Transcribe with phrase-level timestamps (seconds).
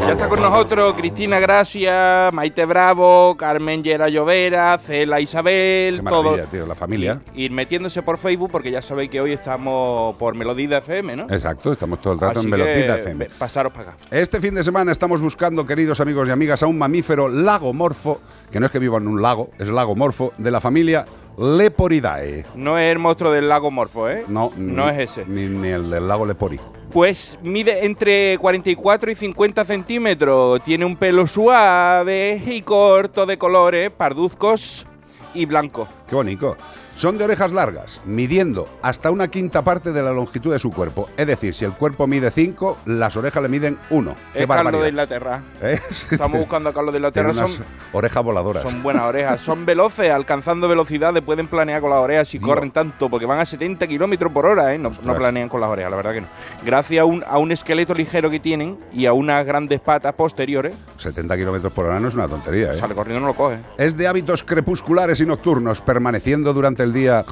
[0.00, 6.36] Ya está con nosotros Cristina Gracia, Maite Bravo, Carmen Yera Llovera, Cela Isabel, Qué todo.
[6.50, 7.20] tío, la familia.
[7.34, 11.22] Ir metiéndose por Facebook porque ya sabéis que hoy estamos por Melodía FM, ¿no?
[11.30, 13.26] Exacto, estamos todo el rato Así en Velocita FM.
[13.38, 13.96] pasaros para acá.
[14.10, 18.20] Este fin de semana estamos buscando, queridos amigos y amigas, a un mamífero lagomorfo,
[18.52, 21.06] que no es que viva en un lago, es lagomorfo, de la familia
[21.38, 22.44] Leporidae.
[22.54, 24.24] No es el monstruo del lago Morfo, ¿eh?
[24.28, 25.24] No, No ni- es ese.
[25.26, 26.58] Ni, ni el del lago Lepori.
[26.96, 30.62] Pues mide entre 44 y 50 centímetros.
[30.62, 34.86] Tiene un pelo suave y corto de colores parduzcos
[35.34, 35.90] y blancos.
[36.08, 36.56] Qué bonito.
[36.96, 41.10] Son de orejas largas, midiendo hasta una quinta parte de la longitud de su cuerpo.
[41.18, 44.16] Es decir, si el cuerpo mide 5, las orejas le miden 1.
[44.32, 44.88] Qué Es Carlos de.
[44.88, 45.42] Inglaterra.
[45.60, 45.78] ¿Eh?
[46.10, 47.34] Estamos buscando a Carlos de Inglaterra.
[47.34, 47.50] Son,
[47.92, 48.62] orejas voladoras.
[48.62, 49.42] son buenas orejas.
[49.42, 51.22] Son veloces, alcanzando velocidades.
[51.22, 52.48] Pueden planear con las orejas si Dios.
[52.48, 54.78] corren tanto, porque van a 70 kilómetros por hora, ¿eh?
[54.78, 56.28] No, planean con las orejas, la verdad que no.
[56.64, 60.74] Gracias a un, a un esqueleto ligero que tienen y a unas grandes patas posteriores,
[60.96, 62.76] 70 kilómetros por hora no es una tontería, ¿eh?
[62.76, 63.58] sale corriendo no lo coge.
[63.76, 67.24] Es de hábitos crepusculares y nocturnos, permaneciendo durante el día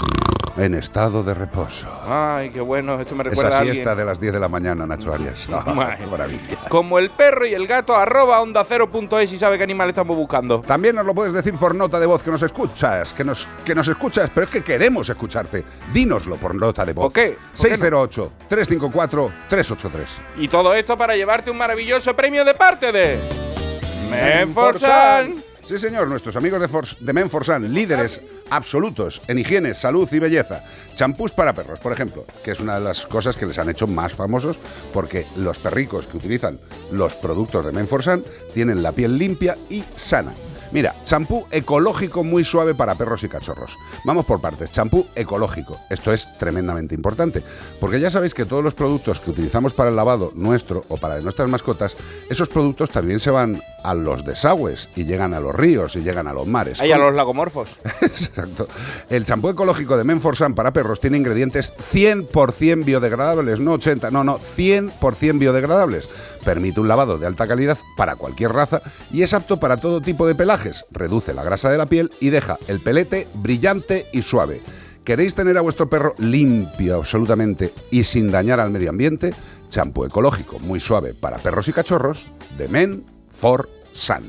[0.56, 1.88] en estado de reposo.
[2.06, 3.00] Ay, qué bueno.
[3.00, 5.46] Esto me recuerda Esa a siesta de las 10 de la mañana, Nacho Arias.
[5.98, 6.40] Qué maravilla.
[6.68, 8.66] Como el perro y el gato, arroba onda
[9.20, 10.60] es y sabe qué animal estamos buscando.
[10.60, 13.74] También nos lo puedes decir por nota de voz que nos escuchas, que nos, que
[13.74, 15.64] nos escuchas, pero es que queremos escucharte.
[15.92, 17.04] Dínoslo por nota de voz.
[17.04, 17.36] ¿Por qué?
[17.56, 18.08] ¿Por qué no?
[18.08, 19.90] 608-354-383.
[20.38, 23.18] Y todo esto para llevarte un maravilloso premio de parte de
[24.10, 25.53] Menforsan.
[25.66, 28.20] Sí, señor, nuestros amigos de, de Menforsan, líderes
[28.50, 30.62] absolutos en higiene, salud y belleza.
[30.94, 33.86] Champús para perros, por ejemplo, que es una de las cosas que les han hecho
[33.86, 34.58] más famosos
[34.92, 36.58] porque los perricos que utilizan
[36.92, 38.22] los productos de Menforsan
[38.52, 40.34] tienen la piel limpia y sana.
[40.74, 43.78] Mira, champú ecológico muy suave para perros y cachorros.
[44.04, 44.72] Vamos por partes.
[44.72, 45.78] Champú ecológico.
[45.88, 47.44] Esto es tremendamente importante.
[47.78, 51.14] Porque ya sabéis que todos los productos que utilizamos para el lavado nuestro o para
[51.14, 51.96] de nuestras mascotas,
[52.28, 56.26] esos productos también se van a los desagües y llegan a los ríos y llegan
[56.26, 56.80] a los mares.
[56.80, 57.76] Ahí a los lagomorfos.
[58.00, 58.66] Exacto.
[59.08, 64.40] El champú ecológico de Menforsan para perros tiene ingredientes 100% biodegradables, no 80, no, no,
[64.40, 66.08] 100% biodegradables.
[66.44, 68.82] Permite un lavado de alta calidad para cualquier raza
[69.12, 70.34] y es apto para todo tipo de
[70.90, 74.60] Reduce la grasa de la piel y deja el pelete brillante y suave.
[75.04, 79.34] ¿Queréis tener a vuestro perro limpio absolutamente y sin dañar al medio ambiente?
[79.68, 82.26] Champú ecológico muy suave para perros y cachorros
[82.56, 84.24] de Men for Sun.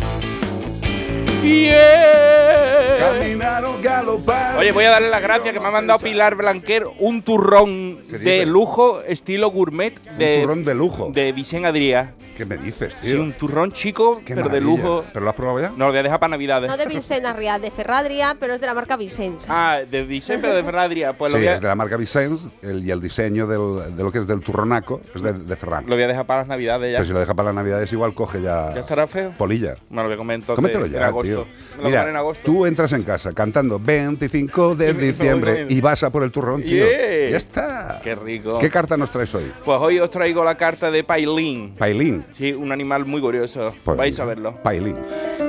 [3.00, 4.60] Caminaron, galoparon.
[4.60, 8.18] Oye, voy a darle las gracias que me ha mandado Pilar Blanquer un turrón ¿Qué
[8.18, 11.10] de lujo, estilo gourmet, de, turrón de lujo.
[11.12, 12.12] de Vicente Adrià.
[12.36, 13.22] ¿Qué me dices, Sí, tío?
[13.22, 15.06] un turrón chico, Qué pero de lujo.
[15.14, 15.70] ¿Pero lo has probado ya?
[15.70, 16.70] No, lo voy a dejar para Navidades.
[16.70, 19.46] No de Vicente Arrià, de Ferradria, pero es de la marca Vicente.
[19.48, 21.14] Ah, de Vicente, pero de Ferradria.
[21.14, 23.96] Pues lo, sí, voy a, es de la marca Vicens el- y el diseño del-
[23.96, 25.86] de lo que es del turronaco es de, de Ferran.
[25.88, 26.98] lo voy a dejar para las Navidades ya.
[26.98, 29.32] Pero si lo deja para las navidades igual coge ya, ¿Ya estará feo?
[29.38, 29.76] polilla.
[29.90, 31.28] Me lo voy a comer entonces Cómetelo en ya, agosto.
[31.46, 31.48] tío.
[31.78, 32.42] Me lo Mira, en agosto.
[32.44, 36.86] tú entras en casa cantando 25 de diciembre y vas a por el turrón, tío.
[36.88, 37.30] Yeah.
[37.30, 38.00] Ya está.
[38.04, 38.60] Qué rico.
[38.60, 39.52] ¿Qué carta nos traes hoy?
[39.64, 41.76] Pues hoy os traigo la carta de Pailín.
[41.76, 42.26] Pailín.
[42.34, 43.74] Sí, un animal muy curioso.
[43.84, 44.62] Pues Vais a verlo.
[44.62, 44.96] Pailín.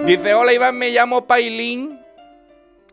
[0.06, 1.98] Dice, hola Iván, me llamo Pailín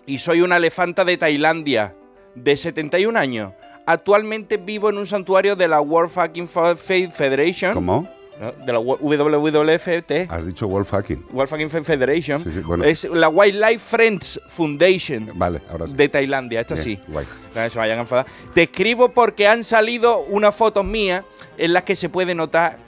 [0.05, 1.95] y soy una elefanta de Tailandia,
[2.35, 3.53] de 71 años.
[3.85, 7.73] Actualmente vivo en un santuario de la World Fucking Faith Federation.
[7.73, 8.09] ¿Cómo?
[8.39, 8.51] ¿No?
[8.51, 10.30] De la WWFT.
[10.30, 11.25] Has dicho Wolf Hacking.
[11.31, 12.44] World Fucking Federation.
[12.44, 12.83] Sí, sí, bueno.
[12.83, 15.94] Es la Wildlife Friends Foundation Vale, ahora sí.
[15.94, 16.62] de Tailandia.
[16.62, 17.00] Esta Bien, sí.
[17.07, 17.25] guay.
[17.56, 18.25] No se vayan a enfadar.
[18.53, 21.24] Te escribo porque han salido unas fotos mías
[21.57, 22.80] en las que se puede notar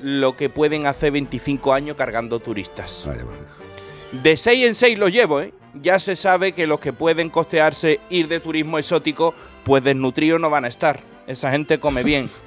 [0.00, 3.04] lo que pueden hacer 25 años cargando turistas.
[3.06, 3.24] Vale.
[4.22, 5.52] De 6 en 6 lo llevo, ¿eh?
[5.82, 9.34] Ya se sabe que los que pueden costearse ir de turismo exótico,
[9.64, 11.00] pues desnutridos no van a estar.
[11.26, 12.30] Esa gente come bien.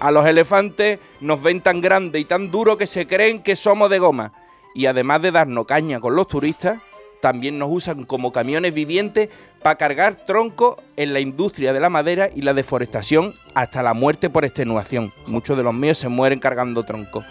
[0.00, 3.90] A los elefantes nos ven tan grande y tan duro que se creen que somos
[3.90, 4.32] de goma.
[4.74, 6.80] Y además de darnos caña con los turistas,
[7.20, 9.30] también nos usan como camiones vivientes
[9.62, 14.28] para cargar troncos en la industria de la madera y la deforestación hasta la muerte
[14.28, 15.12] por extenuación.
[15.26, 17.24] Muchos de los míos se mueren cargando troncos.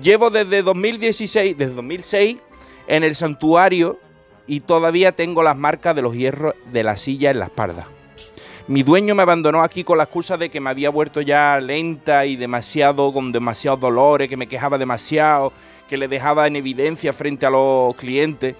[0.00, 2.38] Llevo desde 2016, desde 2006,
[2.86, 3.98] en el santuario
[4.46, 7.88] y todavía tengo las marcas de los hierros de la silla en la espalda.
[8.68, 12.26] Mi dueño me abandonó aquí con la excusa de que me había vuelto ya lenta
[12.26, 15.52] y demasiado, con demasiados dolores, que me quejaba demasiado,
[15.88, 18.56] que le dejaba en evidencia frente a los clientes.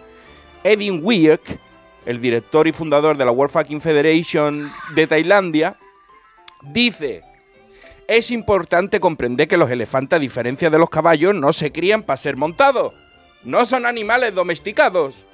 [0.62, 1.58] Edwin Wierk,
[2.04, 5.76] el director y fundador de la World Fucking Federation de Tailandia,
[6.62, 7.24] dice,
[8.06, 12.16] es importante comprender que los elefantes, a diferencia de los caballos, no se crían para
[12.16, 12.94] ser montados.
[13.42, 15.26] No son animales domesticados.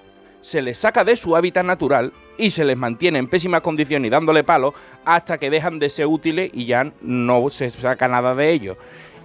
[0.43, 4.11] Se les saca de su hábitat natural y se les mantiene en pésimas condiciones y
[4.11, 4.75] dándole palo
[5.05, 8.77] hasta que dejan de ser útiles y ya no se saca nada de ellos.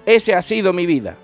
[0.06, 1.18] Ese ha sido mi vida.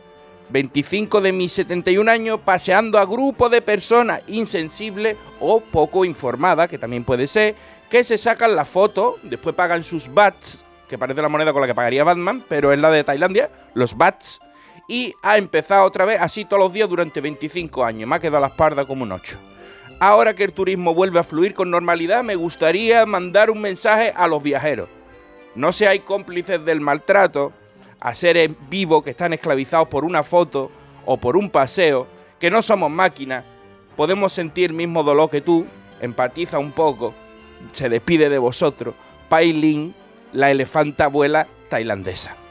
[0.49, 6.77] 25 de mis 71 años paseando a grupos de personas insensibles o poco informadas, que
[6.77, 7.55] también puede ser,
[7.89, 11.67] que se sacan la foto, después pagan sus bats, que parece la moneda con la
[11.67, 14.39] que pagaría Batman, pero es la de Tailandia, los bats,
[14.87, 18.07] y ha empezado otra vez así todos los días durante 25 años.
[18.07, 19.52] Me ha quedado la espalda como un 8.
[19.99, 24.27] Ahora que el turismo vuelve a fluir con normalidad, me gustaría mandar un mensaje a
[24.27, 24.89] los viajeros.
[25.55, 27.53] No seáis cómplices del maltrato
[27.99, 30.71] a seres vivos que están esclavizados por una foto
[31.05, 32.07] o por un paseo,
[32.39, 33.45] que no somos máquinas,
[33.95, 35.65] podemos sentir el mismo dolor que tú,
[36.01, 37.13] empatiza un poco,
[37.71, 38.95] se despide de vosotros.
[39.29, 39.95] Pai Lin,
[40.33, 42.42] la elefanta abuela tailandesa.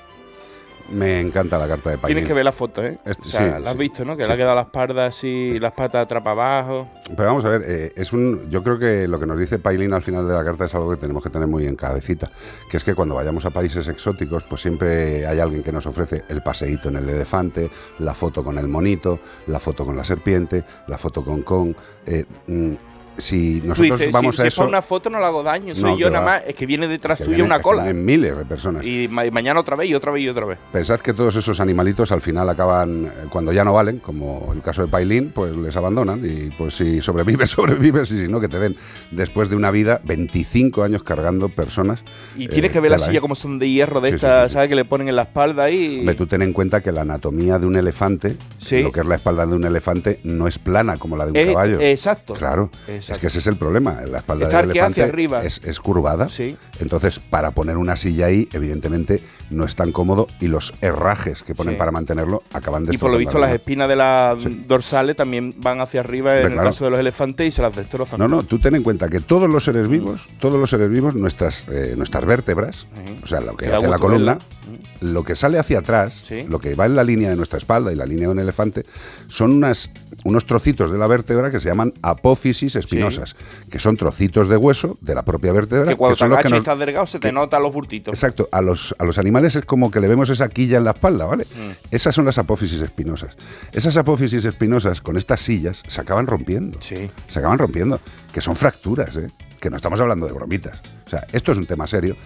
[0.91, 2.17] Me encanta la carta de Pailín.
[2.17, 2.98] Tienes que ver la foto, ¿eh?
[3.05, 4.17] Este- o sea, sí, la has sí, visto, ¿no?
[4.17, 4.29] Que sí.
[4.29, 6.89] le ha quedado la espalda así, las patas atrás para abajo.
[7.17, 9.93] Pero vamos a ver, eh, es un, yo creo que lo que nos dice Pailín
[9.93, 12.31] al final de la carta es algo que tenemos que tener muy en cabecita,
[12.70, 16.24] que es que cuando vayamos a países exóticos, pues siempre hay alguien que nos ofrece
[16.29, 20.65] el paseíto en el elefante, la foto con el monito, la foto con la serpiente,
[20.89, 22.72] la foto con eh, mm,
[23.16, 25.74] si nosotros dices, vamos si, a si es eso, una foto no le hago daño,
[25.74, 26.31] soy No, yo nada va.
[26.32, 27.84] más, es que viene detrás que vienen- una cola.
[27.84, 28.84] vienen miles de personas.
[28.86, 30.58] Y ma- mañana otra vez y otra vez y otra vez.
[30.72, 34.62] Pensad que todos esos animalitos al final acaban, eh, cuando ya no valen, como el
[34.62, 38.48] caso de Pailín, pues les abandonan y pues si sobrevives, sobrevives y si no, que
[38.48, 38.76] te den
[39.10, 42.02] después de una vida 25 años cargando personas.
[42.36, 43.20] Y eh, tienes que ver la silla ¿eh?
[43.20, 44.54] como son de hierro de Sí, estas, sí, sí.
[44.54, 44.69] ¿sabes?
[44.69, 46.00] Que le ponen en la espalda y...
[46.00, 48.36] Hombre, tú ten en cuenta que la anatomía de un elefante,
[48.70, 51.36] lo que es la espalda de un elefante, no es plana como la de un
[51.36, 51.81] Eh, caballo.
[51.81, 52.34] Exacto.
[52.34, 52.70] Claro.
[52.88, 53.02] Exacto.
[53.03, 53.13] Exacto.
[53.15, 54.01] Es que ese es el problema.
[54.11, 55.44] La espalda Está del elefante hacia arriba.
[55.44, 56.29] Es, es curvada.
[56.29, 56.56] Sí.
[56.81, 61.55] Entonces, para poner una silla ahí, evidentemente no es tan cómodo y los herrajes que
[61.55, 61.79] ponen Sí.
[61.79, 64.65] para mantenerlo acaban Y por lo visto la las espinas de las Sí.
[64.67, 66.69] dorsales también van hacia arriba en el claro.
[66.71, 68.19] caso de los elefantes y se las destrozan.
[68.19, 71.15] No, no, tú ten en cuenta que todos los seres vivos, todos los seres vivos,
[71.15, 72.87] nuestras, eh, nuestras vértebras,
[73.23, 74.71] o sea, lo que hace la columna, verla.
[75.03, 76.43] Lo que sale hacia atrás, Sí.
[76.49, 78.87] lo que va en la línea de nuestra espalda y la línea de un elefante,
[79.29, 79.91] son unas,
[80.25, 83.35] unos trocitos de la vértebra que se llaman apófisis espinosas,
[83.71, 85.89] que son trocitos de hueso de la propia vértebra.
[85.91, 87.73] Que cuando que son te los que y estás delgado se te que- notan los
[87.73, 88.15] burtitos.
[88.15, 90.93] Exacto, a los, a los animales es como que le vemos esa quilla en la
[90.93, 91.44] espalda, ¿vale?
[91.44, 91.71] Mm.
[91.94, 93.37] Esas son las apófisis espinosas.
[93.73, 96.79] Esas apófisis espinosas con estas sillas se acaban rompiendo.
[96.81, 97.11] Sí.
[97.29, 98.01] Se acaban rompiendo,
[98.32, 99.29] que son fracturas, ¿eh?
[99.61, 100.81] Que no estamos hablando de bromitas.
[101.06, 102.17] O sea, esto es un tema serio.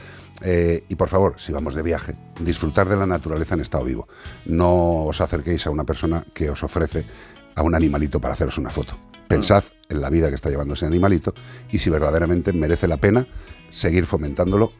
[0.42, 4.08] Eh, y por favor, si vamos de viaje, disfrutar de la naturaleza en estado vivo.
[4.44, 7.04] No os acerquéis a una persona que os ofrece
[7.54, 8.98] a un animalito para haceros una foto.
[9.28, 11.34] Pensad en la vida que está llevando ese animalito
[11.70, 13.26] y si verdaderamente merece la pena
[13.70, 14.72] seguir fomentándolo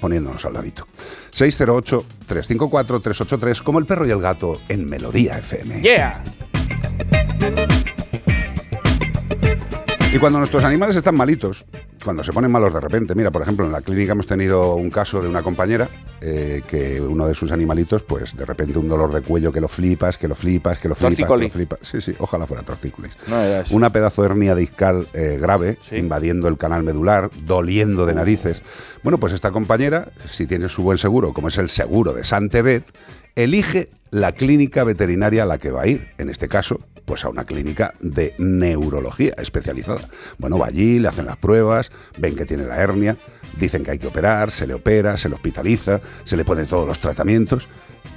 [0.00, 0.88] poniéndonos al ladito.
[1.32, 5.82] 608-354-383 como el perro y el gato en Melodía FM.
[5.82, 6.24] ¡Yeah!
[10.12, 11.64] Y cuando nuestros animales están malitos,
[12.04, 14.90] cuando se ponen malos de repente, mira, por ejemplo, en la clínica hemos tenido un
[14.90, 15.88] caso de una compañera
[16.20, 19.68] eh, que uno de sus animalitos, pues de repente un dolor de cuello que lo
[19.68, 21.78] flipas, que lo flipas, que lo flipas, que lo flipas.
[21.82, 23.16] Sí, sí, ojalá fuera tortícolis.
[23.28, 23.36] No.
[23.70, 25.96] Una pedazo de hernia discal eh, grave, Sí.
[25.96, 28.62] invadiendo el canal medular, doliendo de narices.
[29.04, 32.84] Bueno, pues esta compañera, si tiene su buen seguro, como es el seguro de Santebet,
[33.36, 36.08] elige la clínica veterinaria a la que va a ir.
[36.18, 40.02] En este caso, pues a una clínica de neurología especializada.
[40.38, 43.16] Bueno, va allí, le hacen las pruebas, ven que tiene la hernia,
[43.58, 46.86] dicen que hay que operar, se le opera, se le hospitaliza, se le pone todos
[46.86, 47.66] los tratamientos.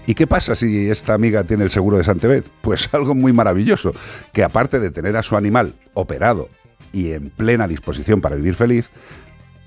[0.05, 2.47] ¿Y qué pasa si esta amiga tiene el seguro de Santebet?
[2.61, 3.95] Pues algo muy maravilloso,
[4.31, 6.49] que aparte de tener a su animal operado
[6.91, 8.91] y en plena disposición para vivir feliz,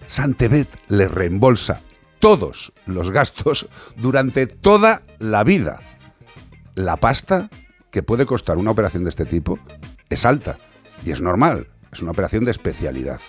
[0.06, 1.80] Santebet le reembolsa
[2.20, 3.66] todos los gastos
[3.96, 5.80] durante toda la vida.
[6.76, 7.50] La pasta
[7.96, 9.58] que puede costar una operación de este tipo
[10.10, 10.58] es alta
[11.02, 11.68] y es normal.
[11.90, 13.22] Es una operación de especialidad.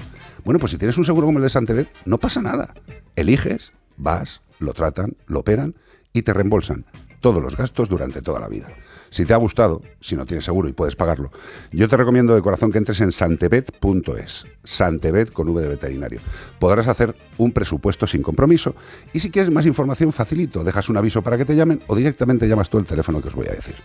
[0.44, 2.74] Bueno, pues si tienes un seguro como el de Santebet, no pasa nada.
[3.16, 5.76] Eliges, vas, lo tratan, lo operan
[6.12, 6.84] y te reembolsan
[7.20, 8.68] todos los gastos durante toda la vida.
[9.10, 11.32] Si te ha gustado, si no tienes seguro y puedes pagarlo,
[11.72, 16.20] yo te recomiendo de corazón que entres en santebet.es, santebet con V de veterinario.
[16.60, 18.76] Podrás hacer un presupuesto sin compromiso
[19.14, 22.48] y si quieres más información, facilito, dejas un aviso para que te llamen o directamente
[22.48, 23.76] llamas tú el teléfono que os voy a decir.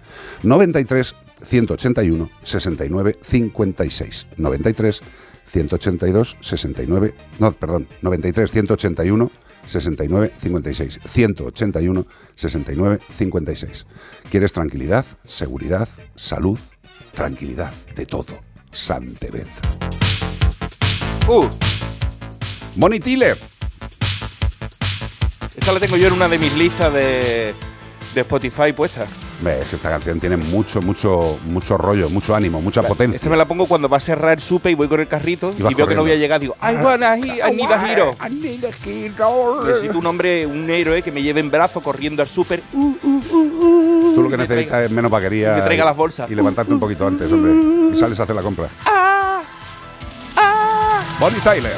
[0.42, 4.26] 93 181 69 56.
[4.36, 5.02] 93
[5.46, 9.30] 182 69 no, perdón, 93 181
[9.66, 13.86] 69 56 181 69 56.
[14.30, 16.58] ¿Quieres tranquilidad, seguridad, salud,
[17.14, 18.40] tranquilidad de todo?
[18.72, 19.48] Santebet.
[21.28, 21.46] Uh,
[22.76, 23.38] Bonnie Tiller.
[25.56, 27.54] esta la tengo yo en una de mis listas de,
[28.14, 29.04] de Spotify puesta.
[29.44, 33.16] Es que esta canción tiene mucho, mucho, mucho rollo, mucho ánimo, mucha potencia.
[33.16, 35.52] Esta me la pongo cuando va a cerrar el supe y voy con el carrito
[35.58, 36.38] y, veo que no voy a llegar.
[36.40, 38.14] Digo, I wanna he- I need a hero.
[38.24, 39.64] I need a hero.
[39.66, 42.62] Necesito un hombre, un héroe que me lleve en brazo corriendo al súper.
[42.72, 45.52] Uh, uh, uh, uh, Tú lo que necesitas traiga- es menos vaquería.
[45.54, 46.30] y me traiga y- las bolsas.
[46.30, 47.52] Y levantarte un poquito antes, hombre.
[47.92, 48.68] Y sales a hacer la compra.
[48.84, 49.42] ¡Ah!
[50.36, 51.00] ¡Ah!
[51.18, 51.72] Bonnie Tyler.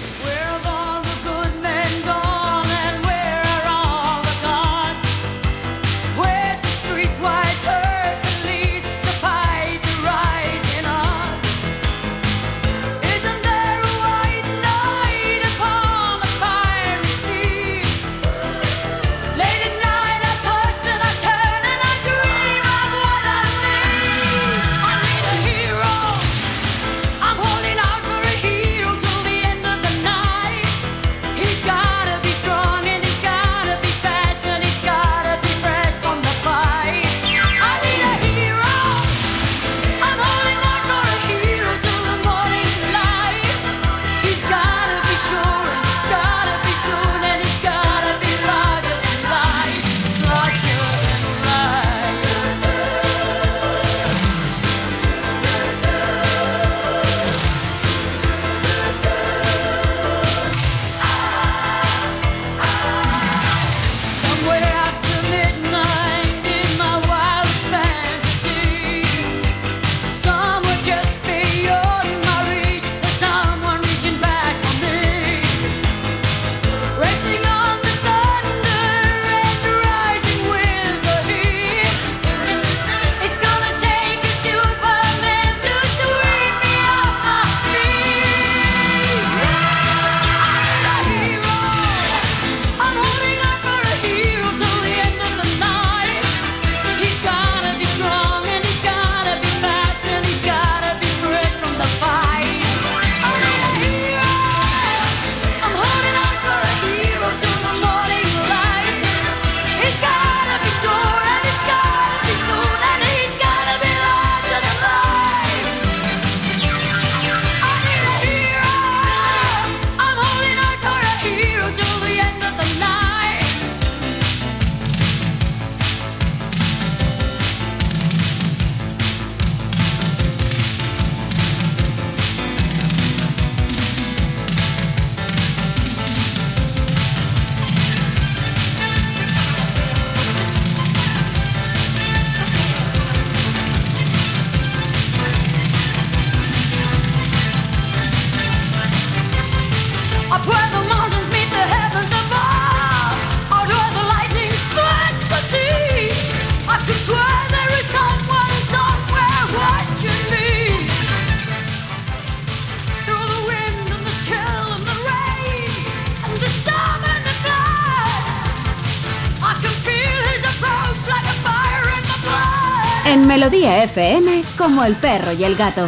[173.84, 175.86] FM, como el perro y el gato.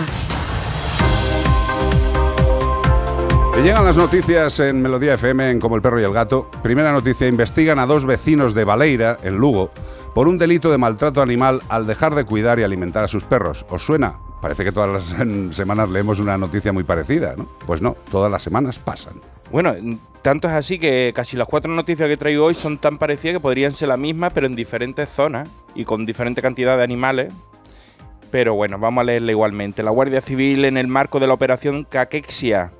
[3.58, 6.50] Y llegan las noticias en Melodía FM en Como el perro y el gato.
[6.62, 9.70] Primera noticia, investigan a dos vecinos de Baleira, en Lugo,
[10.14, 13.64] por un delito de maltrato animal al dejar de cuidar y alimentar a sus perros.
[13.70, 14.18] ¿Os suena?
[14.42, 17.46] Parece que todas las semanas leemos una noticia muy parecida, ¿no?
[17.66, 19.14] Pues no, todas las semanas pasan.
[19.50, 19.74] Bueno,
[20.20, 23.40] tanto es así que casi las cuatro noticias que traigo hoy son tan parecidas que
[23.40, 27.32] podrían ser la misma, pero en diferentes zonas y con diferente cantidad de animales.
[28.30, 29.82] Pero bueno, vamos a leerla igualmente.
[29.82, 32.72] La Guardia Civil en el marco de la operación Caquexia.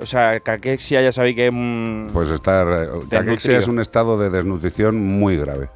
[0.00, 2.08] O sea, Caquexia ya sabéis que es un...
[2.12, 2.66] Pues estar...
[2.68, 5.68] eh, Caquexia es un estado de desnutrición muy grave.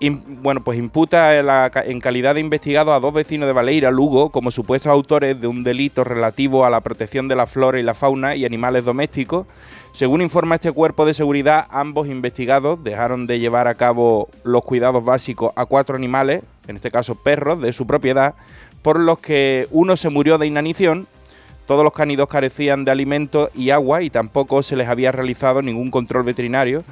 [0.00, 3.52] Im- bueno, pues imputa en, la ca- en calidad de investigado a dos vecinos de
[3.54, 7.78] Baleira, Lugo, como supuestos autores de un delito relativo a la protección de la flora
[7.78, 9.46] y la fauna y animales domésticos.
[9.92, 15.04] Según informa este cuerpo de seguridad, ambos investigados dejaron de llevar a cabo los cuidados
[15.04, 18.34] básicos a cuatro animales, en este caso perros, de su propiedad,
[18.82, 21.06] por los que uno se murió de inanición,
[21.66, 25.90] todos los cánidos carecían de alimento y agua y tampoco se les había realizado ningún
[25.90, 26.84] control veterinario.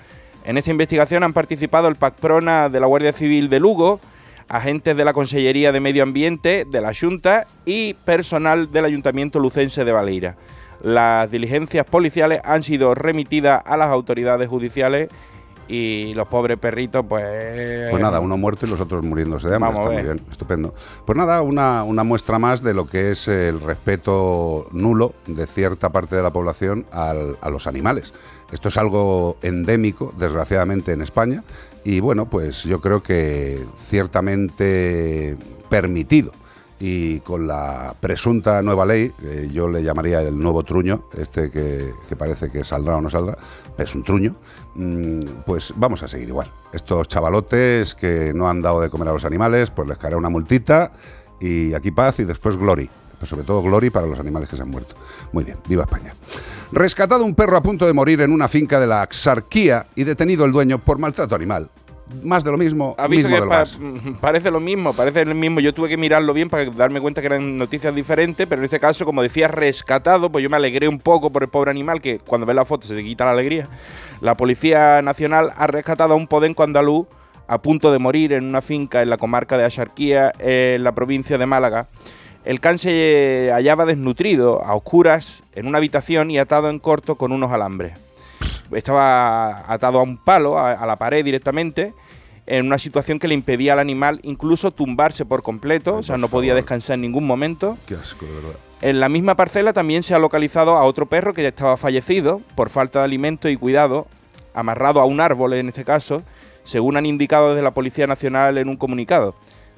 [0.45, 4.01] En esta investigación han participado el PACPRONA de la Guardia Civil de Lugo,
[4.49, 9.85] agentes de la Consellería de Medio Ambiente de la Junta y personal del Ayuntamiento Lucense
[9.85, 10.37] de Baleira.
[10.83, 15.11] Las diligencias policiales han sido remitidas a las autoridades judiciales
[15.71, 17.91] y los pobres perritos, pues...
[17.91, 19.71] Pues nada, uno muerto y los otros muriéndose de hambre.
[19.71, 20.75] Vamos Está muy bien, estupendo.
[21.07, 25.91] Pues nada, una, una muestra más de lo que es el respeto nulo de cierta
[25.91, 28.13] parte de la población al- a los animales.
[28.51, 31.45] Esto es algo endémico, desgraciadamente, en España.
[31.85, 35.37] Y bueno, pues yo creo que ciertamente
[35.69, 36.33] permitido.
[36.83, 39.13] Y con la presunta nueva ley,
[39.53, 43.37] yo le llamaría el nuevo truño, este que, parece que saldrá o no saldrá,
[43.77, 44.35] es un truño,
[44.75, 46.51] mm, pues vamos a seguir igual.
[46.73, 50.31] Estos chavalotes que no han dado de comer a los animales, pues les caerá una
[50.31, 50.93] multita
[51.39, 52.89] y aquí paz y después glory.
[53.19, 54.95] Pues sobre todo glory para los animales que se han muerto.
[55.33, 56.15] Muy bien, viva España.
[56.73, 60.47] Rescatado un perro a punto de morir en una finca de la Axarquía y detenido
[60.47, 61.69] el dueño por maltrato animal.
[62.23, 63.79] Más de lo mismo, ¿Has visto mismo que del pa- gas.
[64.21, 64.93] parece lo mismo?
[64.93, 65.61] Parece el mismo.
[65.61, 68.81] Yo tuve que mirarlo bien para darme cuenta que eran noticias diferentes, pero en este
[68.81, 72.19] caso, como decía, rescatado, pues yo me alegré un poco por el pobre animal que
[72.19, 73.69] cuando ve la foto se le quita la alegría.
[74.21, 77.07] La Policía Nacional ha rescatado a un podenco andaluz
[77.49, 81.39] a punto de morir en una finca en la comarca de Axarquía, en la provincia
[81.39, 81.87] de Málaga.
[82.45, 87.33] El can se hallaba desnutrido, a oscuras, en una habitación y atado en corto con
[87.33, 87.93] unos alambres
[88.73, 91.95] estaba atado a un palo, a, a la pared directamente,
[92.47, 96.17] en una situación que le impedía al animal incluso tumbarse por completo, Ay, o sea,
[96.17, 96.63] no podía favor.
[96.63, 97.79] descansar en ningún momento.
[97.87, 98.51] Qué asco, de verdad.
[98.83, 102.41] En la misma parcela también se ha localizado a otro perro que ya estaba fallecido
[102.57, 104.07] por falta de alimento y cuidado,
[104.55, 106.23] amarrado a un árbol en este caso,
[106.65, 109.35] según han indicado desde la Policía Nacional en un comunicado.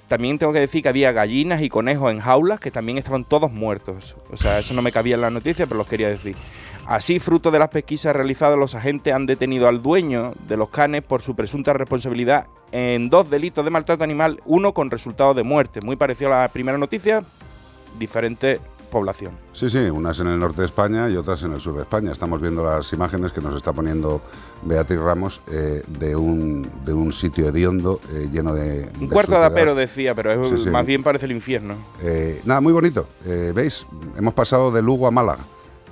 [0.09, 3.51] También tengo que decir que había gallinas y conejos en jaulas que también estaban todos
[3.51, 4.15] muertos.
[4.31, 6.37] O sea, eso no me cabía en la noticia, pero los quería decir.
[6.87, 11.03] Así, fruto de las pesquisas realizadas, los agentes han detenido al dueño de los canes
[11.03, 15.81] por su presunta responsabilidad en dos delitos de maltrato animal, uno con resultado de muerte.
[15.81, 17.23] Muy parecido a la primera noticia,
[17.99, 19.33] diferente población.
[19.55, 22.13] Sí, sí, unas en el norte de España y otras en el sur de España.
[22.13, 24.21] Estamos viendo las imágenes que nos está poniendo
[24.65, 28.91] Beatriz Ramos eh, de, un, de un sitio hediondo eh, lleno de.
[29.01, 30.71] Un de cuarto de apero decía, pero es- Sí, sí.
[30.71, 31.75] más bien parece el infierno.
[32.03, 33.07] Eh, nada, muy bonito.
[33.55, 33.87] ¿Veis?
[34.17, 35.41] Hemos pasado de Lugo a Málaga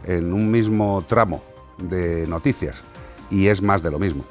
[0.05, 1.43] en un mismo tramo
[1.79, 2.83] de noticias
[3.31, 4.25] y es más de lo mismo.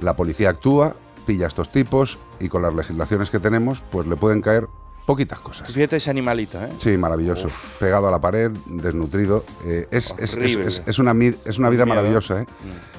[0.00, 0.94] La policía actúa,
[1.26, 4.66] pilla a estos tipos y con las legislaciones que tenemos, pues le pueden caer
[5.06, 5.70] poquitas cosas.
[5.72, 6.68] Fíjate ese animalito, ¿eh?
[6.78, 7.48] Sí, maravilloso.
[7.80, 9.44] Pegado a la pared, desnutrido.
[9.64, 10.66] Eh, es, es- es- Horrible.
[10.68, 12.42] es- es una, mi- es una vida maravillosa.
[12.42, 12.46] ¿eh?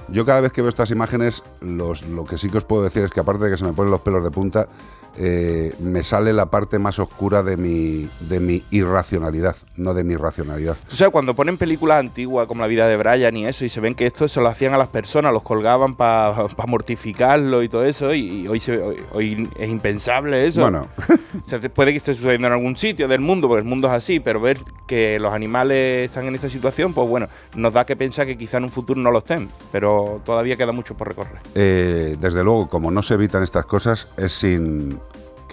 [0.10, 3.04] Yo cada vez que veo estas imágenes, los- lo que sí que os puedo decir
[3.04, 4.68] es que aparte de que se me ponen los pelos de punta,
[5.18, 10.16] eh, me sale la parte más oscura de mi, de mi irracionalidad, no de mi
[10.16, 10.78] racionalidad.
[10.88, 13.80] Tú sabes, cuando ponen películas antiguas como La vida de Brian y eso, y se
[13.80, 16.36] ven que esto se lo hacían a las personas, los colgaban para
[16.68, 20.62] mortificarlo y todo eso, y, y hoy, se, hoy, hoy es impensable eso.
[20.62, 20.88] Bueno,
[21.46, 23.94] O sea, puede que esté sucediendo en algún sitio del mundo, porque el mundo es
[23.94, 27.96] así, pero ver que los animales están en esta situación, pues bueno, nos da que
[27.96, 31.40] pensar que quizá en un futuro no lo estén, pero todavía queda mucho por recorrer.
[31.56, 35.00] eh, desde luego, como no se evitan estas cosas, es sin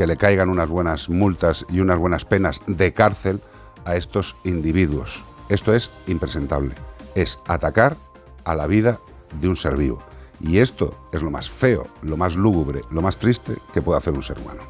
[0.00, 3.38] que le caigan unas buenas multas y unas buenas penas de cárcel
[3.84, 5.22] a estos individuos.
[5.50, 6.74] Esto es impresentable.
[7.14, 7.98] Es atacar
[8.44, 8.98] a la vida
[9.38, 9.98] de un ser vivo.
[10.40, 14.14] Y esto es lo más feo, lo más lúgubre, lo más triste que puede hacer
[14.14, 14.62] un ser humano.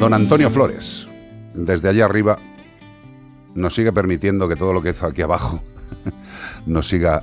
[0.00, 1.06] Don Antonio Flores,
[1.54, 2.36] desde allá arriba,
[3.54, 5.62] nos sigue permitiendo que todo lo que hizo aquí abajo
[6.66, 7.22] nos siga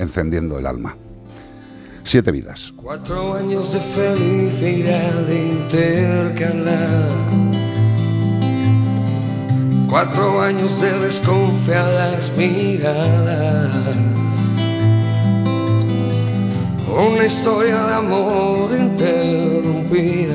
[0.00, 0.96] encendiendo el alma.
[2.10, 2.74] Siete vidas.
[2.74, 7.08] Cuatro años de felicidad intercalar.
[9.88, 13.70] Cuatro años de desconfiadas miradas.
[16.88, 20.34] Una historia de amor interrumpida.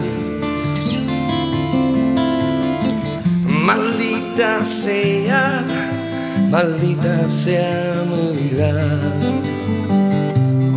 [3.50, 5.62] Maldita sea,
[6.50, 9.45] maldita sea mi vida.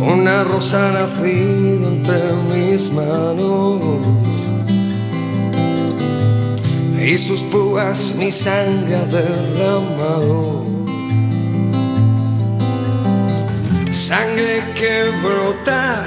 [0.01, 2.21] Una rosa nacida entre
[2.53, 3.81] mis manos
[6.97, 10.65] y sus púas mi sangre ha derramado.
[13.91, 16.05] Sangre que brota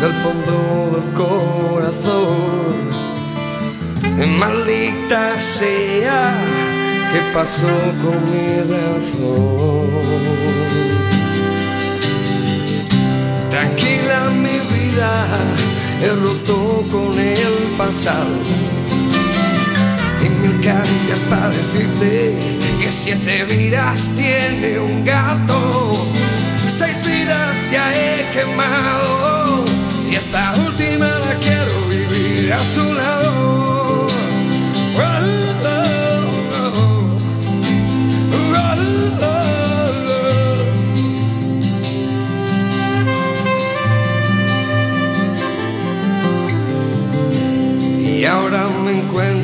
[0.00, 2.90] del fondo del corazón.
[4.38, 6.34] Maldita sea,
[7.12, 7.68] ¿qué pasó
[8.02, 9.92] con mi razón?
[13.52, 15.26] Tranquila mi vida,
[16.02, 18.38] he roto con el pasado.
[20.24, 22.34] Y mil caricias para decirte
[22.80, 26.06] que siete vidas tiene un gato.
[26.66, 29.66] Seis vidas ya he quemado.
[30.10, 33.12] Y esta última la quiero vivir a tu lado.
[38.82, 39.11] Y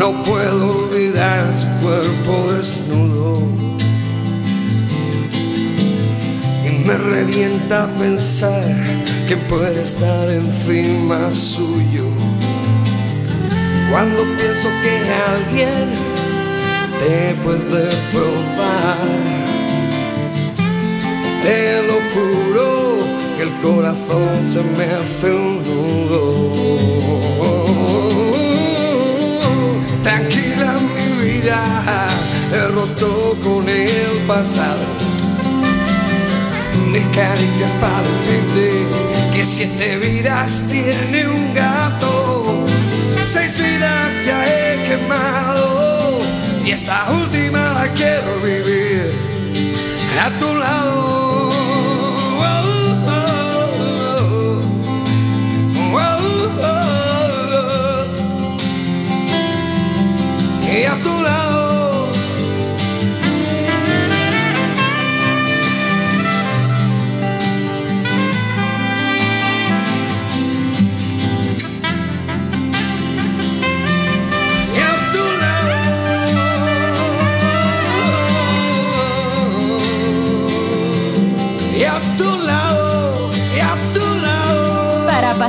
[0.00, 3.42] no puedo olvidar su cuerpo desnudo.
[6.64, 8.64] Y me revienta pensar
[9.28, 12.06] que puede estar encima suyo.
[13.90, 14.94] Cuando pienso que
[15.36, 15.90] alguien
[17.00, 19.06] te puede probar,
[21.42, 22.96] te lo juro
[23.36, 27.39] que el corazón se me hace un nudo.
[30.02, 31.62] Tranquila mi vida,
[32.52, 34.84] he roto con el pasado.
[36.90, 38.86] Mis caricias para decirte
[39.34, 42.64] que siete vidas tiene un gato.
[43.20, 46.18] Seis vidas ya he quemado
[46.64, 49.12] y esta última la quiero vivir
[50.20, 51.19] a tu lado.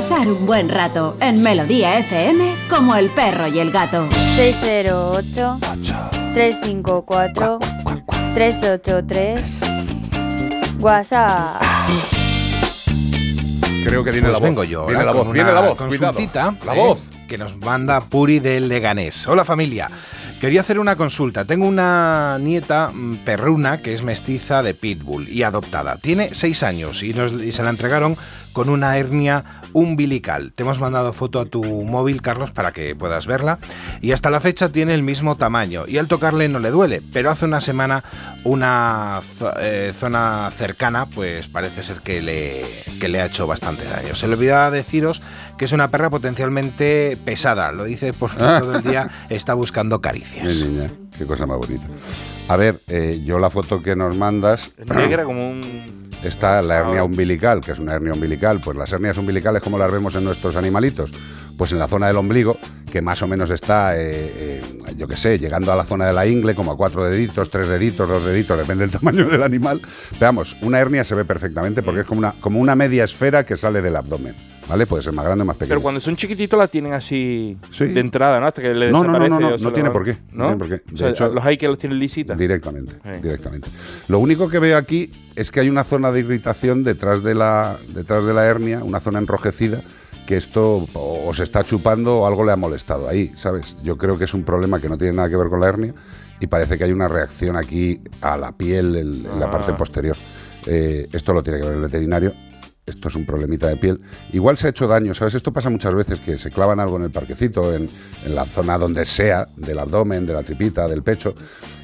[0.02, 4.04] Pasar un buen rato en Melodía FM como el perro y el gato.
[4.34, 5.60] 608
[6.34, 7.60] 354
[8.34, 9.60] 383
[10.80, 11.62] WhatsApp.
[13.84, 14.42] Creo que viene Pues la voz.
[14.42, 14.86] vengo yo.
[14.86, 15.78] Viene la voz, con viene la voz.
[15.78, 16.78] Consultita, La ¿eh?
[16.80, 17.10] voz.
[17.28, 19.28] Que nos manda Puri del Leganés.
[19.28, 19.88] Hola familia.
[20.40, 21.44] Quería hacer una consulta.
[21.44, 25.98] Tengo una nieta mm, perruna que es mestiza de Pitbull y adoptada.
[25.98, 28.16] Tiene seis años y, nos- y se la entregaron
[28.52, 30.52] con una hernia umbilical.
[30.52, 33.58] Te hemos mandado foto a tu móvil, Carlos, para que puedas verla.
[34.00, 35.84] Y hasta la fecha tiene el mismo tamaño.
[35.86, 37.02] Y al tocarle no le duele.
[37.12, 38.04] Pero hace una semana
[38.44, 39.20] una
[39.60, 42.64] eh, zona cercana, pues parece ser que le,
[43.00, 44.14] que le ha hecho bastante daño.
[44.14, 45.22] Se le olvidaba deciros
[45.56, 47.72] que es una perra potencialmente pesada.
[47.72, 50.66] Lo dice porque todo el día está buscando caricias.
[51.16, 51.84] Qué cosa más bonita.
[52.48, 56.10] A ver, eh, yo la foto que nos mandas negra como un.
[56.22, 58.60] está la hernia umbilical, que es una hernia umbilical.
[58.60, 61.12] Pues las hernias umbilicales, como las vemos en nuestros animalitos,
[61.56, 62.58] pues en la zona del ombligo,
[62.90, 64.00] que más o menos está, eh,
[64.34, 64.62] eh,
[64.96, 67.68] yo qué sé, llegando a la zona de la ingle, como a cuatro deditos, tres
[67.68, 69.80] deditos, dos deditos, depende del tamaño del animal.
[70.20, 73.56] Veamos, una hernia se ve perfectamente porque es como una, como una media esfera que
[73.56, 74.34] sale del abdomen.
[74.68, 74.86] ¿Vale?
[74.86, 75.70] Puede ser más grande o más pequeño.
[75.70, 77.88] Pero cuando son chiquititos la tienen así Sí.
[77.88, 78.46] de entrada, ¿no?
[78.46, 80.68] Hasta que le No, no, no, no, no, no tiene por qué, no tiene por
[80.68, 80.74] qué.
[80.88, 82.38] O De sea, hecho- los hay que los tienen lisitas.
[82.38, 83.20] Directamente, Sí.
[83.20, 83.68] directamente.
[84.06, 87.76] Lo único que veo aquí es que hay una zona de irritación detrás de la,
[87.92, 89.82] detrás de la hernia, una zona enrojecida,
[90.32, 93.76] que esto o se está chupando o algo le ha molestado ahí, ¿sabes?
[93.82, 95.92] Yo creo que es un problema que no tiene nada que ver con la hernia
[96.40, 99.76] y parece que hay una reacción aquí a la piel el- en la parte Ah.
[99.76, 100.16] posterior.
[100.66, 102.32] Eh, esto lo tiene que ver el veterinario.
[102.84, 104.00] Esto es un problemita de piel.
[104.32, 105.36] Igual se ha hecho daño, ¿sabes?
[105.36, 107.88] Esto pasa muchas veces que se clavan algo en el parquecito, en,
[108.26, 111.34] la zona donde sea, del abdomen, de la tripita, del pecho,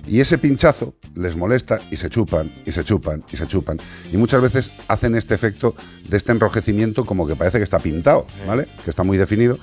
[0.07, 3.79] y ese pinchazo les molesta y se chupan, y se chupan, y se chupan.
[4.13, 5.77] Y muchas veces hacen este efecto
[6.09, 8.67] de este enrojecimiento como que parece que está pintado, ¿vale?
[8.83, 9.59] Que está muy definido.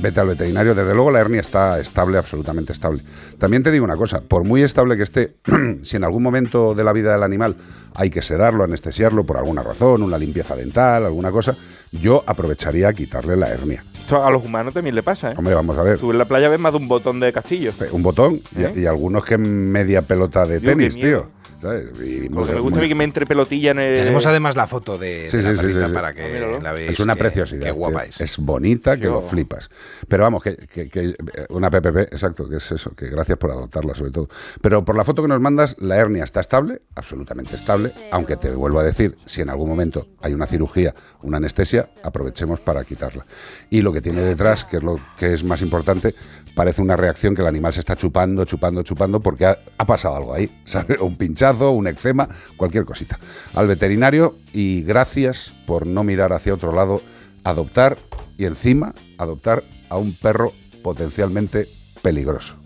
[0.00, 0.74] Vete al veterinario.
[0.74, 3.02] Desde luego la hernia está estable, absolutamente estable.
[3.38, 5.34] También te digo una cosa, por muy estable que esté,
[5.82, 7.56] si en algún momento de la vida del animal
[7.94, 11.56] hay que sedarlo, anestesiarlo por alguna razón, una limpieza dental, alguna cosa,
[11.92, 13.84] yo aprovecharía a quitarle la hernia.
[14.00, 15.34] Esto a los humanos también le pasa, ¿eh?
[15.36, 15.98] Hombre, vamos a ver.
[15.98, 17.72] Tú en la playa ves más de un botón de castillo.
[17.92, 18.72] Un botón y- ¿Eh?
[18.76, 21.28] y, algunos que media pelota de Dios, tenis, tío.
[21.64, 21.84] ¿Sabes?
[22.00, 23.94] Y Porque muy- me gusta mí que me entre pelotilla en el...
[23.96, 25.92] Tenemos además la foto de, Sí, de sí, sí, perrita sí, sí.
[25.92, 26.60] para que míralo.
[26.60, 26.90] la veáis.
[26.92, 27.64] Es una preciosidad.
[27.64, 28.20] Qué guapa es.
[28.20, 29.70] Es bonita que Yo- lo flipas.
[30.06, 31.16] Pero vamos, que, que- que, eh,
[31.48, 34.28] una PPP, exacto, que es eso, que gracias por adoptarla sobre todo.
[34.60, 38.50] Pero por la foto que nos mandas, la hernia está estable, absolutamente estable, aunque te
[38.50, 43.24] vuelvo a decir, si en algún momento hay una cirugía, una anestesia, aprovechemos para quitarla.
[43.70, 46.14] Y lo que tiene detrás, que es lo que es más importante,
[46.54, 50.16] parece una reacción que el animal se está chupando, chupando, chupando, porque ha, ha pasado
[50.16, 51.00] algo ahí, ¿sabes?
[51.00, 53.18] Un pinchazo, un eczema, cualquier cosita.
[53.54, 57.02] Al veterinario y gracias por no mirar hacia otro lado,
[57.42, 57.98] adoptar
[58.36, 61.68] y encima adoptar a un perro potencialmente
[62.02, 62.56] peligroso.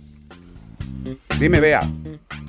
[1.38, 1.88] Dime, Bea,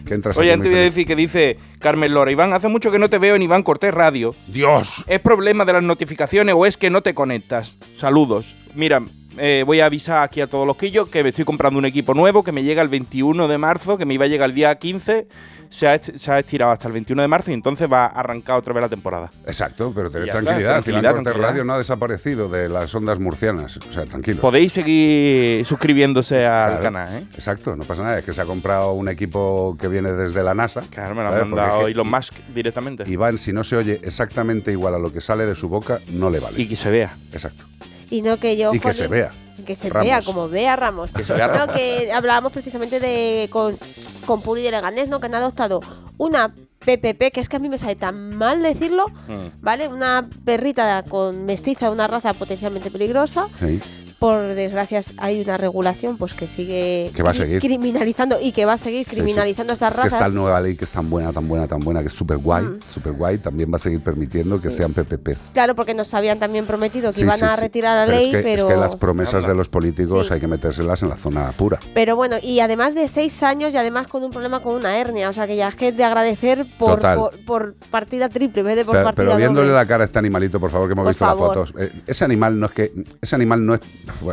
[0.05, 2.99] que entras Oye, antes voy a decir que dice Carmen Lora, Iván, hace mucho que
[2.99, 4.35] no te veo en Iván Cortés Radio.
[4.47, 5.03] Dios.
[5.07, 7.77] ¿Es problema de las notificaciones o es que no te conectas?
[7.95, 8.55] Saludos.
[8.73, 9.03] Mira,
[9.37, 12.13] eh, voy a avisar aquí a todos los quillos que me estoy comprando un equipo
[12.13, 14.75] nuevo que me llega el 21 de marzo, que me iba a llegar el día
[14.75, 15.27] 15.
[15.71, 18.07] Se ha, est- se ha estirado hasta el 21 de marzo y entonces va a
[18.07, 19.29] arrancar otra vez la temporada.
[19.45, 20.71] Exacto, pero tened está, tranquilidad.
[20.81, 21.49] tranquilidad, Cortés tranquilidad.
[21.49, 23.77] Radio no ha desaparecido de las ondas murcianas.
[23.77, 24.41] O sea, tranquilo.
[24.41, 26.81] Podéis seguir suscribiéndose al Claro.
[26.83, 27.25] canal, ¿eh?
[27.35, 28.17] Exacto, no pasa nada.
[28.17, 30.81] Es que se ha comprado un equipo que viene desde la NASA.
[30.89, 31.47] Claro, me lo ha ¿sabes?
[31.47, 33.03] Porque mandado Elon Musk directamente.
[33.07, 36.31] Iván, si no se oye exactamente igual a lo que sale de su boca, no
[36.31, 36.59] le vale.
[36.59, 37.15] Y que se vea.
[37.31, 37.65] Exacto.
[38.09, 38.73] Y no que yo.
[38.73, 39.31] Y que se vea.
[39.65, 40.05] Que se Ramos.
[40.07, 41.11] vea, como vea Ramos.
[41.11, 41.75] Que se vea No, Ramos.
[41.75, 43.77] que hablábamos precisamente de con,
[44.25, 45.19] con Puri de Leganés, ¿no?
[45.19, 45.81] Que han adoptado
[46.17, 49.47] una PPP, que es que a mí me sale tan mal decirlo, Mm.
[49.61, 49.87] ¿vale?
[49.89, 53.49] Una perrita con mestiza de una raza potencialmente peligrosa.
[53.59, 53.81] Sí.
[54.19, 57.59] Por desgracia hay una regulación pues que sigue Que va a cri- seguir.
[57.61, 59.15] criminalizando y que va a seguir Sí, sí.
[59.15, 61.79] criminalizando estas Es que está la nueva ley que es tan buena, tan buena, tan
[61.79, 62.79] buena, que es súper guay, Mm.
[62.85, 63.37] súper guay.
[63.37, 64.77] También va a seguir permitiendo que Sí.
[64.77, 65.51] sean PPPs.
[65.53, 67.61] Claro, porque nos habían también prometido que Sí, iban sí, a sí.
[67.61, 70.33] retirar la Pero ley, es que, pero es que las promesas de los políticos Sí.
[70.33, 71.79] hay que metérselas en la zona pura.
[71.93, 75.29] Pero bueno, y además de seis años y además con un problema con una hernia.
[75.29, 78.67] O sea que ya es que es de agradecer por, por, por partida triple en
[78.67, 79.79] vez de por Pero, partida pero viéndole doble.
[79.79, 81.57] la cara a este animalito, por favor, que hemos Por visto favor.
[81.57, 81.81] las fotos.
[81.81, 82.91] eh, ese animal no es que.
[83.21, 83.81] Ese animal no es.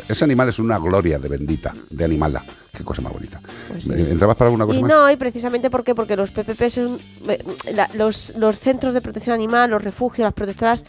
[0.08, 2.44] Ese animal es una gloria de bendita, de animalda.
[2.72, 3.40] Qué cosa más bonita.
[3.68, 3.92] Pues sí.
[3.92, 4.90] ¿Entrabas para alguna cosa Y más?
[4.92, 5.94] no, y precisamente ¿por qué?
[5.94, 7.42] porque los PPP son eh,
[7.74, 10.84] la- los, los centros de protección animal, los refugios, las protectoras,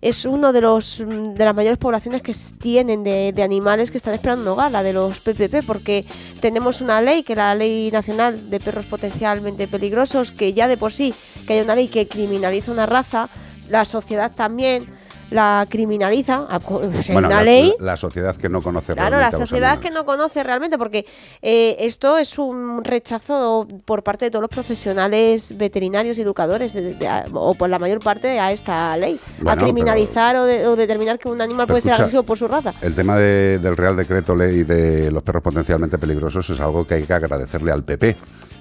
[0.00, 4.14] es uno de los de las mayores poblaciones que tienen de, de animales que están
[4.14, 6.04] esperando un hogar, la de los PPP, porque
[6.40, 10.92] tenemos una ley, que la Ley Nacional de Perros Potencialmente Peligrosos, que ya de por
[10.92, 11.12] sí,
[11.48, 13.28] que hay una ley que criminaliza una raza,
[13.70, 14.86] la sociedad también
[15.30, 18.94] la criminaliza, a- o sea, hay Bueno, una la, ley la sociedad que no conoce
[18.94, 21.04] Claro, la realmente a los sociedad que no conoce realmente, porque
[21.42, 26.94] eh, esto es un rechazo por parte de todos los profesionales veterinarios y educadores, de-
[26.94, 29.18] de- a- o por la mayor parte, a esta ley.
[29.40, 32.48] Bueno, a criminalizar o, de- o determinar que un animal puede ser agresivo por su
[32.48, 32.72] raza.
[32.80, 36.94] El tema de- del Real Decreto Ley de los perros potencialmente peligrosos es algo que
[36.94, 38.16] hay que agradecerle al PP.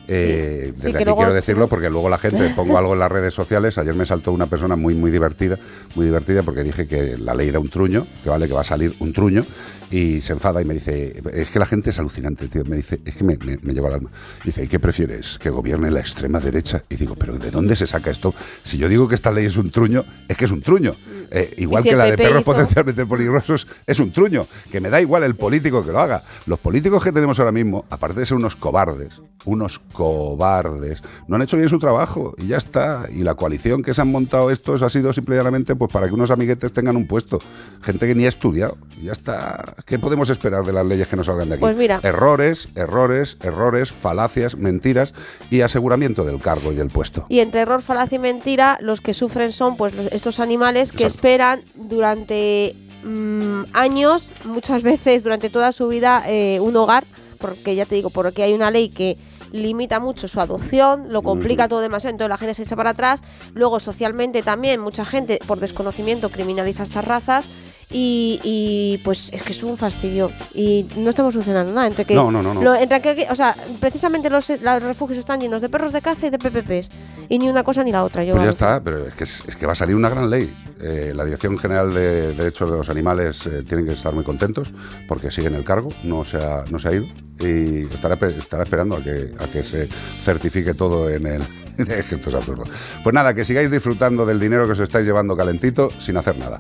[0.07, 3.11] Eh, Sí, desde aquí luego- quiero decirlo porque luego la gente pongo algo en las
[3.11, 3.77] redes sociales.
[3.77, 5.57] Ayer me saltó una persona muy muy divertida,
[5.95, 8.65] muy divertida porque dije que la ley era un truño, que vale que va a
[8.65, 9.45] salir un truño
[9.89, 12.63] y se enfada y me dice es que la gente es alucinante, tío.
[12.65, 14.09] Me dice es que me, me, me lleva al alma.
[14.43, 16.83] Dice ¿y qué prefieres que gobierne la extrema derecha?
[16.89, 18.33] Y digo pero ¿de dónde se saca esto?
[18.63, 20.95] Si yo digo que esta ley es un truño, es que es un truño.
[21.29, 24.79] Eh, igual si que el la de perros hizo- potencialmente peligrosos es un truño, que
[24.79, 26.23] me da igual el político que lo haga.
[26.45, 31.41] Los políticos que tenemos ahora mismo, aparte de ser unos cobardes, unos cobardes, no han
[31.41, 33.05] hecho bien su trabajo y ya está.
[33.13, 36.31] Y la coalición que se han montado estos ha sido simplemente pues para que unos
[36.31, 37.39] amiguetes tengan un puesto.
[37.81, 38.77] Gente que ni ha estudiado.
[39.01, 39.75] Y ya está.
[39.85, 41.61] ¿Qué podemos esperar de las leyes que nos salgan de aquí?
[41.61, 41.99] Pues mira.
[42.03, 45.13] Errores, errores, errores, falacias, mentiras
[45.49, 47.25] y aseguramiento del cargo y del puesto.
[47.29, 51.03] Y entre error, falacia y mentira, los que sufren son pues los- estos animales que
[51.03, 51.17] Exacto.
[51.27, 57.05] esperan durante mm, años, muchas veces durante toda su vida, eh, un hogar,
[57.39, 59.17] porque ya te digo, porque hay una ley que
[59.51, 63.21] limita mucho su adopción, lo complica todo demasiado, entonces la gente se echa para atrás.
[63.53, 67.49] Luego, socialmente también, mucha gente, por desconocimiento, criminaliza estas razas.
[67.89, 70.31] Y, y, pues es que es un fastidio.
[70.53, 71.87] Y no estamos solucionando nada.
[71.87, 72.61] Entre que, No, no, no, no.
[72.61, 76.27] lo- entre que, o sea, precisamente los, los refugios están llenos de perros de caza
[76.27, 76.89] y de PPPs.
[77.29, 78.23] Y ni una cosa ni la otra.
[78.23, 80.53] Yo Pues ya está, pero es que, es, que va a salir una gran ley.
[80.81, 84.71] Eh, la Dirección General de Derechos de los Animales eh, tienen que estar muy contentos
[85.07, 87.05] porque siguen el cargo, no se ha, no se ha ido
[87.39, 89.87] y estará, estará esperando a que, a que se
[90.21, 91.43] certifique todo en el...
[91.77, 92.63] Esto es absurdo.
[93.03, 96.59] Pues nada, que sigáis disfrutando del dinero que os estáis llevando calentito sin hacer nada.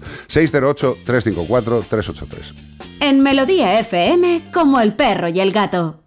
[1.19, 2.53] 608-354-383.
[2.99, 6.06] En Melodía FM, como el perro y el gato.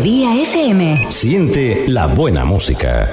[0.00, 1.10] Melodía FM.
[1.10, 3.06] Siente la buena música.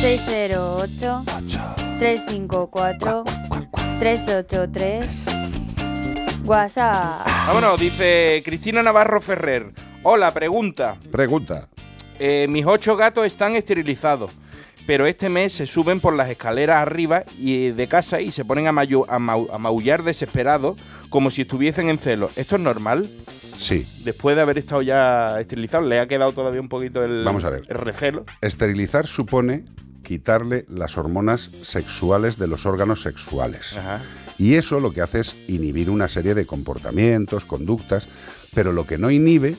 [0.00, 1.24] 608
[1.98, 3.24] 354
[3.98, 5.26] 383
[6.44, 7.26] WhatsApp.
[7.48, 9.72] Vámonos, dice Cristina Navarro Ferrer.
[10.04, 10.96] Hola, pregunta.
[11.10, 11.68] Pregunta.
[12.20, 14.32] Eh, mis ocho gatos están esterilizados,
[14.88, 18.66] pero este mes se suben por las escaleras arriba y de casa y se ponen
[18.68, 20.78] a, mayu- a mau- a maullar desesperados
[21.10, 22.30] como si estuviesen en celo.
[22.36, 23.10] ¿Esto es normal?
[23.58, 23.86] Sí.
[24.02, 27.50] Después de haber estado ya esterilizados, le ha quedado todavía un poquito el, Vamos a
[27.50, 27.62] ver.
[27.68, 28.24] el recelo.
[28.40, 29.64] Esterilizar supone
[30.02, 33.76] quitarle las hormonas sexuales de los órganos sexuales.
[33.76, 34.00] Ajá.
[34.38, 38.08] Y eso lo que hace es inhibir una serie de comportamientos, conductas,
[38.54, 39.56] pero lo que no inhibe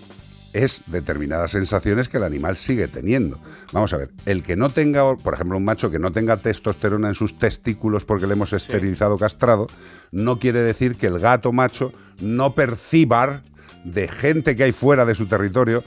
[0.54, 3.40] es determinadas sensaciones que el animal sigue teniendo.
[3.72, 7.10] Vamos a ver, el que no tenga, por ejemplo, un macho que no tenga testosterona
[7.10, 9.68] en sus testículos porque le hemos esterilizado castrado,
[10.12, 13.44] no quiere decir que el gato macho no perciba
[13.84, 15.84] de gente que hay fuera de su territorio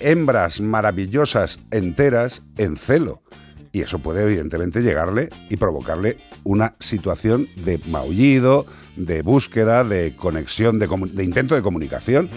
[0.00, 3.22] hembras maravillosas enteras en celo.
[3.74, 8.66] Y eso puede evidentemente llegarle y provocarle una situación de maullido,
[8.96, 12.28] de búsqueda, de conexión, de, de intento de comunicación.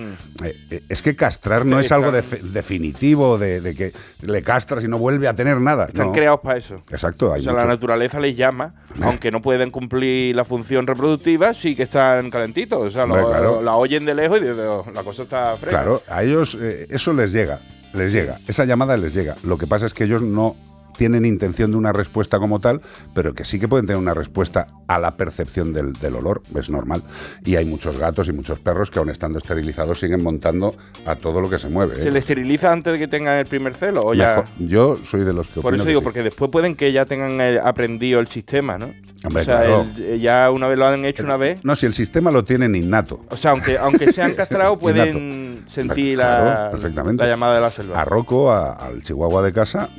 [0.42, 4.84] Eh, eh, es que castrar no Sí, es algo definitivo, de, de que le castras
[4.84, 5.88] y no vuelve a tener nada.
[5.88, 6.12] Están No.
[6.14, 6.76] creados para eso.
[6.90, 10.88] Exacto, hay o sea, mucho- la naturaleza les llama, aunque no pueden cumplir la función
[10.88, 12.80] reproductiva, sí que están calentitos.
[12.80, 13.56] O sea, lo- Hombre, claro.
[13.56, 15.80] lo- la oyen de lejos y dicen, "Oh, la cosa está fresca.
[15.82, 17.60] Claro, a ellos eh, eso les llega,
[17.94, 19.36] les llega, esa llamada les llega.
[19.44, 20.56] Lo que pasa es que ellos no
[20.98, 22.82] tienen intención de una respuesta como tal,
[23.14, 26.70] pero que sí que pueden tener una respuesta a la percepción del, del olor, es
[26.70, 27.02] normal.
[27.44, 30.76] Y hay muchos gatos y muchos perros que aun estando esterilizados siguen montando
[31.06, 31.96] a todo lo que se mueve.
[31.96, 32.00] ¿eh?
[32.00, 34.04] ¿Se le esteriliza antes de que tengan el primer celo?
[34.06, 34.46] O ya...
[34.60, 36.04] Yo soy de los que Por eso digo, sí.
[36.04, 38.92] porque después pueden que ya tengan eh, aprendido el sistema, ¿no?
[39.24, 39.86] Hombre, o sea, claro.
[39.98, 41.58] el- eh, ya una vez lo han hecho una vez.
[41.64, 43.22] No, si el sistema lo tienen innato.
[43.30, 48.00] O sea, aunque, aunque sean castrados, pueden sentir Claro, la, llamada de la selva.
[48.02, 49.90] A Rocco, a- al chihuahua de casa,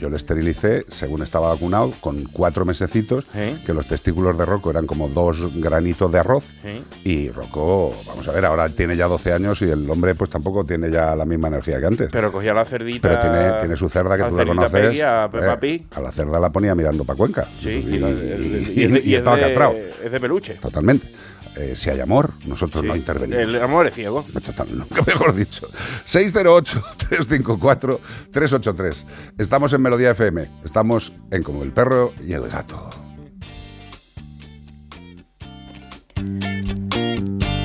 [0.00, 0.16] yo le
[0.54, 3.58] según estaba vacunado con cuatro mesecitos, ¿Eh?
[3.64, 6.44] que los testículos de Rocco eran como dos granitos de arroz.
[6.64, 6.82] ¿Eh?
[7.04, 10.64] Y Rocco, vamos a ver, ahora tiene ya 12 años y el hombre pues tampoco
[10.64, 12.08] tiene ya la misma energía que antes.
[12.10, 13.08] Pero cogía la cerdita.
[13.08, 14.70] Pero tiene, tiene su cerda que tú la conoces.
[14.80, 15.86] Peggy, a Peppa eh, Pig.
[15.94, 17.46] a la cerda la ponía mirando para Cuenca.
[17.60, 19.74] Sí, y, es estaba de- castrado.
[20.04, 20.54] Es de peluche.
[20.54, 21.08] Totalmente.
[21.56, 23.42] Eh, si hay amor, nosotros no intervenimos.
[23.42, 24.26] El amor es ciego.
[24.44, 25.70] Total, nunca mejor dicho.
[26.04, 29.04] 608-354-383.
[29.38, 30.46] Estamos en Melodía FM.
[30.64, 32.90] Estamos en Como el perro y el gato.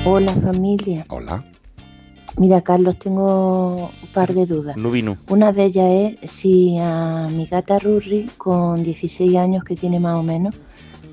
[0.06, 1.04] Hola familia.
[1.08, 1.44] Hola.
[2.38, 4.74] Mira Carlos, tengo un par de dudas.
[4.78, 5.18] Nubinu.
[5.28, 10.18] Una de ellas es si a mi gata Rurri, con 16 años que tiene más
[10.18, 10.54] o menos,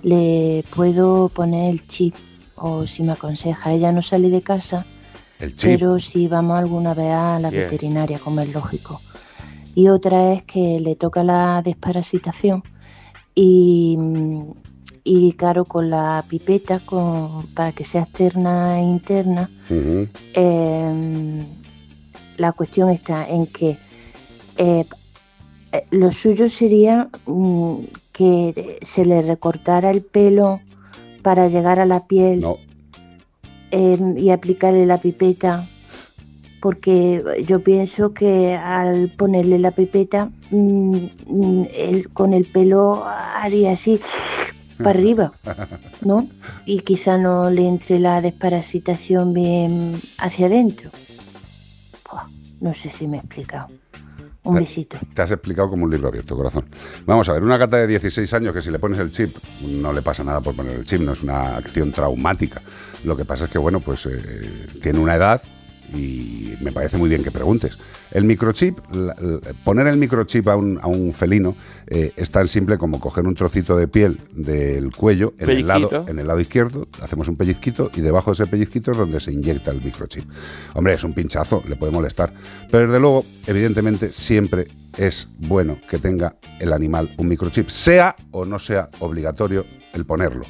[0.02, 2.16] le puedo poner el chip
[2.62, 3.72] o si me aconseja.
[3.72, 4.86] Ella no sale de casa,
[5.40, 9.02] El pero si vamos alguna vez a la veterinaria, como es lógico.
[9.76, 12.64] Y otra es que le toca la desparasitación
[13.36, 13.98] y,
[15.04, 21.46] y claro, con la pipeta, con, para que sea externa e interna, eh,
[22.38, 23.78] la cuestión está en que
[24.58, 24.86] eh,
[25.72, 27.76] eh, lo suyo sería mm,
[28.12, 30.62] que se le recortara el pelo
[31.22, 32.46] para llegar a la piel
[33.72, 35.68] y aplicarle la pipeta,
[36.62, 40.96] porque yo pienso que al ponerle la pipeta, mm,
[41.28, 44.00] mm, él con el pelo haría así
[44.78, 45.32] para arriba.
[46.02, 46.28] ¿no?
[46.66, 50.92] Y quizá no le entre la desparasitación bien hacia adentro.
[52.62, 53.70] No sé si me he explicado.
[54.50, 54.98] Un Te- besito.
[55.14, 56.66] Te has explicado como un libro abierto, corazón.
[57.06, 59.36] Vamos a ver, una gata de 16 años que si le pones el chip,
[59.68, 62.62] no le pasa nada por poner el chip, no es una acción traumática.
[63.04, 65.42] Lo que pasa es que, bueno, pues eh, tiene una edad
[65.94, 67.78] y me parece muy bien que preguntes.
[68.12, 71.56] El microchip, la- la- poner el microchip a un, a un felino
[71.88, 75.90] eh, es tan simple como coger un trocito de piel del cuello en el, lado,
[76.08, 79.32] en el lado izquierdo, hacemos un pellizquito y debajo de ese pellizquito es donde se
[79.32, 80.26] inyecta el microchip.
[80.74, 82.34] Hombre, es un pinchazo, le puede molestar.
[82.72, 84.68] Pero desde luego, evidentemente, siempre
[84.98, 90.46] es bueno que tenga el animal un microchip, sea o no sea obligatorio el ponerlo.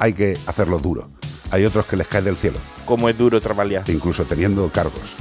[0.00, 1.08] hay que hacerlo duro.
[1.50, 2.58] Hay otros que les cae del cielo.
[2.84, 3.84] Como es duro trabajar.
[3.88, 5.16] Incluso teniendo cargos.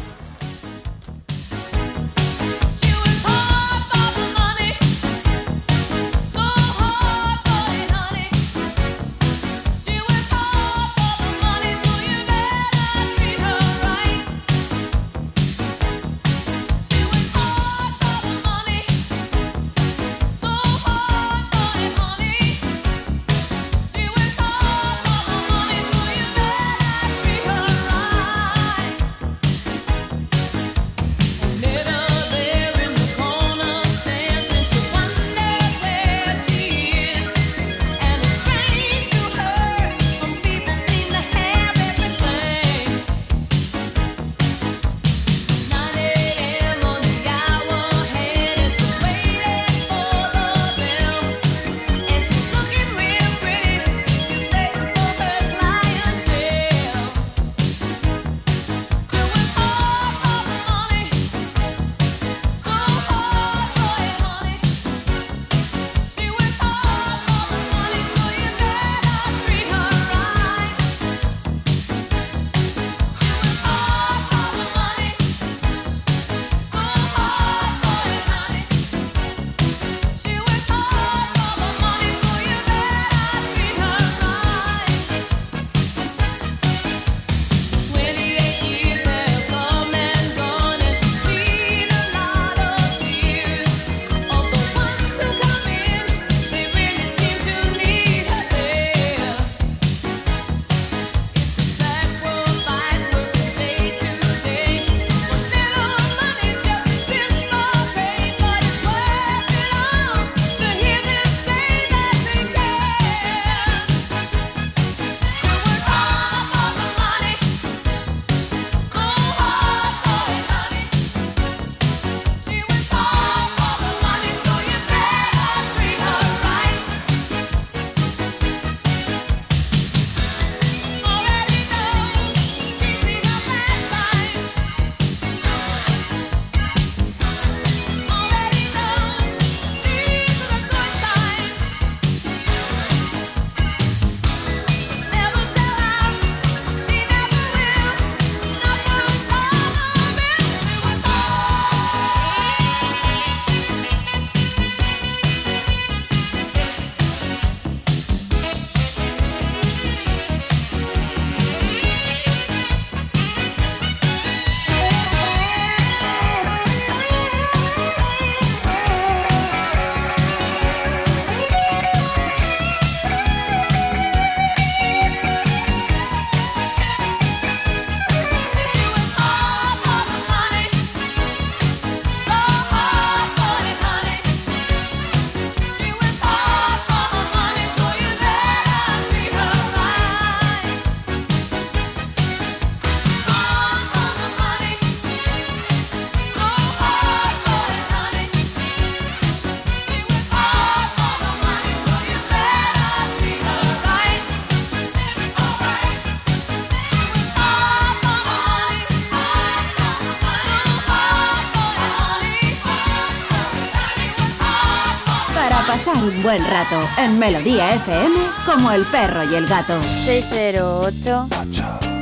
[216.04, 219.80] Un buen rato en Melodía FM como el perro y el gato.
[220.04, 221.30] 608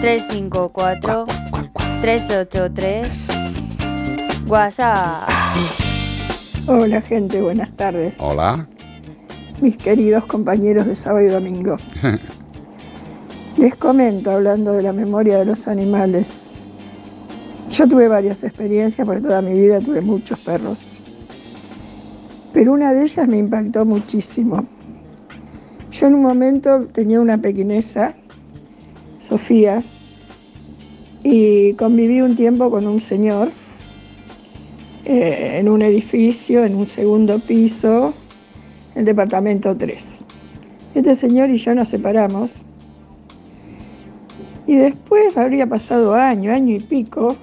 [0.02, 1.26] 354
[2.02, 3.28] 383
[4.48, 5.30] WhatsApp.
[6.66, 8.16] Hola gente, buenas tardes.
[8.18, 8.68] Hola.
[9.62, 11.78] Mis queridos compañeros de sábado y domingo.
[13.58, 16.64] Les comento, hablando de la memoria de los animales.
[17.70, 20.91] Yo tuve varias experiencias, porque toda mi vida tuve muchos perros.
[22.54, 24.66] Pero una de ellas me impactó muchísimo.
[25.92, 28.16] Yo en un momento tenía una pequinesa,
[29.20, 29.84] Sofía,
[31.24, 33.52] y conviví un tiempo con un señor
[35.06, 38.14] eh, en un edificio, en un segundo piso,
[38.96, 40.24] el departamento 3.
[40.96, 42.52] Este señor y yo nos separamos
[44.68, 47.36] y después habría pasado año, año y pico,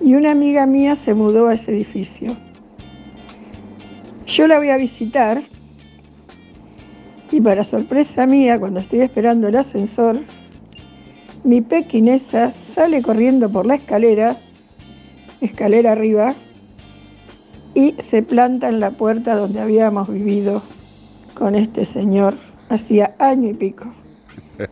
[0.00, 2.36] y una amiga mía se mudó a ese edificio.
[4.30, 5.42] Yo la voy a visitar
[7.32, 10.20] y para sorpresa mía, cuando estoy esperando el ascensor,
[11.42, 14.36] mi pequinesa sale corriendo por la escalera,
[15.40, 16.36] escalera arriba,
[17.74, 20.62] y se planta en la puerta donde habíamos vivido
[21.34, 22.36] con este señor
[22.68, 23.86] hacía año y pico.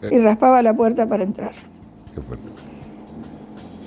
[0.08, 1.52] Y raspaba la puerta para entrar.
[2.14, 2.46] Qué fuerte.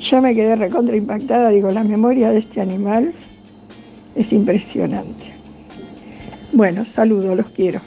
[0.01, 3.13] Yo me quedé recontra impactada, digo, la memoria de este animal
[4.15, 5.40] es impresionante.
[6.53, 7.81] Bueno, saludo, los quiero.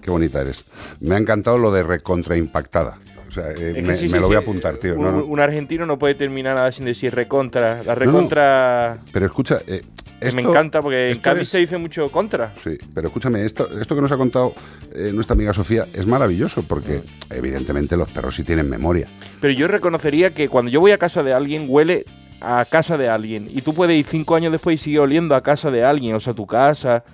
[0.00, 0.64] Qué bonita eres.
[1.00, 2.98] Me ha encantado lo de recontraimpactada.
[3.28, 4.96] O sea, eh, me, sí, me sí, lo voy a apuntar, tío.
[4.96, 5.24] Un, No, no.
[5.24, 7.82] un argentino no puede terminar nada sin decir recontra.
[7.84, 7.98] La no.
[8.00, 9.82] recontra Pero escucha, eh,
[10.20, 12.52] esto, me encanta porque en Cádiz es- se dice mucho contra.
[12.62, 14.54] Sí, pero escúchame, esto, esto que nos ha contado
[14.92, 19.06] eh, nuestra amiga Sofía es maravilloso porque evidentemente los perros sí tienen memoria.
[19.40, 22.06] Pero yo reconocería que cuando yo voy a casa de alguien, huele
[22.40, 23.48] a casa de alguien.
[23.50, 26.20] Y tú puedes ir cinco años después y sigue oliendo a casa de alguien, o
[26.20, 27.04] sea, tu casa.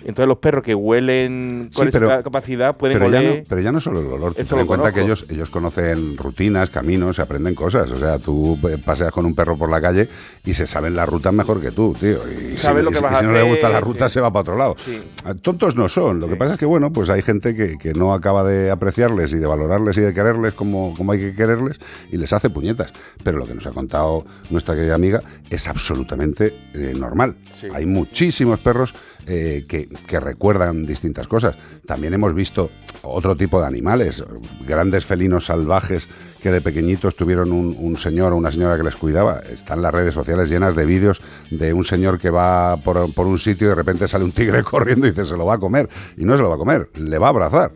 [0.00, 3.60] Entonces los perros que huelen con Sí, esa pero- capacidad pueden Pero ya, no, pero
[3.60, 7.16] ya no solo el olor, tú ten en cuenta que ellos, ellos conocen rutinas, caminos,
[7.16, 7.90] se aprenden cosas.
[7.92, 10.08] O sea, tú eh, paseas con un perro por la calle
[10.44, 12.18] y se saben las rutas mejor que tú, tío.
[12.30, 14.08] Y si, lo que y si- vas y a si no le gusta la ruta,
[14.08, 14.14] sí.
[14.14, 14.74] se va para otro lado.
[14.78, 15.00] Sí.
[15.24, 16.20] Ah, Tontos no son.
[16.20, 19.32] Lo que pasa es que, bueno, pues hay gente que, que no acaba de apreciarles
[19.32, 21.80] y de valorarles y de quererles como, como hay que quererles
[22.10, 22.92] y les hace puñetas.
[23.24, 27.36] Pero lo que nos ha contado nuestra querida amiga es absolutamente eh, normal.
[27.72, 28.94] Hay muchísimos perros
[29.26, 31.56] eh, que, que recuerdan distintas cosas.
[31.86, 32.70] También hemos visto
[33.02, 34.24] otro tipo de animales,
[34.66, 36.08] grandes felinos salvajes
[36.42, 39.40] que de pequeñitos tuvieron un, señor o una señora que les cuidaba.
[39.50, 41.20] Están las redes sociales llenas de vídeos
[41.50, 45.06] de un señor que va por un sitio y de repente sale un tigre corriendo
[45.06, 45.88] y dice se lo va a comer.
[46.16, 47.72] Y no se lo va a comer, le va a abrazar.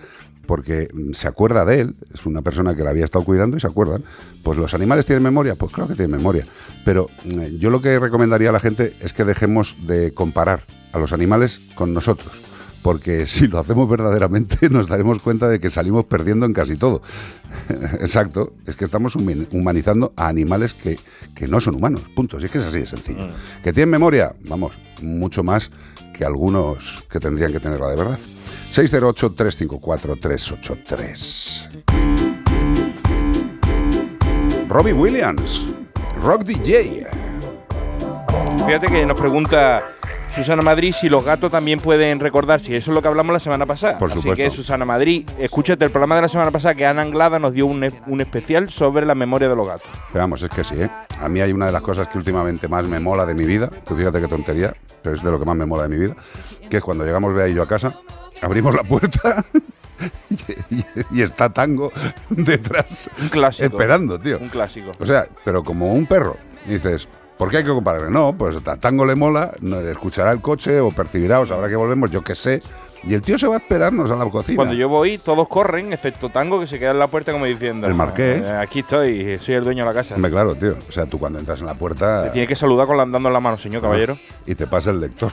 [0.46, 3.66] Porque se acuerda de él, es una persona que la había estado cuidando y se
[3.66, 4.04] acuerdan.
[4.42, 6.46] Pues los animales tienen memoria, pues claro que tienen memoria.
[6.84, 10.98] Pero mm, yo lo que recomendaría a la gente es que dejemos de comparar a
[10.98, 12.51] los animales con nosotros
[12.82, 17.00] porque si lo hacemos verdaderamente nos daremos cuenta de que salimos perdiendo en casi todo.
[18.00, 20.98] Exacto, es que estamos humanizando a animales que,
[21.34, 22.38] que no son humanos, punto.
[22.38, 23.28] Si es que es así de sencillo.
[23.62, 24.34] ¿Que tienen memoria?
[24.44, 25.70] Vamos, mucho más
[26.12, 28.18] que algunos que tendrían que tenerla de verdad.
[28.72, 31.68] 608-354-383.
[34.68, 35.76] Robbie Williams,
[36.22, 37.06] Rock DJ.
[38.64, 39.84] Fíjate que nos pregunta
[40.34, 43.40] Susana Madrid si los gatos también pueden recordar, si eso es lo que hablamos la
[43.40, 43.98] semana pasada.
[43.98, 44.42] Por Así supuesto.
[44.42, 47.66] que Susana Madrid, escúchate el programa de la semana pasada que Ana Anglada nos dio
[47.66, 49.88] un, e- un especial sobre la memoria de los gatos.
[50.12, 50.90] Pero vamos, es que sí, ¿eh?
[51.20, 53.68] A mí hay una de las cosas que últimamente más me mola de mi vida,
[53.86, 56.16] tú fíjate qué tontería, pero es de lo que más me mola de mi vida,
[56.70, 57.92] que es cuando llegamos Bea y yo a casa,
[58.40, 59.44] abrimos la puerta
[60.30, 60.34] y,
[60.76, 61.92] y- y está Tango
[62.30, 63.66] detrás Un clásico.
[63.66, 64.38] esperando, tío.
[64.40, 64.92] Un clásico.
[64.98, 66.36] O sea, pero como un perro.
[66.66, 67.08] Y dices,
[67.42, 68.10] ¿por qué hay que compararle?
[68.10, 71.76] No, pues a Tango le mola, no, escuchará el coche o percibirá o sabrá que
[71.76, 72.62] volvemos, yo qué sé.
[73.04, 74.54] Y el tío se va a esperarnos a la cocina.
[74.54, 77.88] Cuando yo voy, todos corren, excepto Tango, que se queda en la puerta como diciendo...
[77.88, 78.42] El marqués.
[78.44, 80.14] "Eh, Aquí estoy, soy el dueño de la casa.
[80.14, 80.76] Hombre, claro, tío.
[80.88, 82.26] O sea, tú cuando entras en la puerta...
[82.26, 84.16] Le tiene que saludar con la, dando la mano, señor caballero.
[84.46, 85.32] Y te pasa el lector.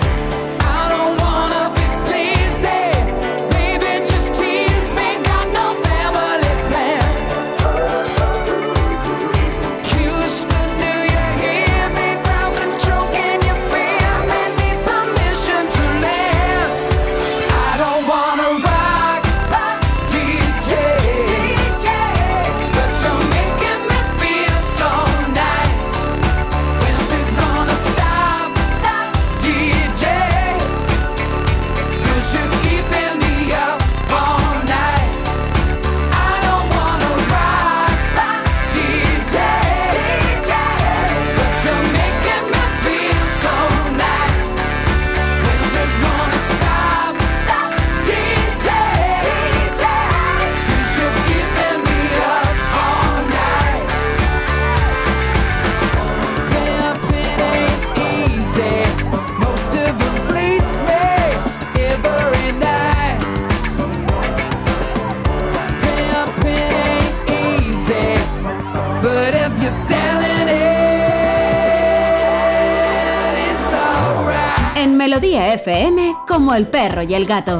[76.51, 77.59] Como el perro y el gato.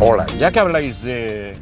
[0.00, 1.56] Hola, ya que habláis de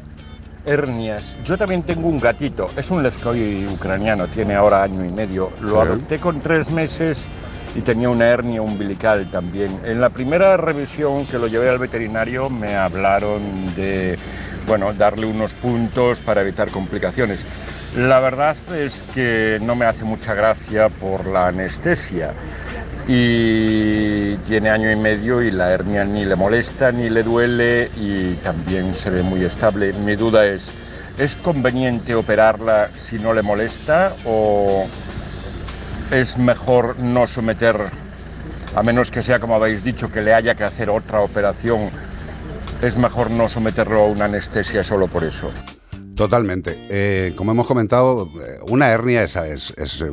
[0.65, 5.51] hernias, yo también tengo un gatito, es un lezcoy ucraniano, tiene ahora año y medio,
[5.61, 5.87] lo Sí.
[5.89, 7.29] adopté con tres meses
[7.75, 9.79] y tenía una hernia umbilical también.
[9.85, 14.17] En la primera revisión que lo llevé al veterinario me hablaron de,
[14.65, 17.41] bueno, darle unos puntos para evitar complicaciones.
[17.95, 22.33] La verdad es que no me hace mucha gracia por la anestesia
[23.11, 28.35] y tiene año y medio y la hernia ni le molesta ni le duele y
[28.35, 29.93] también se ve muy estable.
[29.93, 30.71] Mi duda es,
[31.17, 34.85] ¿es conveniente operarla si no le molesta o
[36.11, 37.77] es mejor no someter,
[38.75, 41.89] a menos que sea como habéis dicho, que le haya que hacer otra operación,
[42.83, 45.49] es mejor no someterlo a una anestesia solo por eso?
[46.19, 46.77] Totalmente.
[46.89, 50.03] Eh, como hemos comentado, eh, una hernia es,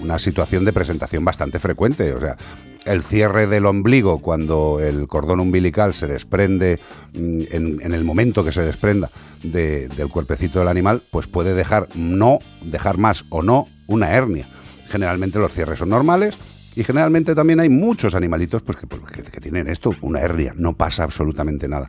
[0.00, 2.12] una, situación de presentación bastante frecuente.
[2.12, 2.36] O sea,
[2.84, 6.78] el cierre del ombligo cuando el cordón umbilical se desprende
[7.12, 9.10] mm, en, el momento que se desprenda
[9.42, 14.46] de- del cuerpecito del animal, pues puede dejar no, dejar más o no una hernia.
[14.90, 16.38] Generalmente los cierres son normales.
[16.76, 20.74] Y generalmente también hay muchos animalitos pues, que, pues, que tienen esto, una hernia, no
[20.74, 21.88] pasa absolutamente nada.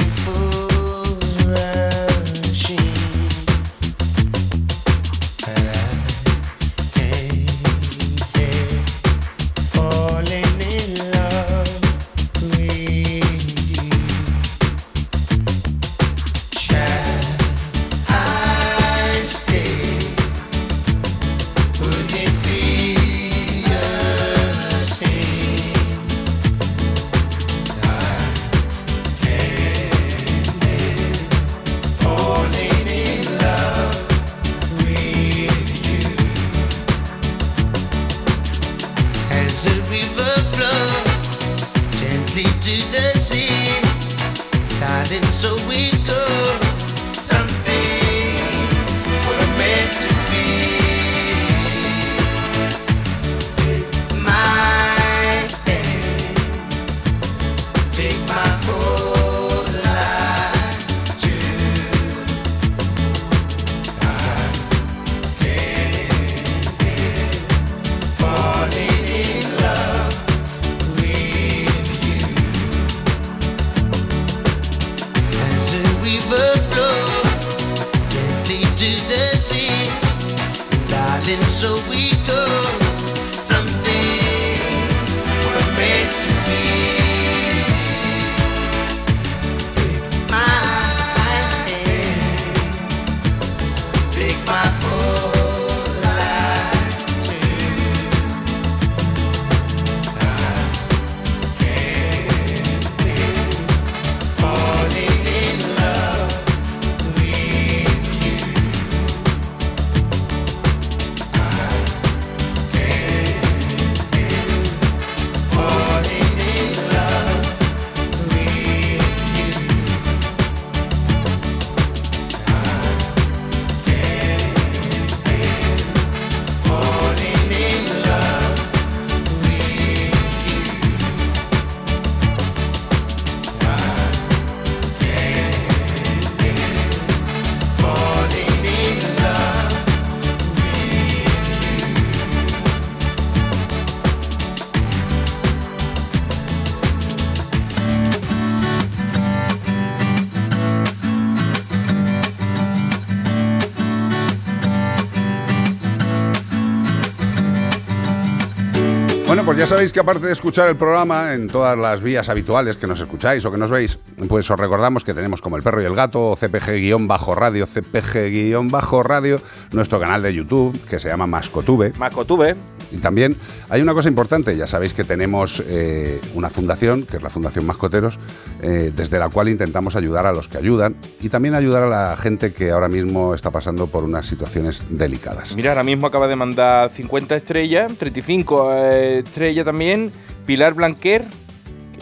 [159.62, 163.00] ya sabéis que aparte de escuchar el programa en todas las vías habituales que nos
[163.00, 165.94] escucháis o que nos veis, pues os recordamos que tenemos como el perro y el
[165.94, 169.42] gato, CPG-radio, CPG-radio,
[169.72, 171.94] nuestro canal de YouTube que se llama Mascotube.
[171.96, 172.56] Mascotube.
[172.92, 173.38] Y también
[173.70, 177.68] hay una cosa importante, ya sabéis que tenemos eh, una fundación, que es la Fundación
[177.68, 178.18] Mascoteros,
[178.64, 182.18] eh, desde la cual intentamos ayudar a los que ayudan y también ayudar a la
[182.18, 185.56] gente que ahora mismo está pasando por unas situaciones delicadas.
[185.56, 190.12] Mira, ahora mismo acaba de mandar 50 estrellas, 35 eh, estrellas también.
[190.46, 191.26] Pilar Blanquer,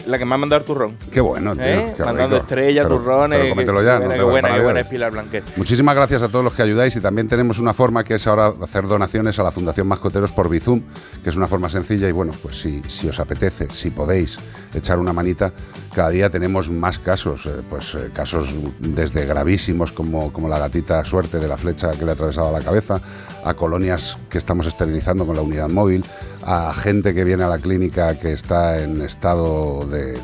[0.09, 0.97] la que me ha mandado el turrón.
[1.11, 1.93] Qué bueno, tío, ¿Eh?
[1.95, 2.45] qué Mandando rico.
[2.45, 3.39] estrellas, Pero- turrones.
[3.39, 5.43] pero cómetelo ya, qué no buena, te qué buena, qué buena es Pilar Blanquer.
[5.55, 8.53] Muchísimas gracias a todos los que ayudáis y también tenemos una forma que es ahora
[8.61, 10.81] hacer donaciones a la Fundación Mascoteros por Bizum,
[11.23, 14.37] que es una forma sencilla y bueno, pues si, si os apetece, si podéis
[14.73, 15.51] echar una manita,
[15.93, 21.03] cada día tenemos más casos, eh, pues eh, casos desde gravísimos como, como la gatita
[21.05, 23.01] suerte de la flecha que le ha atravesado la cabeza,
[23.43, 26.03] a colonias que estamos esterilizando con la unidad móvil,
[26.43, 30.19] a gente que viene a la clínica que está en estado de,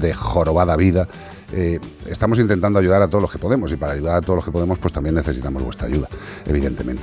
[0.00, 1.08] de- jorobada vida.
[1.54, 4.44] Eh, estamos intentando ayudar a todos los que podemos y para ayudar a todos los
[4.46, 6.08] que podemos pues también necesitamos vuestra ayuda,
[6.46, 7.02] evidentemente.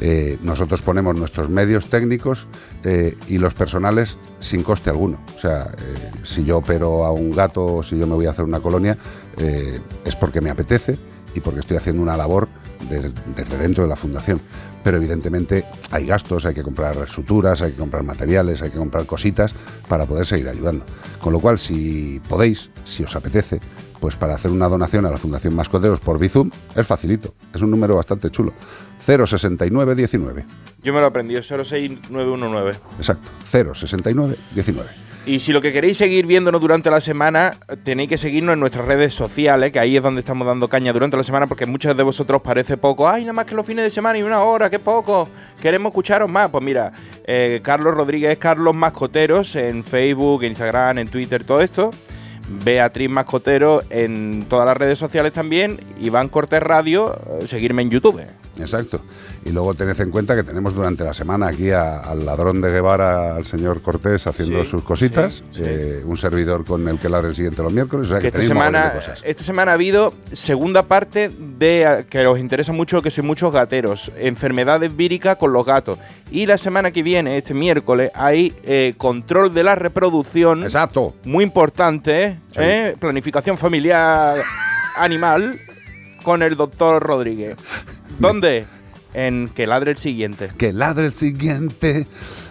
[0.00, 2.46] Eh, nosotros ponemos nuestros medios técnicos
[2.82, 5.20] eh, y los personales sin coste alguno.
[5.36, 5.70] O sea,
[6.22, 8.96] si yo opero a un gato o si yo me voy a hacer una colonia
[10.04, 10.98] es porque me apetece
[11.34, 12.48] y porque estoy haciendo una labor
[12.88, 14.40] de- desde dentro de la fundación.
[14.82, 19.04] Pero evidentemente hay gastos, hay que comprar suturas, hay que comprar materiales, hay que comprar
[19.04, 19.54] cositas
[19.88, 20.84] para poder seguir ayudando.
[21.20, 23.60] Con lo cual, si podéis, si os apetece,
[24.00, 27.70] pues para hacer una donación a la Fundación Mascoteros por Bizum es facilito, es un
[27.70, 28.54] número bastante chulo.
[29.04, 30.44] 06919.
[30.82, 32.70] Yo me lo aprendí, 06919.
[32.96, 33.30] Exacto,
[33.74, 34.88] 06919.
[35.26, 37.52] Y si lo que queréis seguir viéndonos durante la semana,
[37.84, 41.16] tenéis que seguirnos en nuestras redes sociales, que ahí es donde estamos dando caña durante
[41.16, 43.08] la semana, porque muchos de vosotros parece poco.
[43.08, 45.28] Ay, nada más que los fines de semana y una hora, qué poco.
[45.60, 46.48] Queremos escucharos más.
[46.48, 46.90] Pues mira,
[47.24, 51.90] eh, Carlos Rodríguez, Carlos Mascoteros en Facebook, en Instagram, en Twitter, todo esto.
[52.64, 55.80] Beatriz Mascotero en todas las redes sociales también.
[56.00, 58.20] Iván Cortés Radio, eh, seguirme en YouTube.
[58.58, 59.00] Exacto.
[59.46, 62.68] Y luego tened en cuenta que tenemos durante la semana aquí a- al ladrón de
[62.70, 65.34] Guevara, al señor Cortés, haciendo Sí, sus cositas.
[65.36, 65.62] sí, sí.
[65.64, 68.08] eh, un servidor con el que ladre el siguiente los miércoles.
[68.08, 69.22] O sea que, que esta semana, cosas.
[69.24, 74.12] esta semana ha habido segunda parte de que os interesa mucho, que sois muchos gateros,
[74.18, 75.96] enfermedades víricas con los gatos.
[76.30, 80.64] Y la semana que viene, este miércoles, hay eh, control de la reproducción.
[80.64, 81.14] Exacto.
[81.24, 82.38] Muy importante, ¿eh?
[82.56, 82.96] ¿Eh?
[82.98, 84.42] Planificación familiar
[84.96, 85.58] animal
[86.22, 87.56] con el doctor Rodríguez.
[88.18, 88.66] ¿Dónde?
[89.14, 90.50] En que ladre el siguiente.
[90.56, 92.06] Que ladre el siguiente.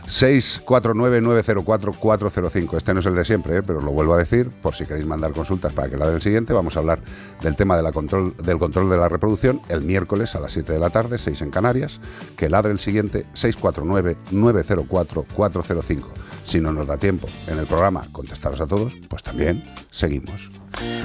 [0.09, 2.77] 649-904-405.
[2.77, 3.63] Este no es el de siempre, ¿eh?
[3.63, 6.51] pero lo vuelvo a decir, por si queréis mandar consultas para que ladre el siguiente,
[6.51, 6.99] vamos a hablar
[7.41, 10.73] del tema de la control, del control de la reproducción el miércoles a las 7
[10.73, 12.01] de la tarde, 6 en Canarias.
[12.35, 16.05] Que ladre el siguiente, 649-904-405.
[16.43, 20.49] Si no nos da tiempo en el programa contestaros a todos, pues también seguimos.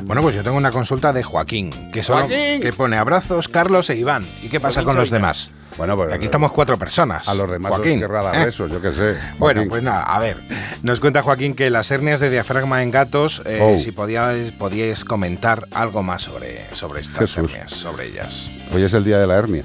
[0.04, 2.60] Bueno, pues yo tengo una consulta de Joaquín, que, solo, ¡Joaquín!
[2.60, 4.26] que pone abrazos, Carlos e Iván.
[4.42, 5.50] ¿Y qué pasa Joaquín con los demás?
[5.76, 7.28] Bueno, pues Aquí estamos cuatro personas.
[7.28, 7.94] a los demás Joaquín.
[7.94, 8.44] os querrá dar ¿eh?
[8.44, 9.16] besos, yo qué sé.
[9.38, 10.36] Bueno, pues nada, a ver.
[10.82, 13.78] Nos cuenta Joaquín que las hernias de diafragma en gatos, eh, Oh.
[13.78, 17.50] si podíais, podíais comentar algo más sobre, sobre estas Jesús.
[17.50, 18.50] hernias, sobre ellas.
[18.72, 19.64] Hoy es el día de la hernia.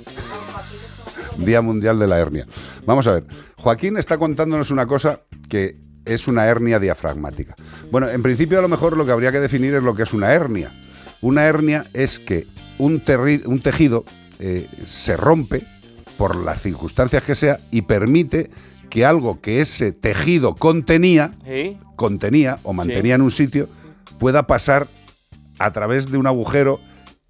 [1.37, 2.45] Día Mundial de la Hernia.
[2.85, 3.23] Vamos a ver.
[3.57, 7.55] Joaquín está contándonos una cosa que es una hernia diafragmática.
[7.91, 10.11] Bueno, en principio a lo mejor lo que habría que definir es lo que es
[10.13, 10.73] una hernia.
[11.21, 12.47] Una hernia es que
[12.77, 13.01] un,
[13.45, 14.03] un tejido
[14.39, 15.65] eh, se rompe
[16.19, 18.51] por las circunstancias que sea, y permite
[18.89, 21.77] que algo que ese tejido contenía, ¿Sí?
[21.95, 23.69] contenía o mantenía en un sitio,
[24.19, 24.89] pueda pasar
[25.59, 26.81] a través de un agujero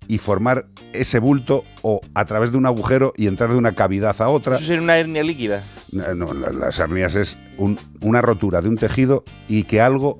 [0.07, 4.19] y formar ese bulto o a través de un agujero y entrar de una cavidad
[4.23, 4.55] a otra.
[4.55, 5.63] Eso sería una hernia líquida.
[5.91, 10.19] No, no, la- las hernias es un- una rotura de un tejido y que algo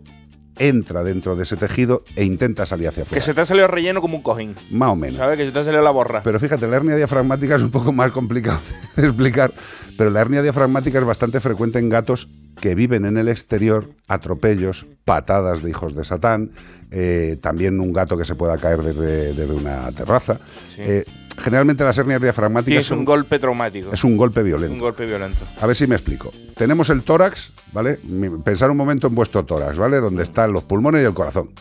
[0.60, 3.26] entra dentro de ese tejido e intenta salir hacia Que afuera.
[3.26, 4.56] se te ha salido relleno como un cojín.
[4.72, 5.18] Más o menos.
[5.18, 5.38] ¿Sabes?
[5.38, 6.22] Que se te ha salido la borra.
[6.24, 8.60] Pero fíjate, la hernia diafragmática es un poco más complicado
[8.96, 9.54] de explicar,
[9.98, 12.30] pero la hernia diafragmática es bastante frecuente en gatos
[12.60, 16.52] que viven en el exterior, atropellos, patadas de hijos de Satán,
[16.92, 20.40] eh, también un gato que se pueda caer desde, desde una terraza.
[20.76, 20.82] Sí.
[20.84, 21.06] Eh,
[21.40, 23.90] generalmente las hernias diafragmáticas son- un golpe traumático.
[23.92, 24.74] es un golpe violento.
[24.74, 25.40] Un golpe violento.
[25.60, 26.32] A ver si me explico.
[26.56, 28.00] Tenemos el tórax, ¿vale?
[28.44, 29.98] Pensar un momento en vuestro tórax, ¿vale?
[29.98, 31.52] Donde están los pulmones y el corazón.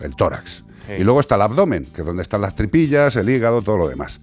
[0.00, 0.62] El tórax.
[0.86, 0.92] Sí.
[1.00, 3.88] Y luego está el abdomen, que es donde están las tripillas, el hígado, todo lo
[3.88, 4.20] demás.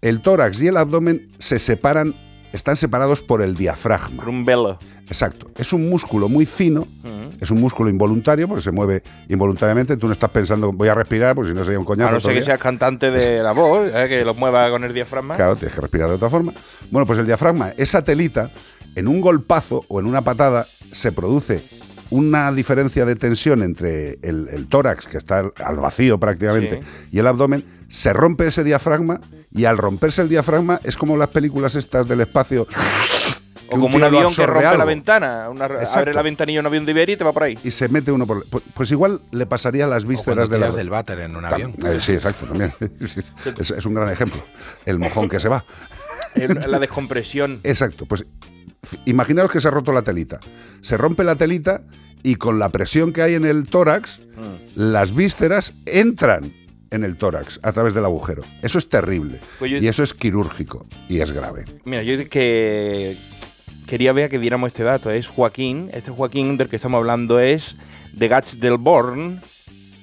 [0.00, 2.14] El tórax y el abdomen se separan,
[2.52, 4.22] están separados por el diafragma.
[4.22, 4.78] Por un velo.
[5.08, 5.50] Exacto.
[5.56, 7.17] Es un músculo muy fino, Ujú.
[7.40, 9.96] Es un músculo involuntario, porque se mueve involuntariamente.
[9.96, 12.10] Tú no estás pensando, voy a respirar, porque si no sería un coñazo.
[12.10, 14.06] A no ser que seas cantante de la voz, ¿eh?
[14.08, 15.36] que lo mueva con el diafragma.
[15.36, 16.52] Claro, tienes que respirar de otra forma.
[16.90, 18.50] Bueno, pues el diafragma, esa telita,
[18.94, 21.62] en un golpazo o en una patada, se produce
[22.10, 26.80] una diferencia de tensión entre el, el tórax, que está al- al vacío prácticamente,
[27.10, 29.20] y el abdomen, se rompe ese diafragma
[29.50, 32.66] y al romperse el diafragma es como las películas estas del espacio.
[33.68, 35.48] O como un avión que rompe la ventana.
[35.50, 37.58] Una- abre la ventanilla un avión de Iberia y te va por ahí.
[37.62, 38.46] Y se mete uno por...
[38.48, 40.70] Pues, pues igual le pasaría a las vísceras de la...
[40.70, 41.74] del váter en un Tam- avión.
[41.86, 42.72] eh, sí, exacto, también.
[43.58, 44.40] Es, es un gran ejemplo.
[44.86, 45.64] El mojón que se va.
[46.66, 47.60] La descompresión.
[47.64, 48.26] Exacto, pues
[49.04, 50.38] imaginaos que se ha roto la telita.
[50.80, 51.82] Se rompe la telita
[52.22, 54.40] y con la presión que hay en el tórax, Mm.
[54.92, 56.52] las vísceras entran
[56.90, 58.42] en el tórax a través del agujero.
[58.62, 59.40] Eso es terrible.
[59.58, 61.64] Pues yo- Y eso es quirúrgico y es grave.
[61.84, 63.16] Mira, yo que
[63.88, 65.10] quería ver que diéramos este dato.
[65.10, 65.90] Es Joaquín.
[65.92, 67.74] Este Joaquín del que estamos hablando es
[68.12, 69.40] de Gats del Born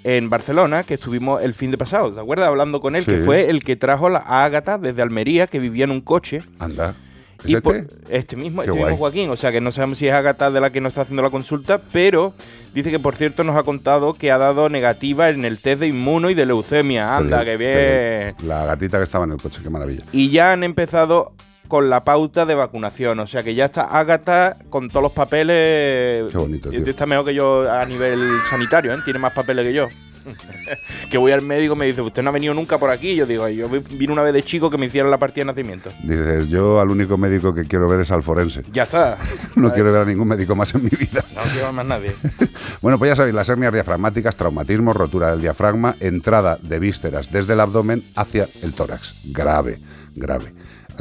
[0.03, 2.11] en Barcelona, que estuvimos el fin de pasado.
[2.13, 2.47] ¿Te acuerdas?
[2.47, 5.85] Hablando con él, que fue el que trajo la- a Ágata desde Almería, que vivía
[5.85, 6.43] en un coche.
[6.59, 6.95] Anda.
[7.43, 7.61] ¿Es Y este?
[7.61, 8.97] por- este mismo, Qué este mismo.
[8.97, 11.21] Joaquín, o sea que no sabemos si es Agatha de la que nos está haciendo
[11.21, 12.33] la consulta, pero
[12.73, 15.87] dice que por cierto nos ha contado que ha dado negativa en el test de
[15.87, 17.17] inmuno y de leucemia.
[17.17, 17.71] Anda, Qué que bien.
[17.73, 18.47] qué bien.
[18.49, 20.03] La gatita que estaba en el coche, qué maravilla.
[20.11, 21.33] Y ya han empezado
[21.67, 26.29] con la pauta de vacunación, o sea que ya está Agatha con todos los papeles.
[26.31, 26.83] Qué bonito, tío.
[26.85, 28.97] Está mejor que yo a nivel sanitario, ¿eh?
[29.03, 29.87] tiene más papeles que yo.
[31.11, 33.09] que voy al médico y me dice, usted no ha venido nunca por aquí.
[33.11, 35.43] Y yo digo, yo vi- vine una vez de chico que me hicieron la partida
[35.43, 35.91] de nacimiento.
[36.01, 38.63] Dices, yo al único médico que quiero ver es al forense.
[38.71, 39.17] Ya está.
[39.55, 41.23] No quiero ver a ningún médico más en mi vida.
[41.35, 42.15] No quiero más nadie.
[42.81, 47.53] Bueno, pues ya sabéis, las hernias diafragmáticas, traumatismo, rotura del diafragma, entrada de vísceras desde
[47.53, 49.15] el abdomen hacia el tórax.
[49.25, 49.79] Grave,
[50.15, 50.53] grave.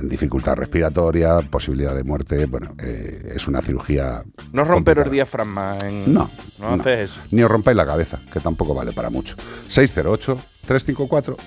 [0.02, 2.46] Dificultad respiratoria, posibilidad de muerte.
[2.46, 4.22] Bueno, eh, es una cirugía.
[4.52, 5.76] No romper el diafragma.
[5.84, 6.12] En...
[6.12, 6.82] No, No, no.
[6.82, 7.20] haces eso.
[7.30, 9.36] Ni os rompáis la cabeza, que tampoco vale para mucho.
[9.68, 11.38] 608-354-383.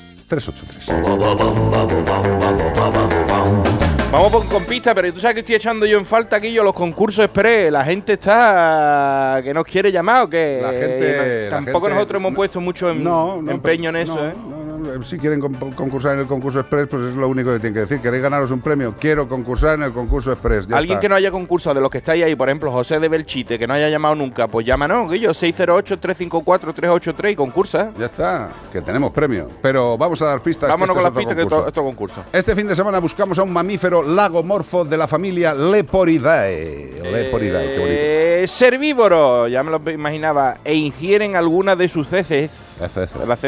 [4.11, 6.63] Vamos con, con pista, pero tú sabes que estoy echando yo en falta aquí yo
[6.63, 7.71] los concursos express.
[7.71, 12.33] La gente está que nos quiere llamar o que La gente- tampoco gente- nosotros hemos
[12.33, 14.33] puesto mucho em- No, empeño en eso, ¿eh?
[14.77, 17.73] No, Si quieren con- concursar en el concurso express, pues es lo único que tienen
[17.73, 17.99] que decir.
[17.99, 18.93] ¿Queréis ganaros un premio?
[18.99, 20.67] Quiero concursar en el concurso express.
[20.67, 21.01] Ya Alguien está.
[21.01, 23.67] que no haya concursado de los que estáis ahí, por ejemplo, José de Belchite, que
[23.67, 27.91] no haya llamado nunca, pues llámanos, Guillo, 608-354-383 y concursa.
[27.97, 29.49] Ya está, que tenemos premio.
[29.61, 30.69] Pero vamos a dar pistas.
[30.69, 32.23] Vámonos este con las pistas que esto, esto es concurso.
[32.31, 37.01] Este fin de semana buscamos a un mamífero lagomorfo de la familia Leporidae.
[37.11, 37.97] Leporidae, qué bonito.
[37.99, 43.43] Eh, herbívoro, ya me lo imaginaba, e ingieren algunas de sus heces, las heces, las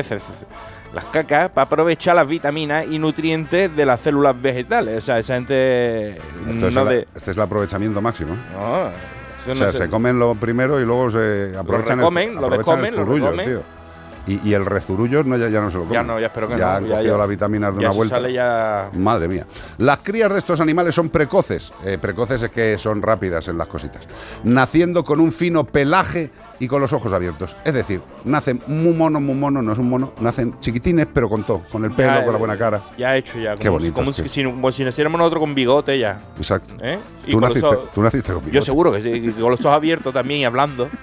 [1.05, 4.97] cacas, para aprovechar las vitaminas y nutrientes de las células vegetales.
[4.97, 6.17] O sea, esa gente
[6.49, 7.07] Esto es no el- de...
[7.15, 8.35] este es el aprovechamiento máximo.
[8.53, 8.71] No,
[9.51, 12.79] o sea, no se comen lo primero y luego se aprovechan recomen, el, lo aprovechan
[12.79, 13.45] el descomen, lo recomen.
[13.49, 13.78] tío.
[14.29, 15.93] Y, y el rezurullo no, ya, ya no se lo comen.
[15.99, 17.87] Ya no, ya espero que ya no, han ya- cogido ya- las vitaminas de ya
[17.89, 18.15] una vuelta.
[18.15, 19.45] sale ya- Madre mía.
[19.79, 21.73] Las crías de estos animales son precoces.
[21.83, 24.03] Eh, precoces es que son rápidas en las cositas.
[24.43, 27.55] Naciendo con un fino pelaje y con los ojos abiertos.
[27.63, 30.13] Es decir, nacen muy mono, muy mono, no es un mono.
[30.19, 31.61] Nacen chiquitines, pero con todo.
[31.71, 32.81] Con el pelo, Ya, con la buena cara.
[32.97, 33.55] Ya hecho ya.
[33.55, 36.19] Qué como, bonito, Como, si, como si naciéramos nosotros con bigote ya.
[36.37, 36.75] Exacto.
[36.81, 36.99] ¿Eh?
[37.31, 38.65] Tú naciste, ojos- tú naciste con Yo bigote.
[38.65, 40.89] seguro que sí, con los ojos abiertos también y hablando.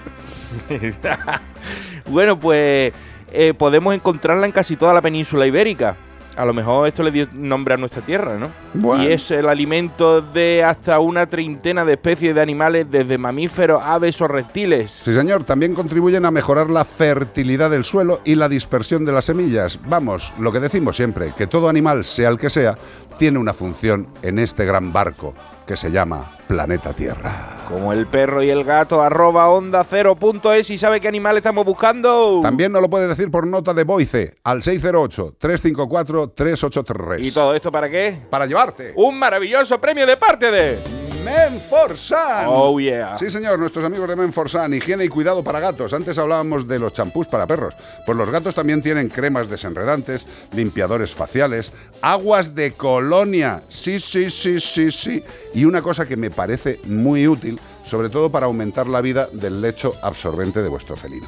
[2.09, 2.93] bueno, pues
[3.31, 5.95] eh, podemos encontrarla en casi toda la península ibérica.
[6.35, 8.51] A lo mejor esto le dio nombre a nuestra tierra, ¿no?
[8.75, 9.03] Bueno.
[9.03, 14.21] Y es el alimento de hasta una treintena de especies de animales, desde mamíferos, aves
[14.21, 14.91] o reptiles.
[15.03, 19.25] Sí, señor, también contribuyen a mejorar la fertilidad del suelo y la dispersión de las
[19.25, 19.79] semillas.
[19.87, 22.77] Vamos, lo que decimos siempre, que todo animal, sea el que sea,
[23.17, 25.33] tiene una función en este gran barco
[25.67, 27.57] que se llama planeta Tierra.
[27.67, 31.35] Como el perro y el gato, arroba onda cero punto es y sabe qué animal
[31.37, 32.39] estamos buscando.
[32.41, 37.23] También nos lo puede decir por nota de voice al 608-354-383.
[37.23, 38.17] ¿Y todo esto para qué?
[38.29, 41.06] Para llevarte Un maravilloso premio de parte de...
[41.27, 42.45] Menforsan.
[42.47, 43.17] Oh, yeah.
[43.17, 45.93] Sí, señor, nuestros amigos de Menforsan, higiene y cuidado para gatos.
[45.93, 47.73] Antes hablábamos de los champús para perros.
[48.05, 53.61] Pues los gatos también tienen cremas desenredantes, limpiadores faciales, aguas de colonia.
[53.67, 55.23] Sí, sí, sí, sí, sí.
[55.53, 59.61] Y una cosa que me parece muy útil, sobre todo para aumentar la vida del
[59.61, 61.27] lecho absorbente de vuestro felino.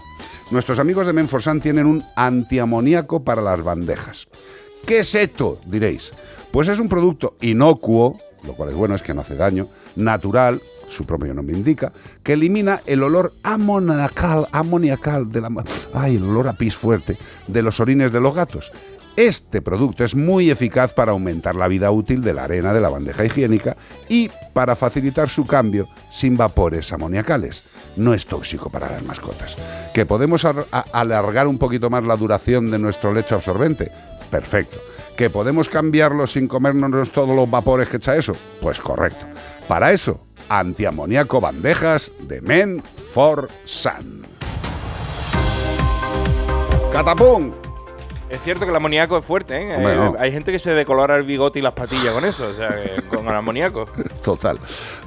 [0.52, 4.28] Nuestros amigos de Menforsan tienen un antiamoníaco para las bandejas.
[4.86, 5.60] ¿Qué es esto?
[5.66, 6.12] Diréis.
[6.52, 10.62] Pues es un producto inocuo, lo cual es bueno, es que no hace daño, natural,
[10.89, 11.91] su propio nombre indica,
[12.24, 15.50] que elimina el olor amoniacal, amoniacal de la,
[15.93, 18.72] ay, el olor a pis fuerte de los orines de los gatos.
[19.16, 22.89] Este producto es muy eficaz para aumentar la vida útil de la arena de la
[22.89, 23.76] bandeja higiénica
[24.08, 27.64] y para facilitar su cambio sin vapores amoniacales.
[27.97, 29.58] No es tóxico para las mascotas.
[29.93, 33.91] ¿Que podemos alargar un poquito más la duración de nuestro lecho absorbente?
[34.32, 34.78] Perfecto.
[35.20, 38.32] ¿Que podemos cambiarlo sin comernos todos los vapores que echa eso?
[38.61, 39.26] Pues correcto.
[39.67, 44.26] Para eso, antiamoníaco bandejas de Men for Sun.
[46.93, 47.51] ¡Catapum!
[48.30, 49.76] Es cierto que el amoníaco es fuerte, ¿eh?
[49.76, 50.15] Hombre, no.
[50.17, 52.74] Hay gente que se decolora el bigote y las patillas con eso, o sea,
[53.09, 53.88] con el amoníaco.
[54.24, 54.57] Total.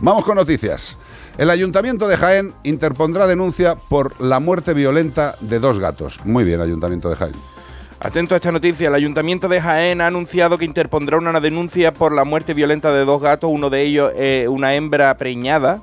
[0.02, 0.98] Vamos con noticias.
[1.38, 6.20] El Ayuntamiento de Jaén interpondrá denuncia por la muerte violenta de dos gatos.
[6.26, 7.51] Muy bien, Ayuntamiento de Jaén.
[8.04, 12.12] Atento a esta noticia, el Ayuntamiento de Jaén ha anunciado que interpondrá una denuncia por
[12.12, 15.80] la muerte violenta de dos gatos, uno de ellos eh, una hembra preñada.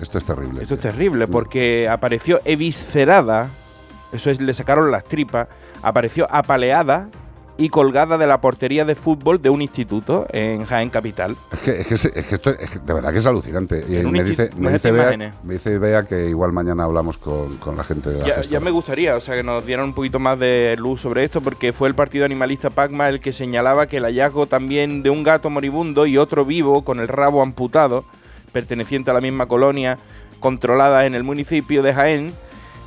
[0.00, 0.62] Esto es terrible.
[0.62, 3.50] Esto es terrible porque apareció eviscerada,
[4.12, 5.48] eso es, le sacaron las tripas,
[5.82, 7.08] apareció apaleada
[7.58, 11.36] y colgada de la portería de fútbol de un instituto en Jaén Capital.
[11.52, 13.84] Es que, es que es que esto es que de verdad que es alucinante.
[13.88, 15.34] Y me, dice, me, dice Bea, imágenes.
[15.42, 18.60] me dice Bea que igual mañana hablamos con, con la gente de la Ya, ya
[18.60, 21.72] me gustaría, o sea, que nos dieran un poquito más de luz sobre esto, porque
[21.72, 25.48] fue el partido animalista Pacma el que señalaba que el hallazgo también de un gato
[25.48, 28.04] moribundo y otro vivo con el rabo amputado,
[28.52, 29.98] perteneciente a la misma colonia,
[30.40, 32.34] controlada en el municipio de Jaén,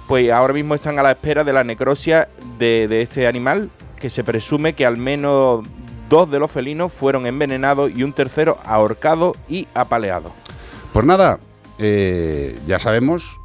[0.08, 4.10] pues ahora mismo están a la espera de la necrosia de, de este animal, que
[4.10, 5.66] se presume que al menos
[6.10, 10.32] dos de los felinos fueron envenenados y un tercero ahorcado y apaleado.
[10.92, 11.40] Pues nada,
[11.78, 13.40] eh, ya sabemos,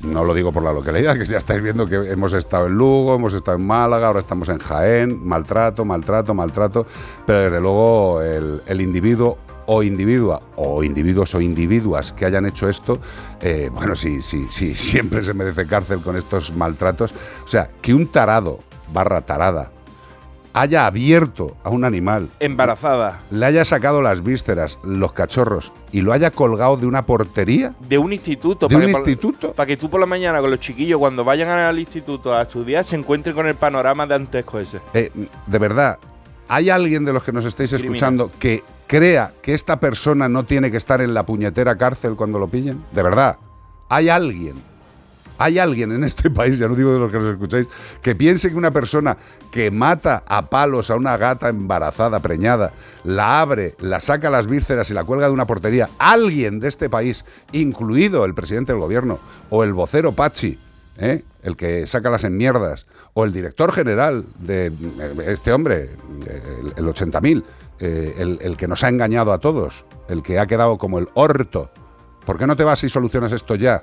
[0.00, 3.14] no lo digo por la localidad, que ya estáis viendo que hemos estado en Lugo,
[3.14, 6.86] hemos estado en Málaga, ahora estamos en Jaén, maltrato, maltrato, maltrato,
[7.26, 12.98] pero desde luego el, individuo o individua, o individuos o individuas que hayan hecho esto,
[13.40, 17.12] eh, bueno, sí, sí, sí, siempre se merece cárcel con estos maltratos.
[17.44, 18.60] O sea, que un tarado
[18.92, 19.72] barra tarada
[20.56, 23.20] haya abierto a un animal, Embarazada.
[23.30, 27.98] le haya sacado las vísceras, los cachorros, y lo haya colgado de una portería, de
[27.98, 28.66] un instituto.
[28.66, 29.52] ¿De para un que instituto?
[29.52, 32.86] Para que tú por la mañana con los chiquillos, cuando vayan al instituto a estudiar,
[32.86, 34.80] se encuentren con el panorama dantesco ese.
[34.94, 35.10] Eh,
[35.46, 35.98] de verdad,
[36.48, 37.92] ¿hay alguien de los que nos estáis Criminal.
[37.94, 42.38] escuchando que crea que esta persona no tiene que estar en la puñetera cárcel cuando
[42.38, 42.82] lo pillen?
[42.92, 43.36] De verdad,
[43.90, 44.54] ¿hay alguien?
[45.38, 47.66] ¿Hay alguien en este país, ya no digo de los que nos escucháis,
[48.02, 49.16] que piense que una persona
[49.50, 52.72] que mata a palos a una gata embarazada, preñada,
[53.04, 56.88] la abre, la saca las vísceras y la cuelga de una portería, alguien de este
[56.88, 59.18] país, incluido el presidente del gobierno
[59.50, 60.58] o el vocero Pachi,
[60.98, 61.24] ¿eh?
[61.42, 64.72] el que saca las enmierdas, o el director general de eh,
[65.26, 65.90] este hombre,
[66.26, 67.44] el, el 80.000,
[67.78, 71.08] eh, el, el que nos ha engañado a todos, el que ha quedado como el
[71.14, 71.70] orto.
[72.24, 73.82] ¿Por qué no te vas y solucionas esto ya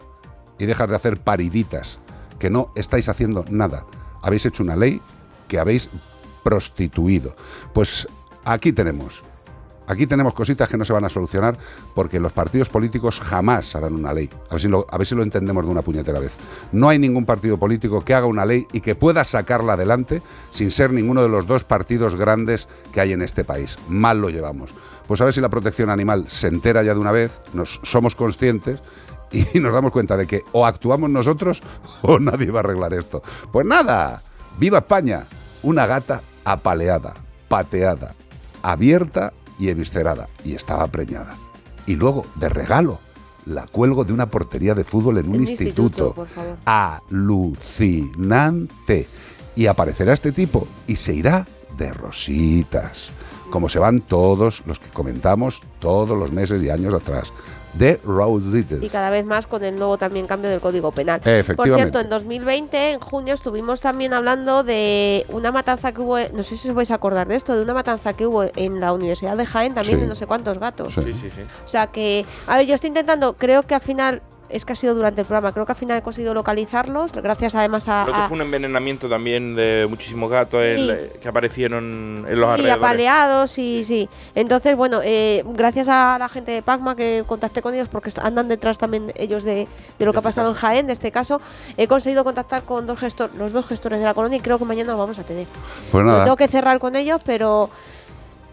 [0.57, 1.99] y dejas de hacer pariditas?
[2.39, 3.85] Que no estáis haciendo nada.
[4.21, 5.01] Habéis hecho una ley
[5.47, 5.89] que habéis
[6.43, 7.35] prostituido.
[7.73, 8.07] Pues
[8.43, 9.23] aquí tenemos
[9.85, 11.57] Aquí tenemos cositas que no se van a solucionar
[11.93, 14.29] porque los partidos políticos jamás harán una ley.
[14.49, 16.35] A ver, si lo, a ver si lo entendemos de una puñetera vez.
[16.71, 20.71] No hay ningún partido político que haga una ley y que pueda sacarla adelante sin
[20.71, 23.77] ser ninguno de los dos partidos grandes que hay en este país.
[23.89, 24.73] Mal lo llevamos.
[25.07, 28.15] Pues a ver si la protección animal se entera ya de una vez, nos somos
[28.15, 28.81] conscientes
[29.33, 31.61] y nos damos cuenta de que o actuamos nosotros
[32.01, 33.21] o nadie va a arreglar esto.
[33.51, 34.21] Pues nada,
[34.57, 35.25] viva España,
[35.63, 37.15] una gata apaleada,
[37.49, 38.15] pateada,
[38.61, 41.35] abierta y eviscerada, y estaba preñada.
[41.85, 42.99] Y luego, de regalo,
[43.45, 46.15] la cuelgo de una portería de fútbol en un instituto.
[46.15, 46.27] instituto.
[46.65, 47.77] Alucinante.
[49.55, 51.45] Y aparecerá este tipo y se irá
[51.77, 53.11] de rositas,
[53.49, 57.33] como se van todos los que comentamos todos los meses y años atrás,
[57.73, 58.81] de rositas.
[58.81, 61.21] Y cada vez más con el nuevo también cambio del Código Penal.
[61.23, 61.55] Efectivamente.
[61.55, 66.43] Por cierto, en 2020, en junio, estuvimos también hablando de una matanza que hubo, no
[66.43, 68.93] sé si os vais a acordar de esto, de una matanza que hubo en la
[68.93, 70.01] Universidad de Jaén también Sí.
[70.01, 70.93] de no sé cuántos gatos.
[70.93, 71.41] Sí, sí, sí.
[71.65, 74.21] O sea que, a ver, yo estoy intentando, creo que al final,
[74.53, 77.55] es que ha sido durante el programa, creo que al final he conseguido localizarlos, gracias
[77.55, 78.03] además a...
[78.03, 80.89] Creo que a- fue un envenenamiento también de muchísimos gatos Sí.
[80.89, 82.71] en- que aparecieron en los Sí, alrededores.
[82.75, 84.07] apaleados, sí, sí.
[84.35, 88.47] Entonces, bueno, eh, gracias a la gente de Pacma que contacté con ellos porque andan
[88.47, 89.67] detrás también ellos de,
[89.99, 90.55] de lo que ha este pasado en.
[90.55, 91.41] Jaén, de este caso,
[91.77, 94.65] he conseguido contactar con dos gestor, los dos gestores de la colonia y creo que
[94.65, 95.47] mañana lo vamos a tener.
[95.91, 97.69] Pues Lo nada, tengo que cerrar con ellos, pero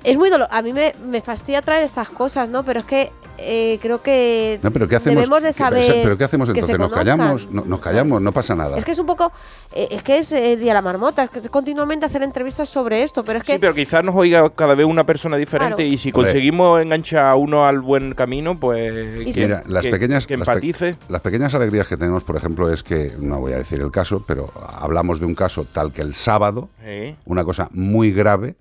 [0.04, 0.54] es muy doloroso.
[0.56, 2.64] A mí me, me fastidia traer estas cosas, ¿no?
[2.64, 5.16] Pero es que eh, creo que no, pero ¿qué hacemos?
[5.24, 6.78] debemos de ¿Qué- saber ¿Pero qué hacemos que se entonces?
[6.78, 7.50] ¿Nos callamos?
[7.50, 8.76] No- nos callamos, no pasa nada.
[8.76, 9.32] Es que es un poco,
[9.74, 12.68] eh, es que es el día de la marmota, es que es continuamente hacer entrevistas
[12.68, 15.76] sobre esto, pero es que Sí, pero quizás nos oiga cada vez una persona diferente
[15.76, 15.94] Claro.
[15.94, 18.92] y si conseguimos enganchar a uno al buen camino, pues
[19.34, 20.96] que, Mira, las que- pequeñas, que las, pe- empatice.
[21.08, 24.22] las pequeñas alegrías que tenemos, por ejemplo, es que, no voy a decir el caso,
[24.26, 27.16] pero hablamos de un caso tal que el sábado, Sí.
[27.24, 28.54] una cosa muy grave,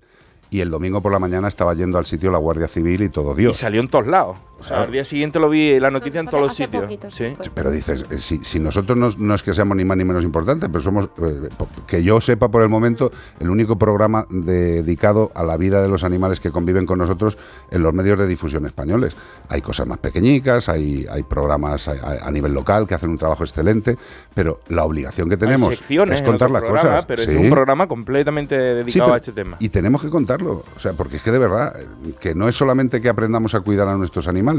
[0.50, 3.34] y el domingo por la mañana estaba yendo al sitio la Guardia Civil y todo
[3.34, 3.56] Dios.
[3.56, 4.36] Y salió en todos lados.
[4.60, 4.82] O sea, Claro.
[4.84, 6.82] al día siguiente lo vi la noticia en todos los sitios.
[6.84, 7.32] poquito, sí.
[7.40, 10.04] sí, Pero dices, eh, si, si nosotros no, no es que seamos ni más ni
[10.04, 11.48] menos importantes, pero somos, eh,
[11.86, 13.10] que yo sepa por el momento,
[13.40, 17.38] el único programa dedicado a la vida de los animales que conviven con nosotros
[17.70, 19.16] en los medios de difusión españoles.
[19.48, 23.18] Hay cosas más pequeñicas, hay, hay programas a, a- a nivel local que hacen un
[23.18, 23.96] trabajo excelente,
[24.34, 27.04] pero la obligación que tenemos es contar las cosas.
[27.06, 27.30] Pero Sí.
[27.30, 29.56] es un programa completamente dedicado Sí, pero- a este tema.
[29.58, 31.86] Y tenemos que contarlo, o sea, porque es que de verdad, eh,
[32.20, 34.49] que no es solamente que aprendamos a cuidar a nuestros animales,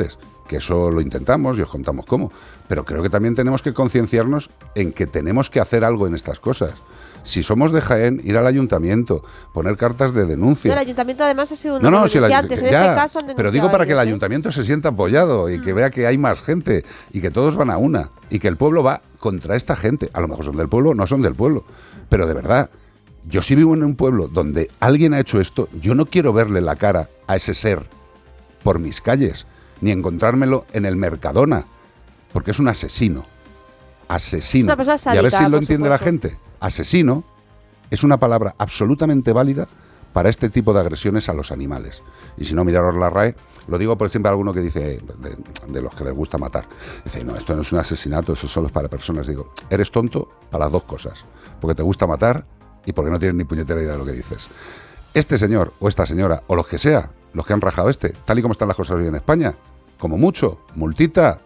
[0.47, 2.31] que eso lo intentamos y os contamos cómo,
[2.67, 6.39] pero creo que también tenemos que concienciarnos en que tenemos que hacer algo en estas
[6.39, 6.71] cosas.
[7.23, 9.23] Si somos de Jaén, ir al ayuntamiento,
[9.53, 10.73] poner cartas de denuncia.
[10.73, 12.59] el ayuntamiento además ha sido uno No, no, si el denunciantes.
[12.61, 14.01] ayunt- En ya, este caso han pero digo para que el ¿eh?
[14.01, 17.69] ayuntamiento se sienta apoyado y que vea que hay más gente y que todos van
[17.69, 20.09] a una y que el pueblo va contra esta gente.
[20.13, 21.63] A lo mejor son del pueblo, no son del pueblo,
[22.09, 22.71] pero de verdad,
[23.27, 26.59] yo si vivo en un pueblo donde alguien ha hecho esto, yo no quiero verle
[26.59, 27.85] la cara a ese ser
[28.63, 29.45] por mis calles,
[29.81, 31.65] ni encontrármelo en el Mercadona,
[32.31, 33.25] porque es un asesino.
[34.07, 34.73] Asesino.
[34.73, 36.37] Es y a ver si lo entiende la gente.
[36.59, 37.23] Asesino
[37.89, 39.67] es una palabra absolutamente válida
[40.13, 42.03] para este tipo de agresiones a los animales.
[42.37, 43.35] Y si no, miraros la RAE,
[43.67, 45.37] lo digo por siempre alguno que dice, de,
[45.67, 46.65] de los que les gusta matar,
[47.03, 49.27] dice, no, esto no es un asesinato, eso solo es para personas.
[49.27, 51.25] Digo, eres tonto para las dos cosas,
[51.59, 52.45] porque te gusta matar
[52.85, 54.49] y porque no tienes ni puñetera idea de lo que dices.
[55.13, 58.39] Este señor o esta señora, o los que sea, los que han rajado este, tal
[58.39, 59.53] y como están las cosas hoy en España,
[59.99, 61.39] como mucho, multita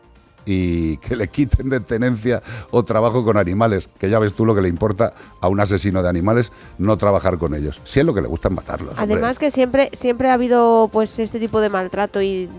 [0.46, 4.56] y que le quiten de tenencia o trabajo con animales, que ya ves tú lo
[4.56, 7.82] que le importa a un asesino de animales no trabajar con ellos.
[7.84, 8.96] Si es lo que le gusta matarlos.
[8.98, 12.50] Además que siempre siempre ha habido pues este tipo de maltrato y,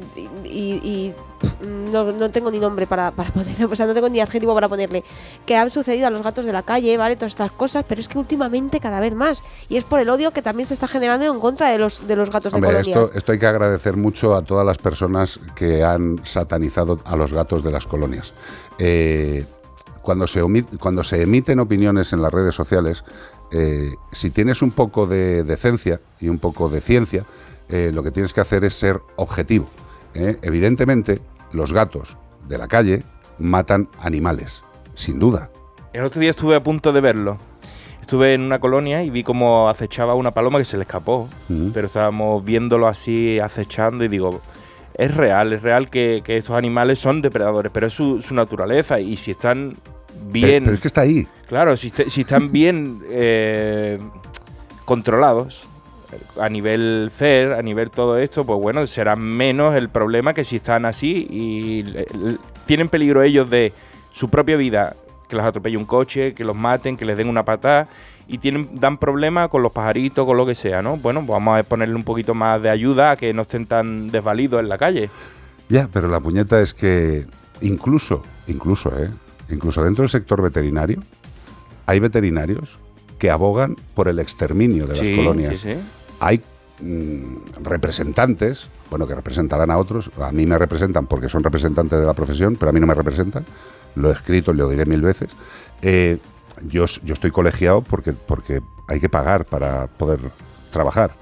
[1.62, 4.68] no, no tengo ni nombre para, para ponerle, o sea, no tengo ni adjetivo para
[4.68, 5.04] ponerle,
[5.44, 7.16] que han sucedido a los gatos de la calle, ¿vale?
[7.16, 9.42] Todas estas cosas, pero es que últimamente cada vez más.
[9.68, 12.16] Y es por el odio que también se está generando en contra de los, de
[12.16, 13.04] los gatos Hombre, de colonias.
[13.04, 17.32] esto, esto hay que agradecer mucho a todas las personas que han satanizado a los
[17.32, 18.34] gatos de las colonias.
[18.78, 19.44] Eh,
[20.02, 20.40] cuando, se
[20.78, 23.04] cuando se emiten opiniones en las redes sociales,
[23.50, 27.24] eh, si tienes un poco de decencia y un poco de ciencia,
[27.68, 29.66] eh, lo que tienes que hacer es ser objetivo.
[30.16, 30.38] ¿Eh?
[30.42, 31.20] Evidentemente,
[31.52, 32.16] los gatos
[32.48, 33.02] de la calle
[33.38, 34.62] matan animales,
[34.94, 35.50] sin duda.
[35.92, 37.38] El otro día estuve a punto de verlo.
[38.00, 41.28] Estuve en una colonia y vi cómo acechaba una paloma que se le escapó.
[41.74, 44.40] Pero estábamos viéndolo así, acechando, y digo,
[44.94, 49.00] es real, es real que, que estos animales son depredadores, pero es su, su naturaleza.
[49.00, 49.74] Y si están
[50.30, 50.50] bien.
[50.50, 51.26] Pero, pero es que está ahí.
[51.48, 53.98] Claro, si están bien eh,
[54.84, 55.66] controlados
[56.40, 60.56] a nivel CER, a nivel todo esto, pues bueno, será menos el problema que si
[60.56, 61.84] están así y
[62.66, 63.72] tienen peligro ellos de
[64.12, 64.94] su propia vida,
[65.28, 67.88] que los atropelle un coche, que los maten, que les den una patada
[68.28, 70.96] y tienen dan problemas con los pajaritos, con lo que sea, ¿no?
[70.96, 74.08] Bueno, pues vamos a ponerle un poquito más de ayuda a que no estén tan
[74.08, 75.10] desvalidos en la calle.
[75.68, 77.24] Ya, pero la puñeta es que
[77.60, 79.10] incluso, incluso, ¿eh?
[79.50, 81.02] incluso dentro del sector veterinario,
[81.86, 82.78] hay veterinarios
[83.18, 85.58] que abogan por el exterminio de las Sí, colonias.
[85.58, 85.78] sí, sí.
[86.20, 86.42] Hay
[86.80, 92.06] mm, representantes, bueno, que representarán a otros, a mí me representan porque son representantes de
[92.06, 93.44] la profesión, pero a mí no me representan,
[93.94, 95.30] lo he escrito lo diré mil veces.
[95.82, 96.18] Eh,
[96.68, 100.20] yo, yo estoy colegiado porque, porque hay que pagar para poder
[100.70, 101.12] trabajar.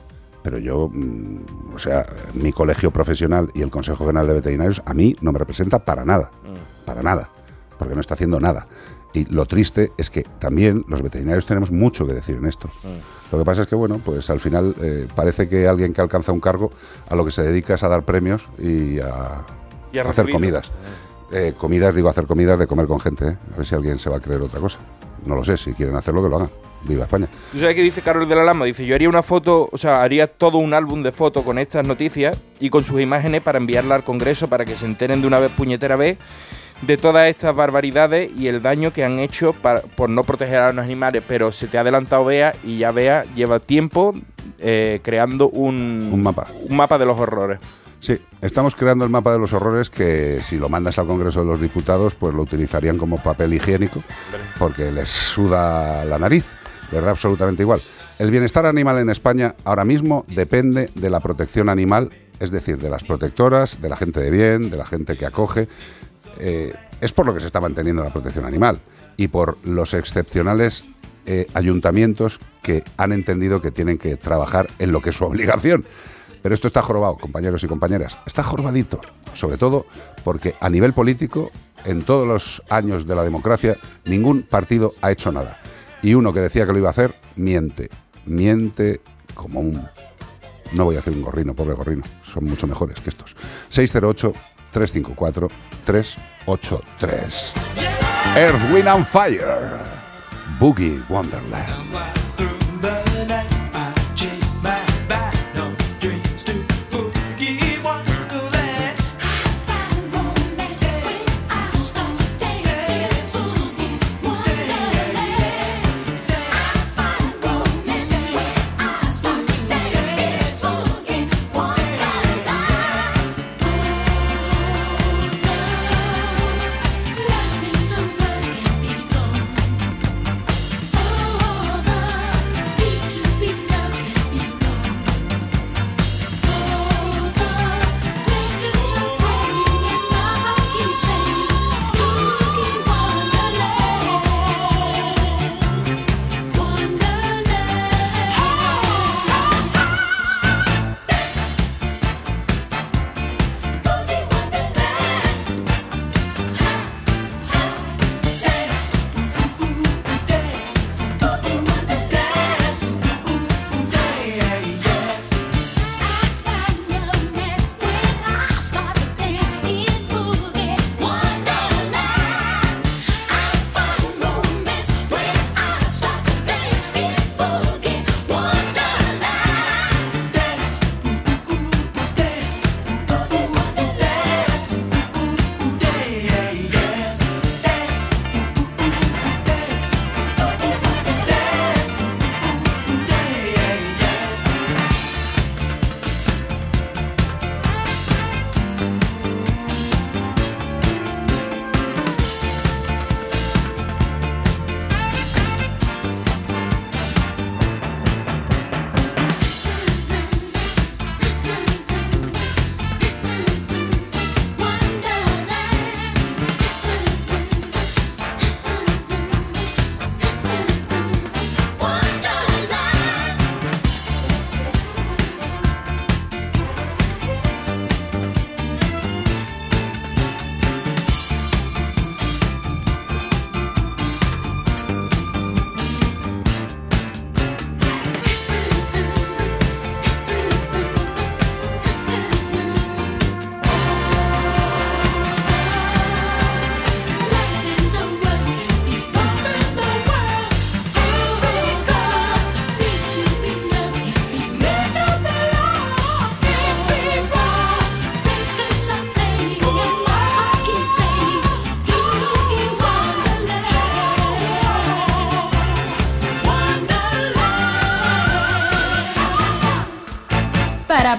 [0.43, 4.93] Pero yo, mm, o sea, mi colegio profesional y el Consejo General de Veterinarios a
[4.93, 6.31] mí no me representa para nada,
[6.85, 7.31] para nada,
[7.79, 8.67] porque no está haciendo nada.
[9.15, 12.69] Y lo triste es que también los veterinarios tenemos mucho que decir en esto.
[13.31, 16.33] Lo que pasa es que, bueno, pues al final eh, parece que alguien que alcanza
[16.33, 16.73] un cargo
[17.09, 19.43] a lo que se dedica es a dar premios y a,
[19.93, 20.73] Y a a hacer comidas.
[21.33, 23.37] Eh, comidas, digo, hacer comidas de comer con gente, ¿eh?
[23.55, 24.81] a ver si alguien se va a creer otra cosa.
[25.25, 26.51] No lo sé, si quieren hacerlo, que lo hagan.
[26.83, 27.29] Viva España.
[27.51, 28.67] ¿Tú sabes qué dice Carol de la Lama?
[28.67, 31.87] Dice, yo haría una foto, o sea, haría todo un álbum de fotos con estas
[31.87, 35.39] noticias y con sus imágenes para enviarla al Congreso para que se enteren de una
[35.39, 36.19] vez puñetera vez
[36.83, 40.73] de todas estas barbaridades y el daño que han hecho para- por no proteger a
[40.73, 41.23] los animales.
[41.27, 44.13] Pero se te ha adelantado Bea y ya Bea lleva tiempo
[44.59, 46.47] eh, creando un, Un mapa.
[46.69, 47.59] un mapa de los horrores.
[48.01, 51.47] Sí, estamos creando el mapa de los horrores que si lo mandas al Congreso de
[51.47, 54.03] los Diputados, pues lo utilizarían como papel higiénico,
[54.59, 56.45] porque les suda la nariz,
[56.93, 57.81] les da absolutamente igual.
[58.19, 62.11] El bienestar animal en España ahora mismo depende de la protección animal,
[62.41, 65.69] es decir, de las protectoras, de la gente de bien, de la gente que acoge.
[66.39, 68.79] Eh, es por lo que se está manteniendo la protección animal
[69.17, 70.85] y por los excepcionales
[71.27, 75.85] eh, ayuntamientos que han entendido que tienen que trabajar en lo que es su obligación.
[76.43, 78.19] Pero esto está jorobado, compañeros y compañeras.
[78.27, 79.01] Está jorobadito,
[79.33, 79.87] sobre todo
[80.25, 81.49] porque a nivel político,
[81.87, 85.59] en todos los años de la democracia, ningún partido ha hecho nada.
[86.03, 87.89] Y uno que decía que lo iba a hacer, miente.
[88.27, 89.01] Miente
[89.35, 89.89] como un...
[90.73, 92.03] No voy a hacer un gorrino, pobre gorrino.
[92.23, 93.35] Son mucho mejores que estos.
[94.75, 97.55] 608-354-383.
[98.37, 99.81] Earth, Wind and Fire.
[100.59, 101.94] Boogie Wonderland.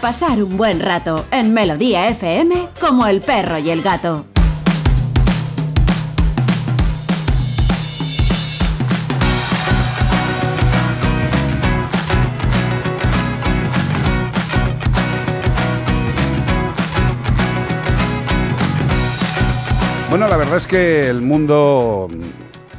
[0.02, 4.26] Pasar un buen rato en Melodía FM como el perro y el gato.
[20.10, 22.10] Bueno, la verdad es que el mundo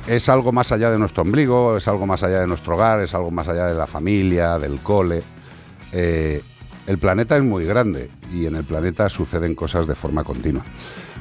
[0.06, 3.14] es algo más allá de nuestro ombligo, es algo más allá de nuestro hogar, es
[3.14, 5.22] algo más allá de la familia, del cole.
[5.92, 6.42] Eh,
[6.86, 10.62] el planeta es muy grande y en el planeta suceden cosas de forma continua.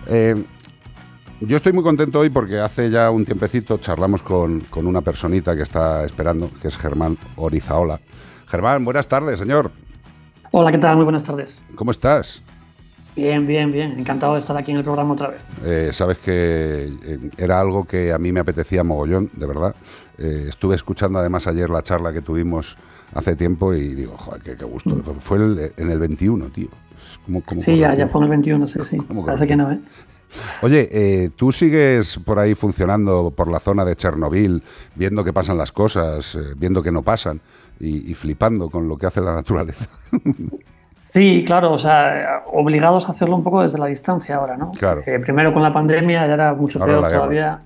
[0.07, 0.35] Eh,
[1.41, 5.55] yo estoy muy contento hoy porque hace ya un tiempecito charlamos con, con una personita
[5.55, 7.99] que está esperando, que es Germán Orizaola.
[8.47, 9.71] Germán, buenas tardes, señor.
[10.51, 10.95] Hola, ¿qué tal?
[10.95, 11.61] Muy buenas tardes.
[11.75, 12.41] ¿Cómo estás?
[13.15, 13.91] Bien, bien, bien.
[13.97, 15.45] Encantado de estar aquí en el programa otra vez.
[15.63, 19.75] Eh, sabes que eh, era algo que a mí me apetecía mogollón, de verdad.
[20.17, 22.77] Eh, estuve escuchando además ayer la charla que tuvimos
[23.13, 24.97] hace tiempo y digo, joder, qué, qué gusto.
[25.19, 26.67] Fue el- en el 21, tío.
[27.59, 28.97] Sí, ya, ya fue en el 21, sí, sí.
[28.97, 29.79] ¿Cómo Parece que no, ¿eh?
[30.61, 34.61] Oye, eh, tú sigues por ahí funcionando por la zona de Chernobyl,
[34.95, 37.39] viendo que pasan las cosas, viendo que no pasan
[37.79, 39.87] y, y flipando con lo que hace la naturaleza.
[41.15, 44.71] Sí, claro, o sea, obligados a hacerlo un poco desde la distancia ahora, ¿no?
[44.71, 45.01] Claro.
[45.05, 47.17] Eh, primero con la pandemia, ya era mucho Ahora peor guerra.
[47.17, 47.59] todavía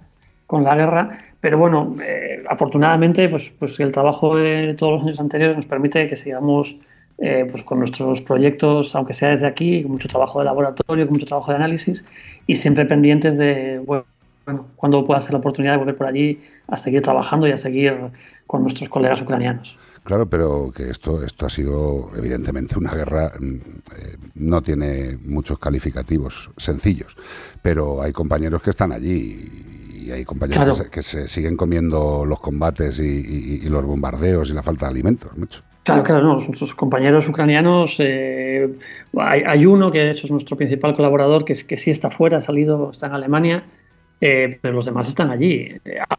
[0.46, 1.10] con la guerra.
[1.42, 6.06] Pero bueno, eh, afortunadamente, pues, pues el trabajo de todos los años anteriores nos permite
[6.06, 6.76] que sigamos
[7.18, 11.14] eh, pues con nuestros proyectos, aunque sea desde aquí, con mucho trabajo de laboratorio, con
[11.14, 12.06] mucho trabajo de análisis
[12.46, 14.06] y siempre pendientes de, bueno,
[14.76, 17.98] cuando pueda ser la oportunidad de volver por allí a seguir trabajando y a seguir
[18.46, 19.76] con nuestros colegas ucranianos.
[20.04, 25.60] Claro, pero que esto, esto ha sido evidentemente una guerra, mm, eh, no tiene muchos
[25.60, 27.16] calificativos sencillos,
[27.62, 30.90] pero hay compañeros que están allí y hay compañeros Claro.
[30.90, 34.64] que, se, que se siguen comiendo los combates y, y- y los bombardeos y la
[34.64, 35.62] falta de alimentos, macho.
[35.84, 38.70] Claro, claro, no, nuestros compañeros ucranianos, eh,
[39.18, 42.10] hay, hay uno que de hecho es nuestro principal colaborador, que, es- que sí está
[42.12, 43.64] fuera, ha salido, está en Alemania,
[44.22, 45.70] eh, pero los demás están allí.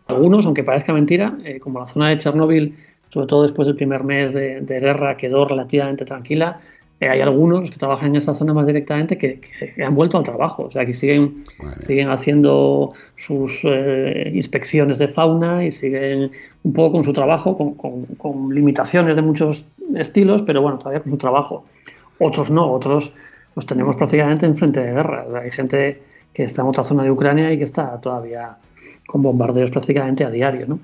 [0.07, 2.75] Algunos, aunque parezca mentira, eh, como la zona de Chernóbil,
[3.11, 6.61] sobre todo después del primer mes de, de guerra, quedó relativamente tranquila,
[7.01, 9.41] eh, hay algunos que trabajan en esa zona más directamente que,
[9.83, 11.45] han vuelto al trabajo, o sea, que siguen,
[11.79, 16.31] siguen haciendo sus eh, inspecciones de fauna y siguen
[16.63, 19.65] un poco con su trabajo, con, con- con limitaciones de muchos
[19.97, 21.65] estilos, pero bueno, todavía con su trabajo.
[22.19, 23.13] Otros no, otros
[23.57, 25.25] los tenemos prácticamente en frente de guerra.
[25.27, 26.03] O sea, Hay gente
[26.35, 28.57] que está en otra zona de Ucrania y que está todavía
[29.07, 30.79] con bombardeos prácticamente a diario, ¿no?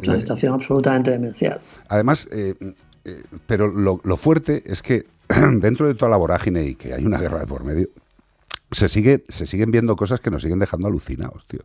[0.00, 1.60] Es una situación absolutamente demencial.
[1.88, 2.54] Además, eh,
[3.04, 5.06] eh, pero lo, lo fuerte es que
[5.58, 7.88] dentro de toda la vorágine y que hay una guerra de por medio,
[8.70, 11.60] se, sigue, se siguen viendo cosas que nos siguen dejando alucinados, tío.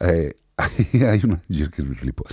[0.00, 2.24] Eh, hay- hay una- yo es que me flipo.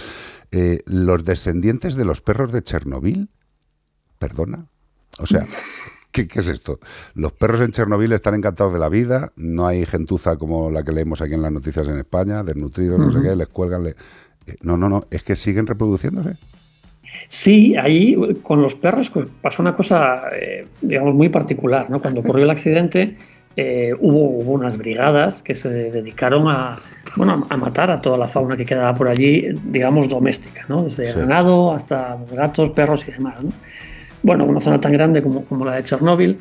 [0.51, 3.29] Eh, los descendientes de los perros de Chernobyl,
[4.19, 4.67] perdona.
[5.19, 5.45] O sea,
[6.11, 6.79] ¿qué, qué es esto?
[7.13, 10.91] Los perros en Chernobyl están encantados de la vida, no hay gentuza como la que
[10.91, 13.83] leemos aquí en las noticias en España, desnutridos, no sé qué, les cuelgan.
[13.83, 13.95] le- eh,
[14.61, 16.33] no, no, no, es que siguen reproduciéndose.
[17.27, 21.89] Sí, ahí con los perros pues, pasó una cosa, eh, digamos, muy particular.
[21.89, 21.99] ¿no?
[21.99, 23.17] Cuando ocurrió el accidente,
[23.55, 26.77] eh, hubo, hubo unas brigadas que se dedicaron a,
[27.15, 30.83] bueno, a matar a toda la fauna que quedaba por allí, digamos, doméstica, ¿no?
[30.83, 31.19] desde Sí.
[31.19, 33.41] ganado hasta gatos, perros y demás.
[33.43, 33.51] ¿no?
[34.21, 36.37] Bueno, una zona tan grande como, como la de Chernóbil,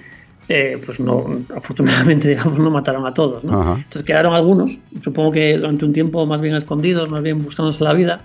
[0.48, 1.26] eh, pues no,
[1.56, 3.42] afortunadamente, digamos, no mataron a todos.
[3.44, 3.52] ¿no?
[3.76, 4.70] Entonces quedaron algunos,
[5.02, 8.20] supongo que durante un tiempo más bien escondidos, más bien buscándose la vida.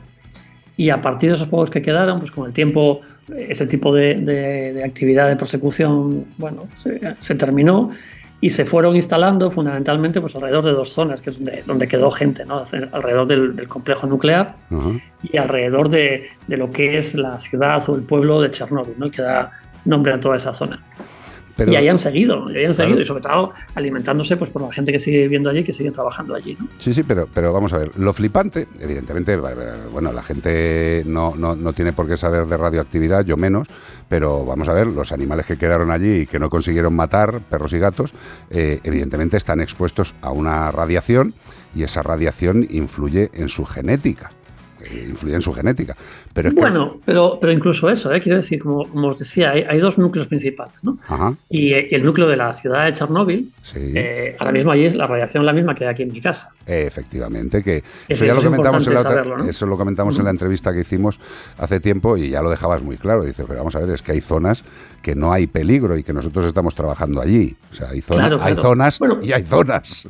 [0.78, 3.02] Y a partir de esos pocos que quedaron, pues con el tiempo,
[3.38, 7.90] ese tipo de, de- de actividad de persecución, bueno, se, se terminó
[8.42, 12.10] y se fueron instalando fundamentalmente pues alrededor de dos zonas, que es donde, donde quedó
[12.12, 12.64] gente, ¿no?
[12.94, 14.56] Alrededor del, del complejo nuclear
[15.22, 19.12] y alrededor de, de lo que es la ciudad o el pueblo de Chernóbil, ¿no?
[19.12, 19.52] que da
[19.84, 20.82] nombre a toda esa zona.
[21.60, 22.74] Pero- y ahí han seguido, y ahí han Claro.
[22.74, 25.92] seguido, y sobre todo alimentándose pues, por la gente que sigue viviendo allí, que sigue
[25.92, 26.58] trabajando allí.
[26.60, 26.68] ¿no?
[26.80, 29.38] Sí, sí, pero, pero vamos a ver, lo flipante, evidentemente,
[29.92, 33.68] bueno, la gente no, no, no tiene por qué saber de radioactividad, yo menos,
[34.08, 37.74] pero vamos a ver, los animales que quedaron allí y que no consiguieron matar, perros
[37.74, 38.14] y gatos,
[38.50, 41.34] eh, evidentemente están expuestos a una radiación
[41.76, 44.32] y esa radiación influye en su genética,
[44.92, 45.96] influye en su genética.
[46.34, 46.62] Pero es que...
[46.62, 48.22] Bueno, pero, pero incluso eso, ¿eh?
[48.22, 50.74] quiero decir, como, como os decía, hay, hay dos núcleos principales.
[50.82, 50.98] ¿no?
[51.08, 53.80] Ajá, Y eh, el núcleo de la ciudad de Chernóbil, sí.
[53.96, 56.50] eh, ahora mismo allí es la radiación la misma que hay aquí en mi casa.
[56.66, 59.46] Eh, Efectivamente, que Eso ya lo comentamos, en la, saberlo, ¿no?
[59.46, 61.20] eso lo comentamos en la entrevista que hicimos
[61.58, 63.24] hace tiempo y ya lo dejabas muy claro.
[63.24, 64.64] Dice, pero vamos a ver, es que hay zonas
[65.02, 67.56] que no hay peligro y que nosotros estamos trabajando allí.
[67.72, 68.70] O sea, hay, zona- Claro, hay claro.
[68.70, 70.08] zonas y hay zonas.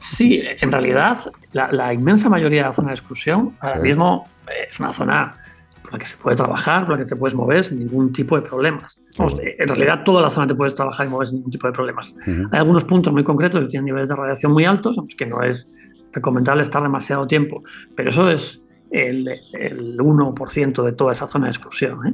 [0.00, 1.18] Sí, en realidad
[1.52, 3.82] la, la inmensa mayoría de la zona de exclusión ahora Sí.
[3.82, 5.34] mismo eh, es una zona
[5.82, 8.36] por la que se puede trabajar, por la que te puedes mover sin ningún tipo
[8.36, 9.00] de problemas.
[9.18, 11.66] Vamos, eh, en realidad toda la zona te puedes trabajar y mover sin ningún tipo
[11.66, 12.14] de problemas.
[12.52, 15.68] Hay algunos puntos muy concretos que tienen niveles de radiación muy altos, que no es
[16.12, 17.62] recomendable estar demasiado tiempo,
[17.96, 22.06] pero eso es el, el 1% de toda esa zona de exclusión.
[22.06, 22.12] ¿eh?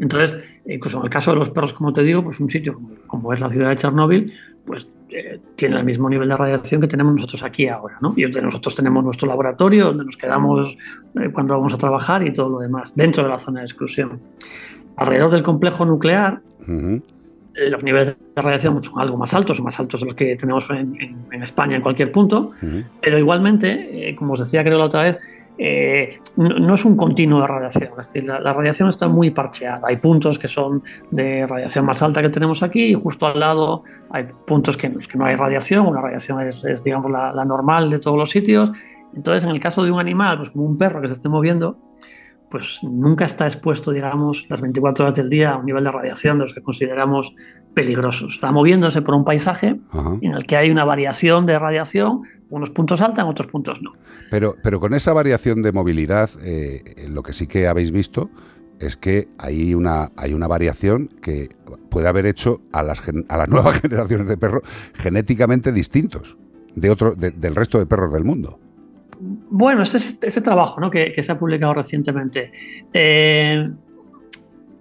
[0.00, 2.90] Entonces, incluso en el caso de los perros, como te digo, pues un sitio como,
[3.06, 4.32] como es la ciudad de Chernóbil,
[4.66, 8.12] pues eh, tiene el mismo nivel de radiación que tenemos nosotros aquí ahora, ¿no?
[8.16, 10.76] Y es donde nosotros tenemos nuestro laboratorio, donde nos quedamos
[11.20, 14.20] eh, cuando vamos a trabajar y todo lo demás, dentro de la zona de exclusión.
[14.96, 16.40] Alrededor del complejo nuclear,
[17.54, 20.68] eh, los niveles de radiación son algo más altos, más altos de los que tenemos
[20.70, 22.50] en, en- en España en cualquier punto,
[23.00, 25.18] pero igualmente, como os decía creo la otra vez,
[25.58, 29.80] eh, no, es un continuo de radiación, es decir, la, radiación está muy parcheada.
[29.86, 33.82] Hay puntos que son de radiación más alta que tenemos aquí y justo al lado
[34.10, 37.90] hay puntos que, que no hay radiación, una radiación es, es, digamos, la, la normal
[37.90, 38.70] de todos los sitios.
[39.14, 41.78] Entonces, en el caso de un animal, pues como un perro que se esté moviendo,
[42.50, 46.38] pues nunca está expuesto, digamos, las 24 horas del día a un nivel de radiación
[46.38, 47.32] de los que consideramos
[47.74, 48.34] peligrosos.
[48.34, 50.16] Está moviéndose por un paisaje Ajá.
[50.20, 53.92] en el que hay una variación de radiación, unos puntos alta, en otros puntos no.
[54.30, 58.30] Pero, pero con esa variación de movilidad, eh, lo que sí que habéis visto
[58.78, 61.48] es que hay una, hay una variación que
[61.90, 64.62] puede haber hecho a las, a las nuevas generaciones de perros
[64.94, 66.36] genéticamente distintos
[66.74, 68.58] de otro, de- del resto de perros del mundo.
[69.18, 70.90] Bueno, ese, ese trabajo ¿no?
[70.90, 72.52] que, que se ha publicado recientemente,
[72.92, 73.64] eh,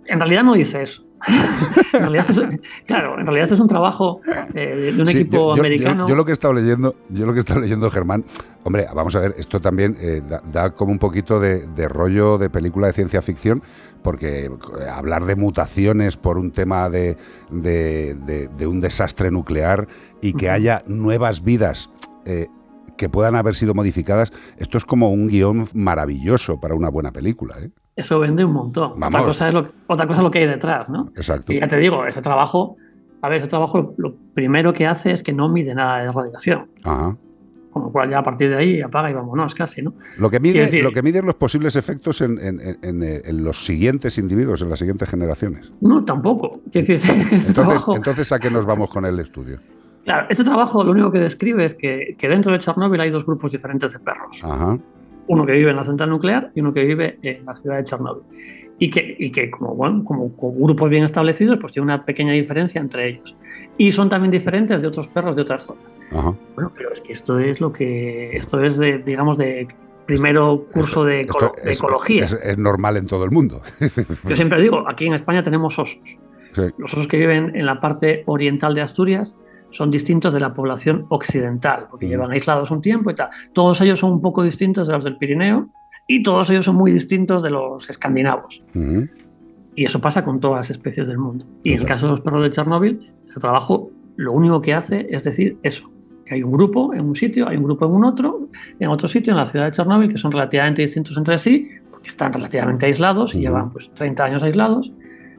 [0.07, 1.03] en realidad no dice eso.
[1.93, 4.19] En realidad es- claro, en realidad es un trabajo
[4.53, 6.09] eh, de un Sí, equipo yo- yo- yo- americano.
[6.09, 8.25] Yo, lo que he estado leyendo, yo lo que he estado leyendo, Germán,
[8.65, 12.37] hombre, vamos a ver, esto también eh, da, da como un poquito de, de rollo
[12.37, 13.63] de película de ciencia ficción,
[14.03, 14.51] porque
[14.93, 17.17] hablar de mutaciones por un tema de,
[17.49, 19.87] de- un desastre nuclear
[20.21, 21.89] y que haya nuevas vidas.
[22.25, 22.47] eh,
[22.97, 27.55] que puedan haber sido modificadas, esto es como un guion maravilloso para una buena película.
[27.59, 27.69] ¿eh?
[27.95, 29.01] Eso vende un montón.
[29.01, 31.11] Otra cosa, es lo, otra cosa es lo que hay detrás, ¿no?
[31.15, 31.53] Exacto.
[31.53, 32.75] Y ya te digo, ese trabajo,
[33.21, 36.67] a ver, ese trabajo lo, primero que hace es que no mide nada de radiación.
[36.83, 37.15] Ajá.
[37.71, 39.93] Con lo cual ya a partir de ahí apaga y vámonos casi, ¿no?
[40.17, 43.03] Lo que mide, decir- lo que mide es los posibles efectos en, en- en- en,
[43.03, 45.73] eh, los siguientes individuos, en las siguientes generaciones.
[45.81, 46.61] No, tampoco.
[46.67, 46.97] Decir,
[47.31, 49.59] Entonces, entonces ¿a qué nos vamos con el estudio?
[50.05, 53.25] Claro, este trabajo lo único que describe es que, que dentro de Chernóbil hay dos
[53.25, 54.37] grupos diferentes de perros.
[54.41, 54.77] Ajá.
[55.27, 57.83] Uno que vive en la central nuclear y uno que vive en la ciudad de
[57.83, 58.23] Chernóbil.
[58.77, 62.33] Y que, y que como, bueno, como, como grupos bien establecidos, pues tiene una pequeña
[62.33, 63.35] diferencia entre ellos.
[63.77, 65.95] Y son también diferentes de otros perros de otras zonas.
[66.11, 66.33] Ajá.
[66.55, 68.35] Bueno, pero es que esto es lo que.
[68.37, 69.67] Esto es de, digamos, de
[70.05, 72.25] primero curso de, Esto de es, ecología.
[72.25, 73.61] es- es normal en todo el mundo.
[74.27, 75.97] Yo siempre digo, aquí en España tenemos osos.
[76.53, 76.61] Sí.
[76.77, 79.35] Los osos que viven en la parte oriental de Asturias
[79.75, 82.09] son distintos de la población occidental, porque Mm.
[82.09, 83.29] llevan aislados un tiempo y tal.
[83.53, 85.67] Todos ellos son un poco distintos de los del Pirineo
[86.07, 88.63] y todos ellos son muy distintos de los escandinavos.
[88.73, 89.07] Ujú.
[89.75, 91.45] Y eso pasa con todas las especies del mundo.
[91.63, 95.07] Y en el caso de los perros de Chernóbil, este trabajo lo único que hace
[95.09, 95.89] es decir eso,
[96.25, 98.47] que hay un grupo en un sitio, hay un grupo en un otro,
[98.79, 102.07] en otro sitio, en la ciudad de Chernóbil, que son relativamente distintos entre sí, porque
[102.07, 103.43] están relativamente aislados y Ujú.
[103.43, 104.93] llevan pues 30 años aislados,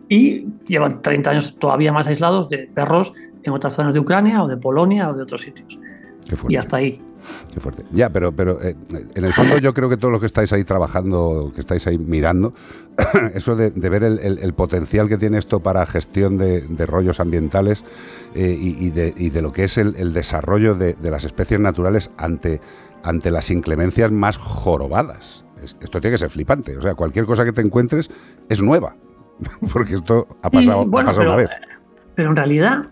[0.09, 3.13] y llevan 30 años todavía más aislados de perros
[3.47, 5.79] en otras zonas de Ucrania o de Polonia o de otros sitios.
[6.29, 6.55] Qué fuerte.
[6.55, 7.03] Y hasta ahí.
[7.53, 7.85] Qué fuerte.
[7.93, 8.77] Ya, pero, pero eh,
[9.15, 11.99] en el fondo yo creo que todos los que estáis ahí trabajando, que estáis ahí
[11.99, 12.53] mirando,
[13.35, 16.87] eso de, de ver el, el- el potencial que tiene esto para gestión de, de
[16.87, 17.85] rollos ambientales
[18.35, 21.59] eh, y, y de, y de lo que es el, el desarrollo de, las especies
[21.61, 22.61] naturales ante,
[23.03, 25.45] ante las inclemencias más jorobadas.
[25.63, 26.77] Es- Esto tiene que ser flipante.
[26.77, 28.09] O sea, cualquier cosa que te encuentres
[28.49, 28.95] es nueva.
[29.73, 31.51] Porque esto ha pasado, Y, bueno, ha pasado pero- una vez.
[32.15, 32.87] Pero en realidad,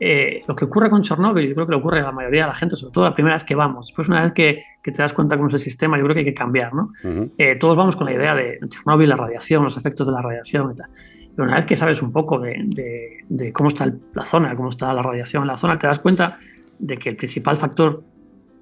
[0.00, 2.48] eh, lo que ocurre con Chernóbil, yo creo que le ocurre a la mayoría de
[2.48, 3.86] la gente, sobre todo la primera vez que vamos.
[3.88, 6.20] Después, una vez que, que te das cuenta cómo es el sistema, yo creo que
[6.20, 6.90] hay que cambiar, ¿no?
[7.04, 7.30] Ujú.
[7.38, 10.72] Eh, todos vamos con la idea de Chernóbil, la radiación, los efectos de la radiación
[10.72, 10.88] y tal.
[11.36, 14.54] Pero una vez que sabes un poco de, de- de cómo está el- la zona,
[14.56, 16.36] cómo está la radiación en la zona, te das cuenta
[16.78, 18.02] de que el principal factor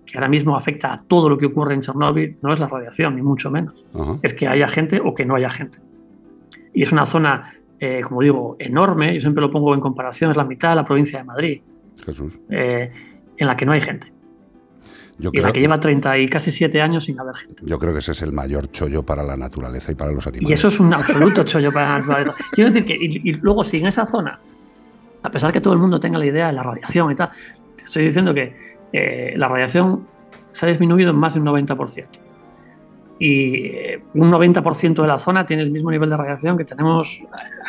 [0.04, 3.16] que ahora mismo afecta a todo lo que ocurre en Chernóbil no es la radiación,
[3.16, 3.74] ni mucho menos.
[3.94, 4.18] Ajá.
[4.22, 5.78] Es que haya gente o que no haya gente.
[6.72, 7.42] Y es una zona,
[7.80, 10.84] eh, como digo, enorme, yo siempre lo pongo en comparación, es la mitad de la
[10.84, 11.60] provincia de Madrid,
[12.04, 12.38] Jesús.
[12.50, 12.90] eh,
[13.36, 14.12] en la que no hay gente.
[15.18, 17.62] Yo y en la creo, que lleva 30 y casi 7 años sin haber gente.
[17.64, 20.50] yo creo que ese es el mayor chollo para la naturaleza y para los animales.
[20.50, 22.34] Y eso es un absoluto chollo para la naturaleza.
[22.52, 24.38] Quiero decir que, y, y luego, si en esa zona,
[25.22, 27.30] a pesar que todo el mundo tenga la idea de la radiación y tal,
[27.76, 28.54] te estoy diciendo que
[28.92, 30.06] eh, la radiación
[30.52, 32.06] se ha disminuido en más de un 90%.
[33.18, 37.18] Y eh, un 90% de la zona tiene el mismo nivel de radiación que tenemos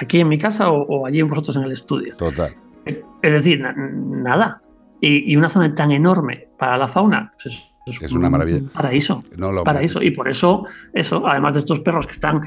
[0.01, 2.15] aquí en mi casa o, o allí vosotros en el estudio.
[2.17, 2.53] Total.
[2.85, 4.61] Es, es decir, na- nada.
[4.99, 7.55] Y, y una zona tan enorme para la fauna, pues
[7.85, 8.57] es, Es una maravilla.
[8.59, 9.23] un paraíso.
[9.37, 10.01] No lo paraíso.
[10.01, 12.41] Y por eso, eso, además de estos perros que están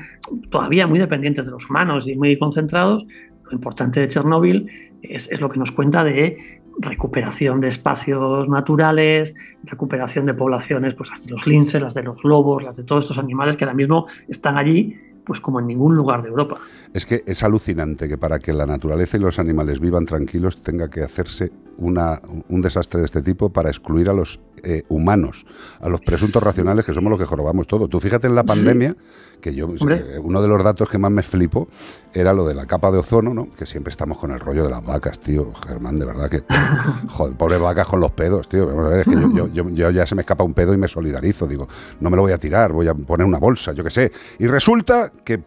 [0.51, 3.05] todavía muy dependientes de los humanos y muy concentrados,
[3.45, 4.69] lo importante de Chernóbil
[5.03, 6.37] es, es lo que nos cuenta de
[6.81, 9.35] recuperación de espacios naturales,
[9.65, 13.05] recuperación de poblaciones, pues las de los linces, las de los lobos, las de todos
[13.05, 16.57] estos animales que ahora mismo están allí, pues como en ningún lugar de Europa.
[16.93, 20.89] Es que es alucinante que para que la naturaleza y los animales vivan tranquilos tenga
[20.89, 25.47] que hacerse una, un desastre de este tipo para excluir a los eh, humanos,
[25.81, 27.89] a los presuntos racionales que somos los que jorobamos todo.
[27.89, 28.95] Tú fíjate en la pandemia,
[29.41, 30.17] que yo, Hombre.
[30.17, 31.69] eh, uno de los datos que más me flipo
[32.13, 33.51] era lo de la capa de ozono, ¿no?
[33.51, 35.53] Que siempre estamos con el rollo de las vacas, tío.
[35.67, 36.43] Germán, de verdad que.
[37.09, 38.67] Joder, pobres vacas con los pedos, tío.
[38.67, 40.75] Vamos a ver, es que yo, yo- yo- yo ya se me escapa un pedo
[40.75, 41.47] y me solidarizo.
[41.47, 41.67] Digo,
[42.01, 44.13] no me lo voy a tirar, voy a poner una bolsa, yo qué sé.
[44.39, 45.43] Y resulta que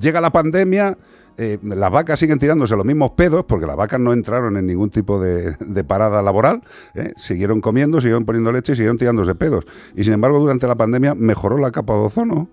[0.00, 0.98] llega la pandemia.
[1.42, 4.90] Eh, las vacas siguen tirándose los mismos pedos porque las vacas no entraron en ningún
[4.90, 6.62] tipo de, de parada laboral,
[6.94, 7.12] ¿eh?
[7.16, 9.64] siguieron comiendo, siguieron poniendo leche y siguieron tirándose pedos.
[9.96, 12.48] Y sin embargo, durante la pandemia mejoró la capa de ozono.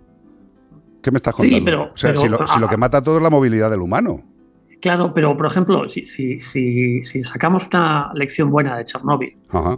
[1.01, 1.65] ¿Qué me estás Sí, contando?
[1.65, 3.69] pero- o sea, pero- si, lo, si lo que mata a todo es la movilidad
[3.69, 4.22] del humano.
[4.80, 9.35] Claro, pero por ejemplo, si, si, si, si sacamos una lección buena de Chernóbil,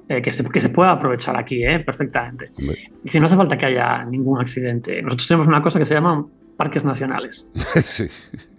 [0.09, 2.51] eh, que, se, que se pueda aprovechar aquí eh, perfectamente,
[3.03, 5.93] y si no hace falta que haya ningún accidente, nosotros tenemos una cosa que se
[5.93, 6.25] llaman
[6.59, 7.47] parques nacionales.
[7.91, 8.09] sí.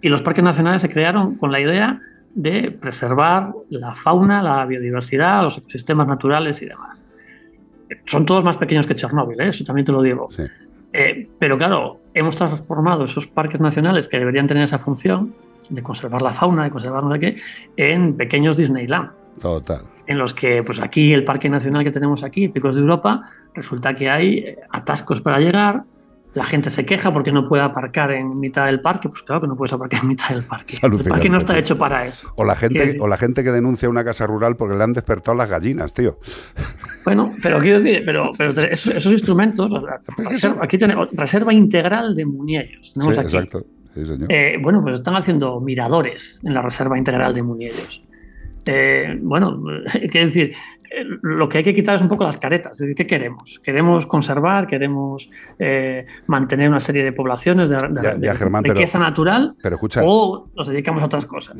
[0.01, 1.99] Y los parques nacionales se crearon con la idea
[2.33, 7.05] de preservar la fauna, la biodiversidad, los ecosistemas naturales y demás.
[8.05, 9.49] Son todos más pequeños que Chernóbil, ¿eh?
[9.49, 10.29] eso también te lo digo.
[10.93, 15.35] Eh, pero claro, hemos transformado esos parques nacionales que deberían tener esa función
[15.69, 17.35] de conservar la fauna, de conservar no sé qué,
[17.77, 19.83] en pequeños Disneyland Total.
[20.07, 23.21] en los que, pues aquí, el parque nacional que tenemos aquí, Picos de Europa,
[23.53, 25.83] resulta que hay eh, atascos para llegar,
[26.33, 29.47] la gente se queja porque no puede aparcar en mitad del parque, pues claro que
[29.47, 30.77] no puedes aparcar en mitad del parque.
[30.83, 32.31] El parque no está hecho para eso.
[32.35, 35.35] O la, gente, o la gente que denuncia una casa rural porque le han despertado
[35.37, 36.19] las gallinas, tío.
[37.03, 39.71] Bueno, pero quiero decir, pero, pero esos, esos instrumentos,
[40.17, 42.23] reserva, aquí tenemos reserva integral de.
[42.23, 42.83] Tenemos
[43.15, 43.21] Sí, aquí.
[43.21, 43.65] exacto.
[43.95, 44.31] Sí, señor.
[44.31, 48.03] Eh, bueno, pues están haciendo miradores en la Reserva Integral de Muñellos.
[48.67, 49.61] Eh, bueno,
[50.11, 50.53] quiero decir,
[51.21, 52.73] lo que hay que quitar es un poco las caretas.
[52.73, 53.59] Es decir, ¿qué queremos?
[53.63, 54.67] ¿Queremos conservar?
[54.67, 58.99] ¿Queremos eh, mantener una serie de poblaciones de, de- Ya- de ya, Germán, pero- riqueza
[58.99, 59.53] natural?
[59.61, 60.01] Pero escucha.
[60.03, 61.55] ¿O nos dedicamos a otras cosas?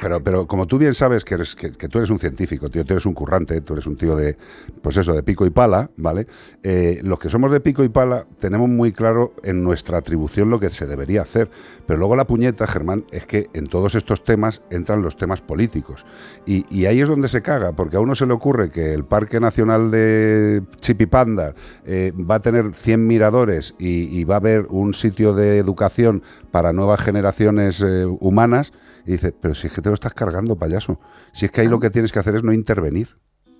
[0.00, 2.84] Pero, pero como tú bien sabes que, eres, que, que tú eres un científico, tío,
[2.84, 4.36] tú eres un currante, tú eres un tío de,
[4.82, 6.26] pues eso, de pico y pala, ¿vale?
[6.62, 10.60] Eh, los que somos de pico y pala tenemos muy claro en nuestra atribución lo
[10.60, 11.50] que se debería hacer.
[11.86, 16.04] Pero luego la puñeta, Germán, es que en todos estos temas entran los temas políticos.
[16.46, 19.04] Y, y ahí es donde se caga, porque a uno se le ocurre que el
[19.04, 21.54] Parque Nacional de Chipipanda
[21.84, 26.22] eh, va a tener 100 miradores y, y va a haber un sitio de educación
[26.50, 28.72] para nuevas generaciones eh, humanas.
[29.06, 31.00] Y dice, pero si es que te lo estás cargando, payaso.
[31.32, 33.16] Si es que ahí lo que tienes que hacer es no intervenir.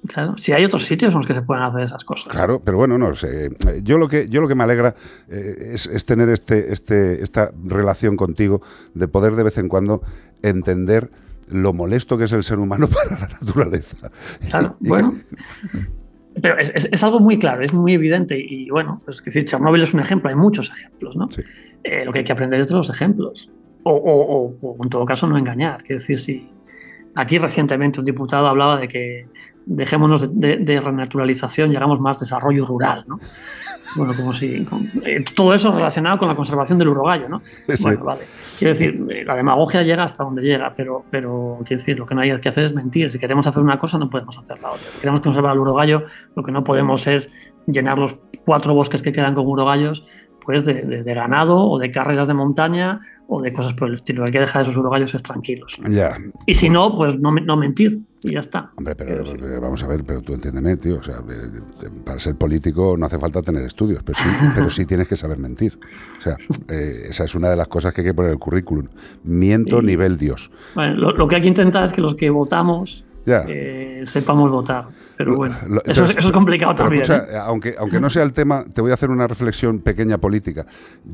[0.06, 2.32] Claro, si hay otros sitios en los que se pueden hacer esas cosas.
[2.32, 3.50] Claro, pero bueno, no sé.
[3.82, 4.94] Yo lo que, yo lo que me alegra
[5.28, 8.60] eh, es, es tener este, este, esta relación contigo
[8.94, 10.02] de poder de vez en cuando
[10.42, 11.10] entender
[11.48, 14.10] lo molesto que es el ser humano para la naturaleza.
[14.50, 15.14] Claro, Y que- bueno.
[16.42, 18.38] Pero es, es- es algo muy claro, es muy evidente.
[18.38, 21.28] Y bueno, pues es decir, Chernóbil es un ejemplo, hay muchos ejemplos, ¿no?
[21.82, 23.50] Eh, lo que hay que aprender es de los ejemplos.
[23.84, 25.82] O, o- o- o, en todo caso, no engañar.
[25.82, 26.50] Quiero decir, si
[27.14, 29.26] aquí recientemente un diputado hablaba de que
[29.64, 33.18] dejémonos de, de- de renaturalización y hagamos más desarrollo rural, ¿no?
[33.96, 34.64] Bueno, como si.
[34.64, 37.42] con- eh, todo eso relacionado con la conservación del urogallo, ¿no?
[37.76, 37.82] Sí.
[37.82, 38.22] Bueno, vale.
[38.58, 42.14] Quiero decir, eh, la demagogia llega hasta donde llega, pero, pero quiero decir, lo que
[42.14, 43.10] no hay que hacer es mentir.
[43.10, 44.84] Si queremos hacer una cosa, no podemos hacer la otra.
[44.94, 46.04] Si queremos conservar el urogallo,
[46.34, 47.30] lo que no podemos es
[47.66, 50.06] llenar los cuatro bosques que quedan con urogallos
[50.46, 53.94] pues de, de- de ganado o de carreras de montaña o de cosas por el
[53.94, 54.22] estilo.
[54.24, 55.76] Hay que dejar esos urogallos tranquilos.
[55.90, 56.16] Ya,
[56.46, 58.70] Y si no, pues no, no mentir y ya está.
[58.76, 60.98] Hombre, pero eh, vamos a ver, pero tú entiéndeme, tío.
[60.98, 61.16] O sea,
[62.04, 65.38] para ser político no hace falta tener estudios, pero sí, pero sí tienes que saber
[65.38, 65.78] mentir.
[66.18, 66.36] O sea,
[66.68, 68.86] eh, esa es una de las cosas que hay que poner en el currículum.
[69.24, 69.86] Miento Sí.
[69.86, 70.50] nivel Dios.
[70.74, 73.44] Bueno, lo, lo que hay que intentar es que los que votamos Ya.
[73.48, 74.86] eh, sepamos votar.
[75.16, 77.02] Pero bueno, Lo- eso, pero- es- eso es complicado pero también.
[77.02, 77.38] escucha, ¿eh?
[77.44, 80.64] aunque, aunque no sea el tema, te voy a hacer una reflexión pequeña política.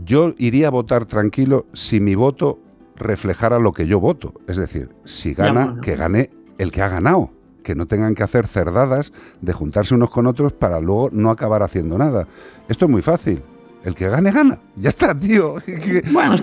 [0.05, 2.59] Yo iría a votar tranquilo si mi voto
[2.97, 4.34] reflejara lo que yo voto.
[4.47, 5.80] Es decir, si Ya, gana, bueno.
[5.80, 7.30] que gane el que ha ganado.
[7.64, 11.62] Que no tengan que hacer cerdadas de juntarse unos con otros para luego no acabar
[11.62, 12.26] haciendo nada.
[12.68, 13.40] Esto es muy fácil.
[13.85, 14.59] El que gane, gana.
[14.77, 15.57] Ya está, tío.
[16.13, 16.43] Bueno, es,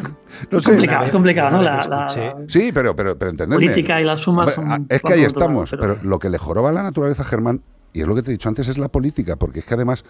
[0.51, 0.71] No es sé.
[0.71, 1.61] complicado, es complicado, ¿no?
[1.63, 2.07] La,
[2.47, 3.63] Sí, pero, pero, pero entendedme.
[3.65, 4.83] política y las sumas Hombre, son.
[4.83, 5.81] ah, Es que ahí estamos, pero...
[5.81, 7.61] pero- lo que le joroba a la naturaleza, Germán,
[7.93, 10.03] y es lo que te he dicho antes, es la política, porque es que además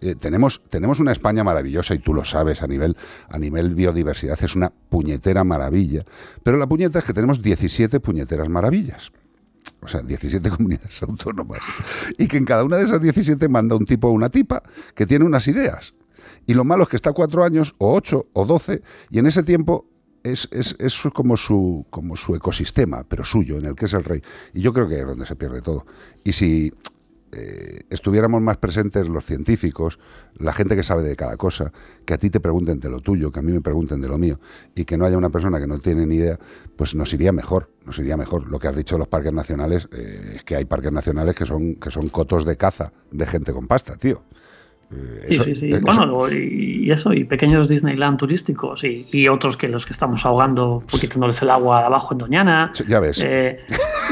[0.00, 2.96] eh, tenemos, tenemos una España maravillosa, y tú lo sabes, a nivel,
[3.28, 6.02] a nivel biodiversidad es una puñetera maravilla,
[6.42, 9.10] pero la puñeta es que tenemos 17 puñeteras maravillas.
[9.82, 11.60] O sea, 17 comunidades autónomas.
[12.16, 14.62] Y que en cada una de esas 17 manda un tipo o una tipa
[14.94, 15.92] que tiene unas ideas.
[16.46, 19.42] Y lo malo es que está cuatro años, o ocho, o doce, y en ese
[19.42, 19.86] tiempo
[20.22, 24.04] es, es, es como, su, como su ecosistema, pero suyo, en el que es el
[24.04, 24.22] rey.
[24.54, 25.86] Y yo creo que es donde se pierde todo.
[26.24, 26.72] Y si,
[27.32, 29.98] eh, estuviéramos más presentes los científicos,
[30.38, 31.72] la gente que sabe de cada cosa,
[32.04, 34.16] que a ti te pregunten de lo tuyo, que a mí me pregunten de lo
[34.16, 34.40] mío,
[34.74, 36.38] y que no haya una persona que no tiene ni idea,
[36.76, 38.48] pues nos iría mejor, nos iría mejor.
[38.48, 41.44] Lo que has dicho de los parques nacionales, eh, es que hay parques nacionales que
[41.44, 44.22] son, que son cotos de caza de gente con pasta, tío.
[44.88, 45.70] Sí, eso- sí, sí.
[45.80, 50.82] Bueno, y eso, y pequeños Disneyland turísticos, y, y otros que los que estamos ahogando,
[50.88, 52.70] pues, quitándoles el agua abajo en Doñana.
[52.72, 53.20] eso- ya ves.
[53.24, 53.58] Eh,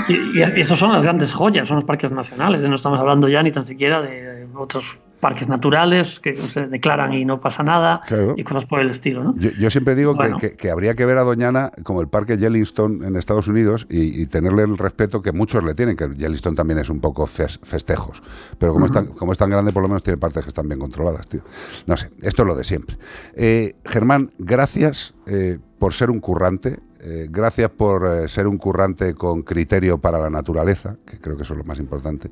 [0.08, 2.60] y, y esos son las grandes joyas, son los parques nacionales.
[2.62, 7.24] No estamos hablando ya ni tan siquiera de otros parques naturales que se declaran y
[7.24, 8.34] no pasa nada, Claro.
[8.36, 9.34] y cosas por el estilo, ¿no?
[9.38, 10.36] Yo, yo siempre digo que- Bueno.
[10.38, 14.20] que, que habría que ver a Doñana como el parque Yellowstone en Estados Unidos y,
[14.20, 17.58] y tenerle el respeto que muchos le tienen, que Yellowstone también es un poco fes-
[17.62, 18.22] festejos.
[18.58, 20.68] Pero como, es tan, como es tan grande, por lo menos tiene partes que están
[20.68, 21.40] bien controladas, tío.
[21.86, 22.98] No sé, esto es lo de siempre.
[23.34, 26.80] Eh, Germán, gracias eh, por ser un currante.
[27.06, 31.42] Eh, gracias por eh, ser un currante con criterio para la naturaleza, que creo que
[31.42, 32.30] eso es lo más importante.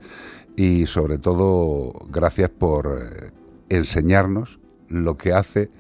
[0.57, 3.31] Y sobre todo, gracias por eh,
[3.69, 4.59] enseñarnos
[4.89, 5.71] lo que hace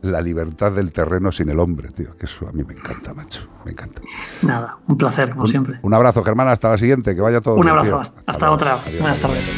[0.00, 2.16] la libertad del terreno sin el hombre, tío.
[2.16, 3.46] Que eso a mí me encanta, macho.
[3.64, 4.00] Me encanta.
[4.42, 5.78] Nada, un placer, como siempre.
[5.82, 6.48] Un abrazo, Germán.
[6.48, 7.14] Hasta la siguiente.
[7.14, 8.00] Que vaya todo Un bien, abrazo, tío.
[8.00, 8.54] hasta, hasta luego.
[8.54, 8.74] otra.
[8.82, 9.50] Adiós, Buenas tardes.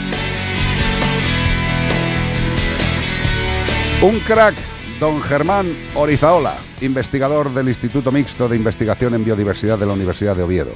[4.02, 4.55] Un crack,
[5.01, 10.43] don Germán Orizaola, investigador del Instituto Mixto de Investigación en Biodiversidad de la Universidad de
[10.43, 10.73] Oviedo.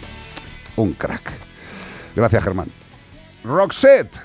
[0.77, 1.33] Un crack.
[2.17, 2.69] Gracias, Germán.
[3.45, 4.17] Roxette,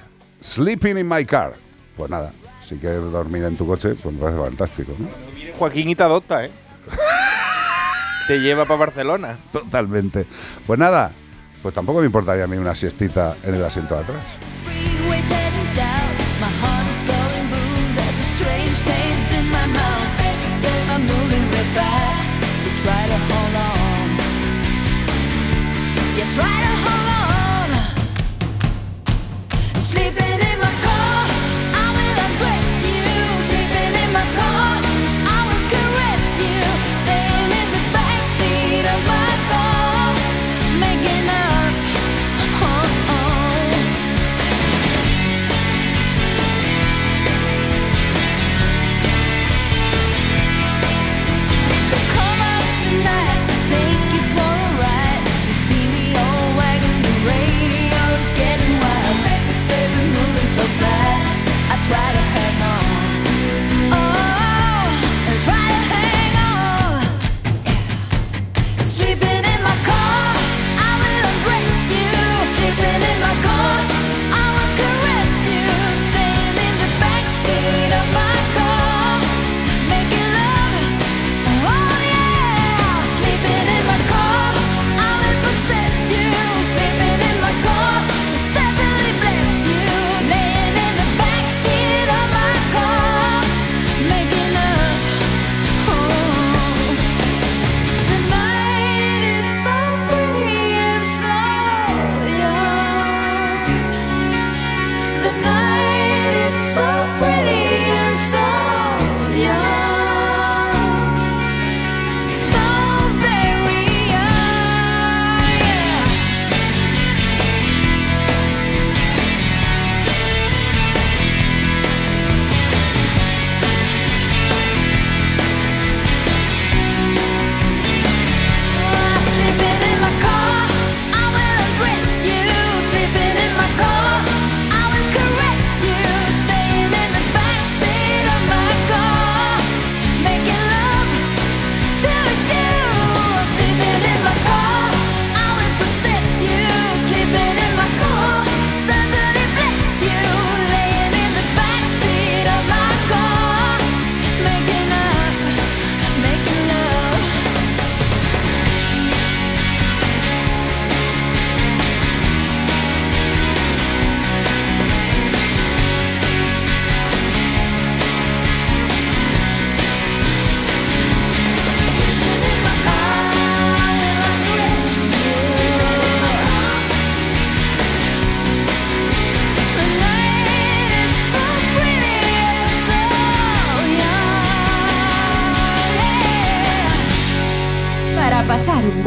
[0.41, 1.53] Sleeping in My Car.
[1.95, 2.33] Pues nada,
[2.67, 5.07] si quieres dormir en tu coche, pues me parece fantástico, ¿no?
[5.57, 6.51] Joaquín y te adopta, ¿eh?
[8.27, 9.37] te lleva para Barcelona.
[9.51, 10.25] Totalmente.
[10.65, 11.11] Pues nada,
[11.61, 14.23] pues tampoco me importaría a mí una siestita en el asiento de atrás.
[26.35, 26.72] Try to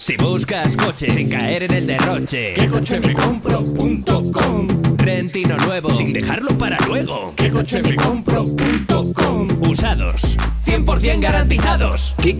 [0.00, 4.66] Si buscas coche sin caer en el derroche, ¿qué coche me compro.com?
[4.96, 9.48] Rentino nuevo sin dejarlo para luego, ¿qué coche me compro.com?
[9.68, 12.14] Usados, 100% garantizados.
[12.16, 12.38] ¿Qué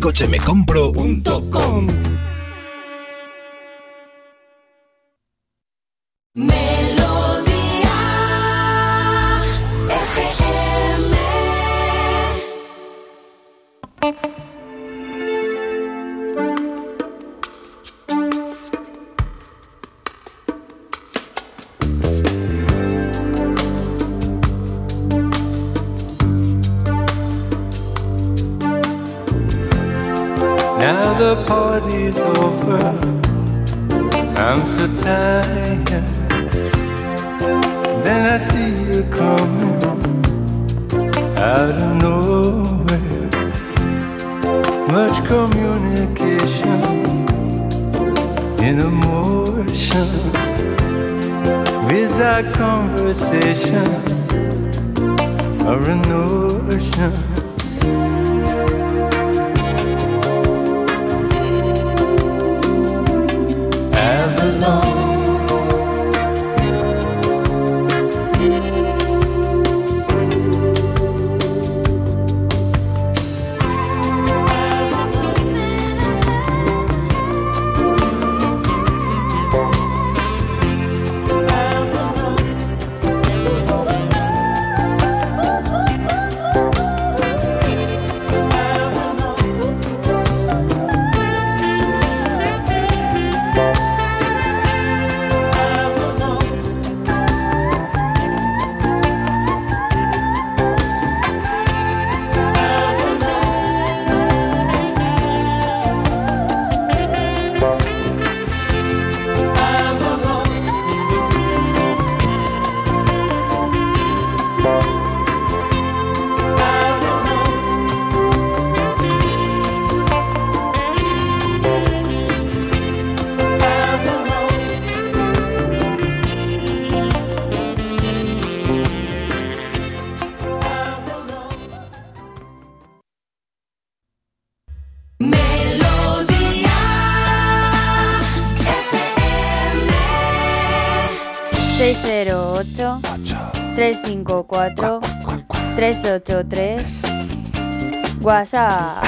[146.31, 149.03] 683 WhatsApp.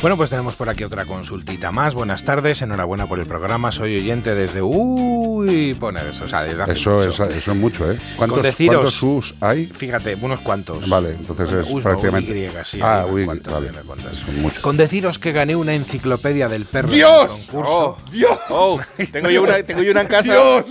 [0.00, 1.94] Bueno, pues tenemos por aquí otra consultita más.
[1.94, 3.70] Buenas tardes, enhorabuena por el programa.
[3.70, 4.60] Soy oyente desde.
[4.62, 7.24] Uy, pone bueno, eso, o sea, desde hace eso, mucho.
[7.26, 7.98] Es, eso es mucho, ¿eh?
[8.16, 9.66] ¿Cuántos, deciros, ¿Cuántos, sus hay?
[9.66, 10.88] Fíjate, unos cuantos.
[10.88, 12.50] Vale, entonces bueno, es prácticamente.
[12.64, 13.70] Sí, ah, uy, cuantos, vale,
[14.12, 14.60] son muchos.
[14.60, 16.90] Con deciros que gané una enciclopedia del perro.
[16.90, 17.24] ¡Dios!
[17.24, 17.86] En el concurso.
[17.86, 18.38] Oh, ¡Dios!
[18.48, 18.80] Oh,
[19.12, 20.32] tengo, yo una, tengo yo una en casa.
[20.32, 20.64] ¡Dios!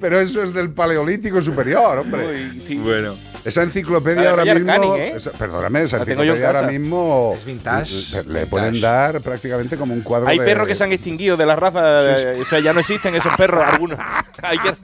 [0.00, 2.26] Pero eso es del Paleolítico Superior, hombre.
[2.28, 2.76] Uy, sí.
[2.78, 3.16] Bueno.
[3.42, 4.96] Esa enciclopedia ahora mismo.
[4.96, 5.12] ¿eh?
[5.16, 7.34] esa- perdóname, esa La enciclopedia ahora mismo.
[7.38, 8.46] Es vintage, Le, le vintage.
[8.48, 10.44] pueden dar prácticamente como un cuadro Hay de.
[10.44, 13.32] perros que se han extinguido de la raza, Sí, o sea, ya no existen esos
[13.36, 13.98] perros, algunos.
[14.42, 14.74] Hay que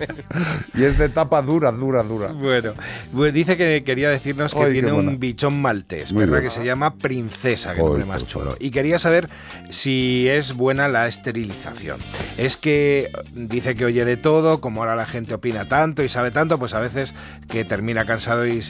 [0.74, 2.28] Y es de tapa dura, dura, dura.
[2.28, 2.72] Bueno,
[3.14, 6.44] pues dice que quería decirnos que Ay, tiene un bichón maltés, Muy perra bien.
[6.44, 8.28] que se llama Princesa, que Ay, nombre más favor.
[8.28, 8.56] chulo.
[8.59, 9.28] Y quería saber
[9.70, 11.98] si es buena la esterilización.
[12.38, 16.30] Es que dice que oye de todo, como ahora la gente opina tanto y sabe
[16.30, 17.14] tanto, pues a veces
[17.48, 18.60] que termina cansado y,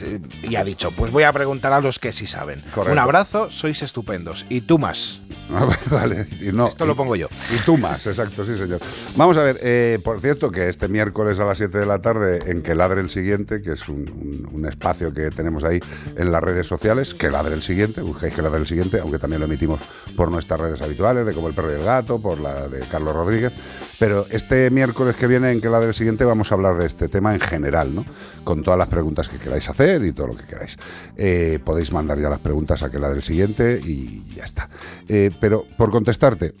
[0.55, 2.61] ha dicho, pues voy a preguntar a los que sí saben.
[2.73, 2.91] Correcto.
[2.93, 4.45] Un abrazo, sois estupendos.
[4.49, 5.21] Y tú más.
[5.49, 7.29] Ah, vale, y no, Esto lo pongo yo.
[7.55, 8.81] Y tú más, exacto, sí, señor.
[9.15, 12.39] Vamos a ver, eh, por cierto, que este miércoles a las 7 de la tarde,
[12.51, 15.79] en Que Ladre el Siguiente, que es un, un- un espacio que tenemos ahí
[16.17, 19.39] en las redes sociales, Que Ladre el Siguiente, buscáis Que Ladre el Siguiente, aunque también
[19.39, 19.79] lo emitimos
[20.17, 23.15] por nuestras redes habituales, de Como el Perro y el Gato, por la de Carlos
[23.15, 23.53] Rodríguez.
[23.99, 27.07] Pero este miércoles que viene, en Que Ladre el Siguiente, vamos a hablar de este
[27.07, 28.05] tema en general, ¿no?
[28.43, 30.77] Con todas las preguntas que queráis hacer y todo lo que queráis.
[31.15, 34.69] Eh, podéis mandar ya las preguntas a Que Ladre el Siguiente y ya está.
[35.07, 36.53] Eh, pero por contestarte,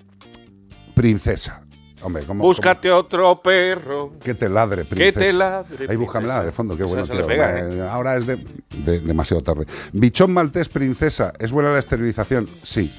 [0.95, 1.61] princesa.
[2.03, 4.13] Hombre, ¿cómo, Búscate otro perro.
[4.23, 5.19] que te ladre, Que princesa.
[5.19, 7.05] te ladre, Ahí búscamela de fondo, qué bueno.
[7.07, 7.27] se le tío.
[7.27, 8.37] pega, Eh, Ahora es de,
[8.85, 9.65] de- demasiado tarde.
[9.93, 11.33] Bichón maltés, princesa.
[11.39, 12.47] ¿Es buena la esterilización?
[12.63, 12.93] Sí.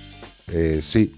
[0.49, 1.15] Eh, sí.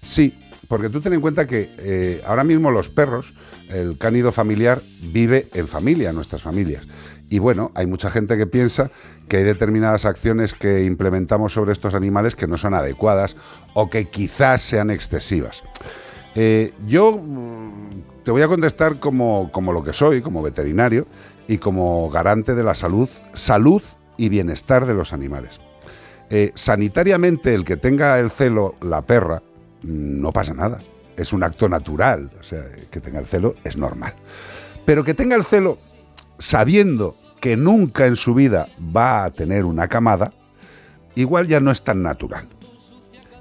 [0.00, 0.38] Sí,
[0.68, 3.34] porque tú ten en cuenta que eh, ahora mismo los perros,
[3.70, 6.86] el cánido familiar vive en familia, nuestras familias.
[7.30, 8.90] Y bueno, hay mucha gente que piensa
[9.28, 13.36] que hay determinadas acciones que implementamos sobre estos animales que no son adecuadas
[13.74, 15.62] o que quizás sean excesivas.
[16.34, 21.06] Eh, yo mm, te voy a contestar como, como lo que soy, como veterinario
[21.48, 23.82] y como garante de la salud, salud
[24.18, 25.60] y bienestar de los animales.
[26.30, 29.42] Eh, sanitariamente, el que tenga el celo, la perra,
[29.88, 30.78] no pasa nada.
[31.16, 32.30] Es un acto natural.
[32.38, 34.14] O sea, que tenga el celo es normal.
[34.84, 35.78] Pero que tenga el celo
[36.38, 40.32] sabiendo que nunca en su vida va a tener una camada,
[41.14, 42.48] igual ya no es tan natural.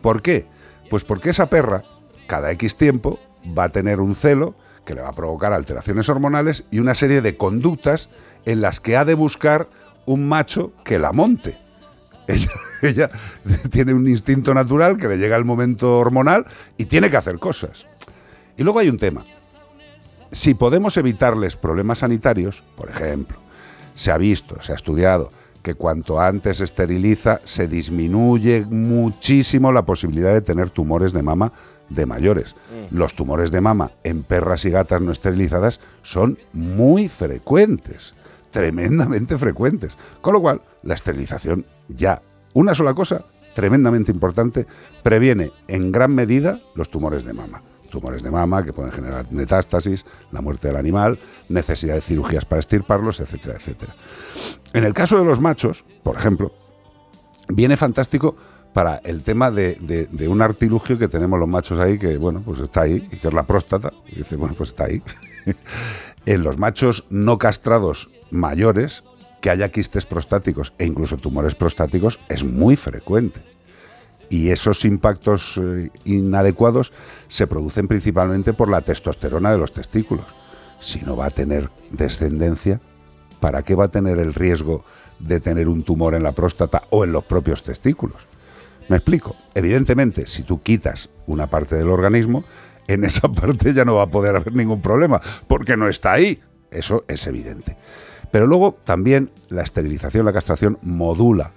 [0.02, 0.46] ¿Por qué?
[0.90, 1.84] Pues porque esa perra,
[2.28, 3.20] cada X tiempo,
[3.58, 4.56] va a tener un celo
[4.86, 8.10] que le va a provocar alteraciones hormonales y una serie de conductas
[8.46, 9.68] en las que ha de buscar
[10.06, 11.58] un macho que la monte.
[12.28, 12.52] Ella,
[12.82, 13.10] ella
[13.72, 16.46] tiene un instinto natural que le llega el momento hormonal
[16.78, 17.86] y tiene que hacer cosas.
[18.58, 19.24] Y luego hay un tema.
[20.32, 23.38] Si podemos evitarles problemas sanitarios, por ejemplo,
[23.96, 25.32] se ha visto, se ha estudiado
[25.68, 31.52] que cuanto antes se esteriliza se disminuye muchísimo la posibilidad de tener tumores de mama
[31.90, 32.56] de mayores.
[32.92, 38.16] Los tumores de mama en perras y gatas no esterilizadas son muy frecuentes,
[38.52, 39.98] tremendamente frecuentes.
[40.22, 42.22] Con lo cual, la esterilización ya,
[42.54, 43.24] una sola cosa,
[43.54, 44.66] tremendamente importante,
[45.04, 47.62] previene en gran medida los tumores de mama.
[47.92, 51.20] Tumores de mama que pueden generar metástasis, la muerte del animal,
[51.50, 53.96] necesidad de cirugías para estirparlos, etcétera, etcétera.
[54.74, 56.54] En el caso de los machos, por ejemplo,
[57.50, 58.36] viene fantástico
[58.74, 62.82] para el tema de, un artilugio que tenemos los machos ahí, que bueno, pues está
[62.82, 65.02] ahí, que es la próstata, dice, bueno, pues está ahí.
[66.26, 69.04] en los machos no castrados mayores,
[69.42, 73.42] que haya quistes prostáticos e incluso tumores prostáticos es muy frecuente.
[74.30, 76.92] Y esos impactos eh, inadecuados
[77.28, 80.26] se producen principalmente por la testosterona de los testículos.
[80.80, 82.82] Si no va a tener descendencia,
[83.40, 84.84] ¿para qué va a tener el riesgo
[85.20, 88.28] de tener un tumor en la próstata o en los propios testículos?
[88.90, 89.36] Me explico.
[89.54, 92.44] Evidentemente, si tú quitas una parte del organismo,
[92.88, 96.42] en esa parte ya no va a poder haber ningún problema, porque no está ahí.
[96.70, 97.78] Eso es evidente.
[98.32, 101.52] Pero luego también la esterilización, la castración modula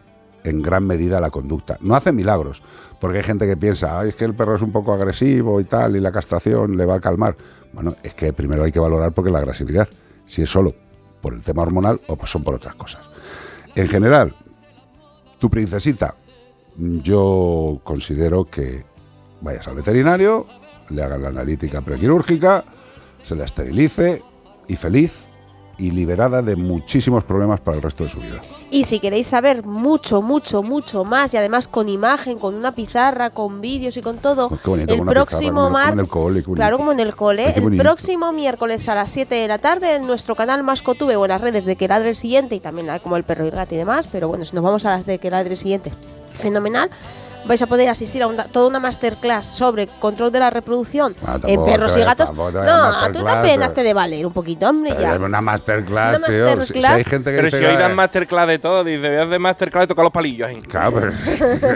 [0.45, 1.77] en gran medida la conducta.
[1.81, 2.63] No hace milagros,
[3.01, 5.65] porque hay gente que piensa, "Ay, es que el perro es un poco agresivo y
[5.65, 7.37] tal, y la castración le va a calmar.
[7.73, 9.89] Bueno, es que primero hay que valorar porque la agresividad,
[10.27, 10.75] si es solo
[11.21, 13.03] por el tema hormonal o pues son por otras cosas.
[13.75, 14.35] En general,
[15.39, 16.15] tu princesita,
[16.77, 18.85] yo considero que
[19.41, 20.45] vayas al veterinario,
[20.89, 22.65] le hagan la analítica prequirúrgica,
[23.23, 24.23] se la esterilice
[24.67, 25.27] y feliz
[25.81, 28.43] y liberada de muchísimos problemas para el resto de su vida.
[28.71, 33.31] Y si queréis saber mucho, mucho, mucho más, y además con imagen, con una pizarra,
[33.31, 36.53] con vídeos y con todo, bonito, el pizarra, próximo como el cole, bonito.
[36.55, 37.53] Claro, como en el cole.
[37.57, 41.31] El próximo miércoles a las 7 de la tarde en nuestro canal Mascotube o en
[41.31, 43.75] las redes de Que Ladre el Siguiente y también como el perro y el gato
[43.75, 44.09] y demás.
[44.13, 45.91] Pero bueno, si nos vamos a las de Que Ladre el Siguiente,
[46.35, 46.91] fenomenal.
[47.47, 51.39] Vais a poder asistir a una- toda una masterclass sobre control de la reproducción Ah,
[51.47, 52.33] en perros y gatos.
[52.33, 52.61] No, a tú
[53.21, 55.15] masterclass, apenas pero- te de valer un poquito, hombre, ya.
[55.17, 56.35] Una masterclass, Una tío.
[56.37, 56.93] Si- Si, masterclass.
[56.95, 59.23] hay gente que Pero dice, si hoy dan "Eh, masterclass de todo, dice, voy a
[59.25, 60.51] hacer masterclass de tocar los palillos.
[60.69, 61.01] Claro,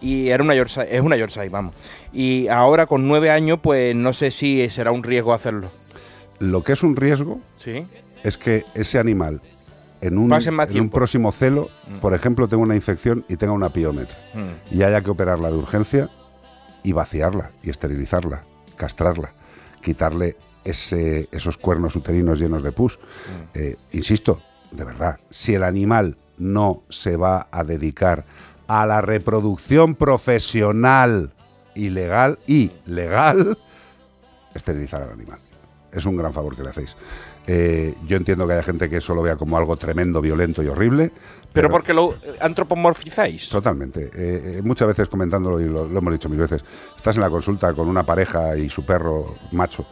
[0.01, 1.73] y era una Yorkshire, es una Yorkshire, vamos.
[2.13, 5.69] Y ahora con nueve años, pues no sé si será un riesgo hacerlo.
[6.39, 7.85] Lo que es un riesgo Sí.
[8.23, 9.41] es que ese animal,
[10.01, 11.95] en un, en un próximo celo, Mm.
[12.01, 14.75] por ejemplo, tenga una infección y tenga una piómetra, Mm.
[14.77, 16.09] y haya que operarla de urgencia
[16.87, 18.43] y vaciarla, y esterilizarla,
[18.77, 19.33] castrarla,
[19.81, 22.97] quitarle ese- esos cuernos uterinos llenos de pus.
[22.97, 23.57] Mm.
[23.59, 24.41] Eh, insisto,
[24.71, 28.23] de verdad, si el animal no se va a dedicar
[28.67, 31.33] a la reproducción profesional
[31.75, 33.57] y legal y legal,
[34.55, 35.39] esterilizar al animal.
[35.91, 36.95] es un gran favor que le hacéis.
[37.47, 40.67] Eh, yo entiendo que haya gente que eso lo vea como algo tremendo, violento y
[40.67, 41.11] horrible.
[41.53, 43.49] Pero porque lo antropomorfizáis.
[43.49, 44.05] Totalmente.
[44.13, 46.63] Eh, eh, muchas veces comentándolo, y lo, lo hemos dicho mil veces,
[46.95, 49.85] estás en la consulta con una pareja y su perro macho.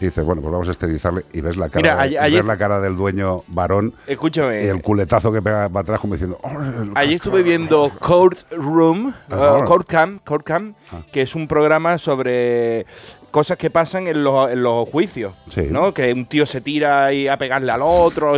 [0.00, 2.38] Y dices, bueno, pues vamos a esterilizarle y ves la cara, Mira, ayer- y ayer-
[2.42, 4.62] ves la cara del dueño varón Escúchame.
[4.64, 6.50] y el culetazo que pega para atrás como diciendo, "Oh,
[6.94, 11.02] Ayer estuve viendo Court Room, uh, Court Cam, Court Cam, Ah.
[11.10, 12.86] que es un programa sobre
[13.30, 15.62] cosas que pasan en los, en los juicios, Sí.
[15.70, 15.92] ¿no?
[15.92, 18.34] Que un tío se tira ahí a pegarle al otro,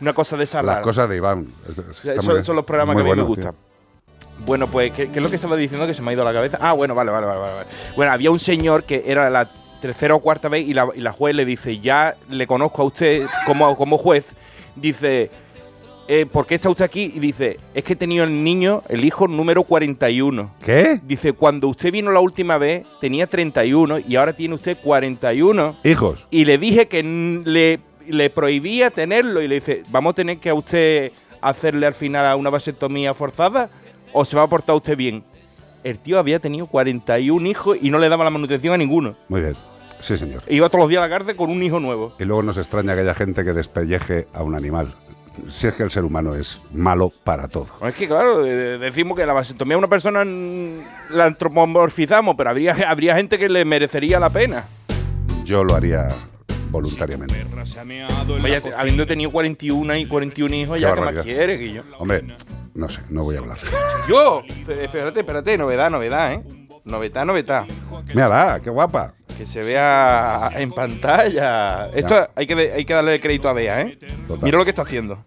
[0.00, 1.46] una cosa de esas las cosas de Iván.
[1.68, 3.52] Es- es- está Son, los programas que a mí me gustan.
[3.52, 4.44] tío.
[4.46, 6.24] Bueno, pues, ¿qué, qué es lo que estaba diciendo que se me ha ido a
[6.24, 6.58] la cabeza?
[6.60, 7.40] Ah, bueno, vale, vale, vale.
[7.40, 7.66] vale.
[7.96, 9.50] Bueno, había un señor que era la
[9.80, 12.84] tercera o cuarta vez y la, y la juez le dice, ya le conozco a
[12.84, 14.30] usted como, como juez,
[14.76, 15.30] dice,
[16.08, 17.12] eh, ¿por qué está usted aquí?
[17.14, 20.50] Y dice, es que he tenido el niño, el hijo número 41.
[20.64, 21.00] ¿Qué?
[21.04, 25.76] Dice, cuando usted vino la última vez tenía 31 y ahora tiene usted 41.
[25.84, 26.26] Hijos.
[26.30, 30.48] Y le dije que le, le prohibía tenerlo y le dice, ¿vamos a tener que
[30.48, 31.12] a usted
[31.42, 33.68] hacerle al final a una vasectomía forzada
[34.12, 35.22] o se va a portar usted bien?
[35.84, 39.14] El tío había tenido 41 hijos y no le daba la manutención a ninguno.
[39.28, 39.54] Muy bien.
[40.00, 40.42] Sí, señor.
[40.48, 42.12] Iba todos los días a la cárcel con un hijo nuevo.
[42.18, 44.94] Y luego nos extraña que haya gente que despelleje a un animal.
[45.50, 47.66] Si es que el ser humano es malo para todo.
[47.86, 50.24] Es que, claro, de- de- decimos que la vasectomía a una persona
[51.10, 54.64] la antropomorfizamos, pero habría, habría gente que le merecería la pena.
[55.44, 56.08] Yo lo haría
[56.70, 57.34] voluntariamente.
[58.42, 61.82] Vaya, te- habiendo tenido 41 y 41 hijos, Qué ya que más quiere que yo.
[61.98, 62.24] Hombre,
[62.74, 63.58] no sé, no voy a hablar.
[64.08, 66.42] Yo, espérate, espérate, novedad, novedad, ¿eh?
[66.88, 67.64] Novedad, novedad.
[68.14, 69.14] Mírala, qué guapa.
[69.36, 71.88] Que se vea en pantalla.
[71.94, 72.30] Esto Ya.
[72.34, 73.98] hay que, de- hay que darle crédito a Bea, ¿eh?
[74.26, 74.42] Total.
[74.42, 75.24] Mira lo que está haciendo.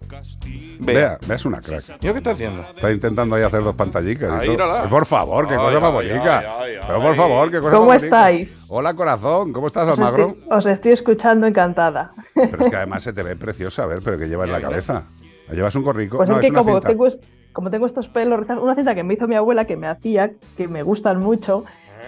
[0.80, 1.84] Vea, vea, es una crack.
[1.88, 2.62] Mira lo que está haciendo.
[2.76, 4.30] Está intentando ahí hacer dos pantallicas.
[4.44, 4.84] y Ahí, todo.
[4.84, 6.44] Eh, Por favor, qué Ay, cosa más bonita.
[6.88, 8.18] Pero por favor, qué cosa ¿Cómo más bonita.
[8.32, 8.66] estáis?
[8.68, 9.54] Hola, corazón.
[9.54, 10.28] ¿Cómo estás, Os Almagro?
[10.30, 12.12] estoy, os estoy escuchando encantada.
[12.34, 13.84] Pero es que además se te ve preciosa.
[13.84, 15.04] A ver, pero que llevas en la cabeza.
[15.52, 16.18] ¿Llevas un corrico?
[16.18, 16.88] Pues no, es que es una como cinta.
[16.90, 17.08] tengo,
[17.54, 20.32] como tengo estos pelos rizados, una cinta que me hizo mi abuela que me hacía,
[20.58, 21.64] que me gustan mucho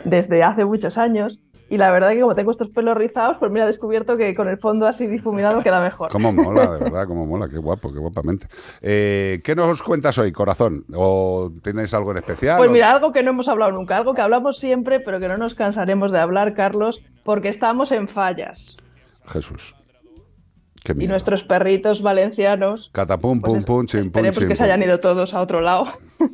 [0.05, 1.39] desde hace muchos años.
[1.69, 4.47] Y la verdad que como tengo estos pelos rizados, pues mira, he descubierto que con
[4.47, 6.11] el fondo así difuminado queda mejor.
[6.11, 8.45] Cómo mola, de verdad, cómo mola, qué guapo, qué guapamente.
[8.81, 10.83] Eh, ¿Qué nos cuentas hoy, corazón?
[10.93, 12.57] ¿O tienes algo en especial?
[12.57, 15.27] Pues o- mira, algo que no hemos hablado nunca, algo que hablamos siempre, pero que
[15.27, 18.77] no nos cansaremos de hablar, Carlos, porque estamos en fallas.
[19.25, 19.73] Jesús.
[20.99, 25.33] Y nuestros perritos valencianos, Catapum, pues pum, chim, pum, chim, que se hayan ido todos
[25.33, 25.87] a otro lado.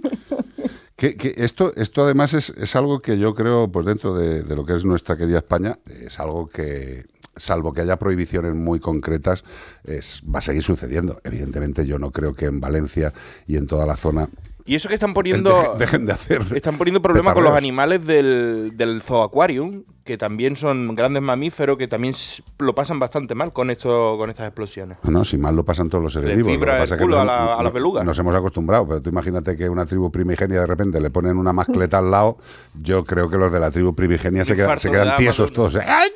[0.96, 4.54] Que, que esto, esto además es, es algo que yo creo, pues dentro de, de
[4.54, 7.06] lo que es nuestra querida España, es algo que,
[7.40, 9.44] salvo que haya prohibiciones muy concretas,
[9.84, 11.22] es, va a seguir sucediendo.
[11.24, 13.14] Evidentemente yo no creo que en Valencia
[13.48, 14.30] y en toda la zona
[14.66, 15.54] Y eso que están poniendo.
[15.56, 16.42] dejen, dejen de hacer.
[16.54, 21.88] Están poniendo problemas con los animales del, del zooaquarium, que también son grandes mamíferos, que
[21.88, 22.14] también
[22.60, 24.98] lo pasan bastante mal con esto, con estas explosiones.
[25.04, 26.52] No, no, si mal lo pasan todos los seres vivos.
[26.52, 28.06] fibra Lo que el que nos a la- a las belugas.
[28.06, 31.52] Nos hemos acostumbrado, pero tú imagínate que una tribu primigenia de repente le ponen una
[31.54, 32.38] mascleta al lado.
[32.80, 35.76] Yo creo que los de la tribu primigenia se, quedan- infarto se quedan tiesos todos.
[35.78, 36.10] ¡Ay!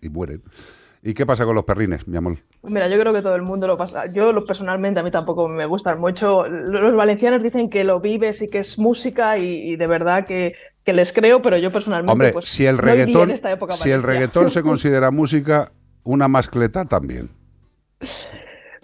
[0.00, 0.42] Y mueren.
[1.02, 2.36] ¿Y qué pasa con los perrines, mi amor?
[2.60, 4.12] Pues Mira, yo creo que todo el mundo lo pasa.
[4.12, 6.46] Yo personalmente a mí tampoco me gustan mucho.
[6.46, 10.54] Los valencianos dicen que lo vives y que es música y, y de verdad que,
[10.84, 13.90] que les creo, pero yo personalmente Hombre, pues, si el no reggaetón, esta época si
[13.90, 15.72] el reggaetón se considera música,
[16.04, 17.30] una mascleta también.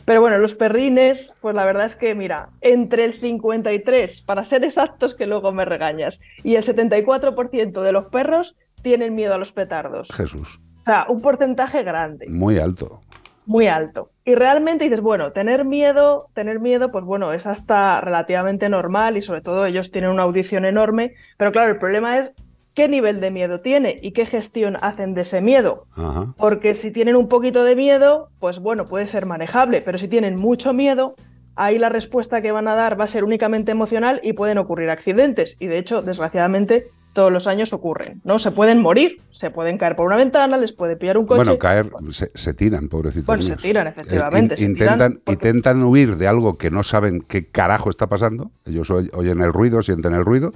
[0.06, 4.62] Pero bueno, los perrines, pues la verdad es que, mira, entre el 53, para ser
[4.62, 9.50] exactos, que luego me regañas, y el 74% de los perros tienen miedo a los
[9.50, 10.08] petardos.
[10.14, 12.26] Jesús, sea, un porcentaje grande.
[12.28, 13.00] muy alto.
[13.44, 14.10] muy alto.
[14.24, 19.22] Y realmente dices, bueno, tener miedo, tener miedo, pues bueno, es hasta relativamente normal y
[19.22, 22.32] sobre todo ellos tienen una audición enorme, pero claro, el problema es
[22.74, 25.86] qué nivel de miedo tiene y qué gestión hacen de ese miedo.
[25.96, 26.34] Ajá.
[26.36, 30.36] Porque si tienen un poquito de miedo, pues bueno, puede ser manejable, pero si tienen
[30.36, 31.14] mucho miedo,
[31.56, 34.90] ahí la respuesta que van a dar va a ser únicamente emocional y pueden ocurrir
[34.90, 35.56] accidentes.
[35.58, 38.38] Y de hecho, desgraciadamente, todos los años ocurren, ¿no?
[38.38, 41.38] Se pueden morir, se pueden caer por una ventana, les puede pillar un coche.
[41.44, 43.26] Bueno, caer, se, se tiran, pobrecitos.
[43.26, 46.82] Bueno, se tiran, Eh, efectivamente, in- se intentan, tiran intentan huir de algo que no
[46.82, 48.50] saben qué carajo está pasando.
[48.66, 50.52] Ellos oy- oyen el ruido, sienten el ruido,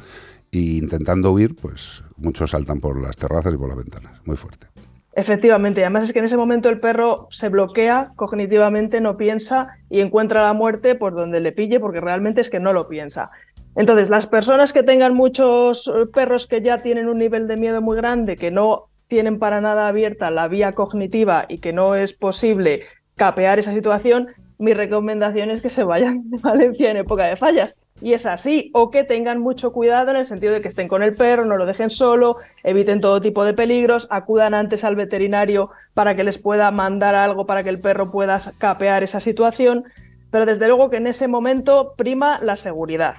[0.50, 4.12] y intentando huir, pues muchos saltan por las terrazas y por las ventanas.
[4.26, 4.66] Muy fuerte.
[5.12, 10.00] Efectivamente, además es que en ese momento el perro se bloquea cognitivamente, no piensa y
[10.00, 13.30] encuentra la muerte por donde le pille, porque realmente es que no lo piensa.
[13.76, 17.80] Entonces, las personas que tengan muchos eh, perros que ya tienen un nivel de miedo
[17.80, 22.12] muy grande, que no tienen para nada abierta la vía cognitiva y que no es
[22.12, 22.82] posible
[23.16, 24.28] capear esa situación,
[24.58, 27.74] mi recomendación es que se vayan de Valencia en época de fallas.
[28.02, 31.02] y es así, o que tengan mucho cuidado en el sentido de que estén con
[31.02, 35.70] el perro, no lo dejen solo, eviten todo tipo de peligros, acudan antes al veterinario
[35.92, 39.84] para que les pueda mandar algo para que el perro pueda capear esa situación,
[40.30, 43.16] pero desde luego que en ese momento prima la seguridad.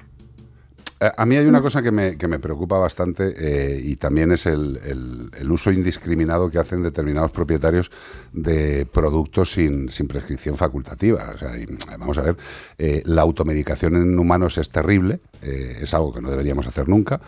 [1.01, 4.31] Eh, A mí hay una cosa que me, que me preocupa bastante eh, y también
[4.31, 7.91] es el, el- uso indiscriminado que hacen determinados propietarios
[8.31, 11.31] de productos sin, sin prescripción facultativa.
[11.35, 11.65] O sea, y,
[11.99, 12.37] vamos a ver,
[12.77, 17.19] eh, la automedicación en humanos es terrible, eh, es algo que no deberíamos hacer nunca,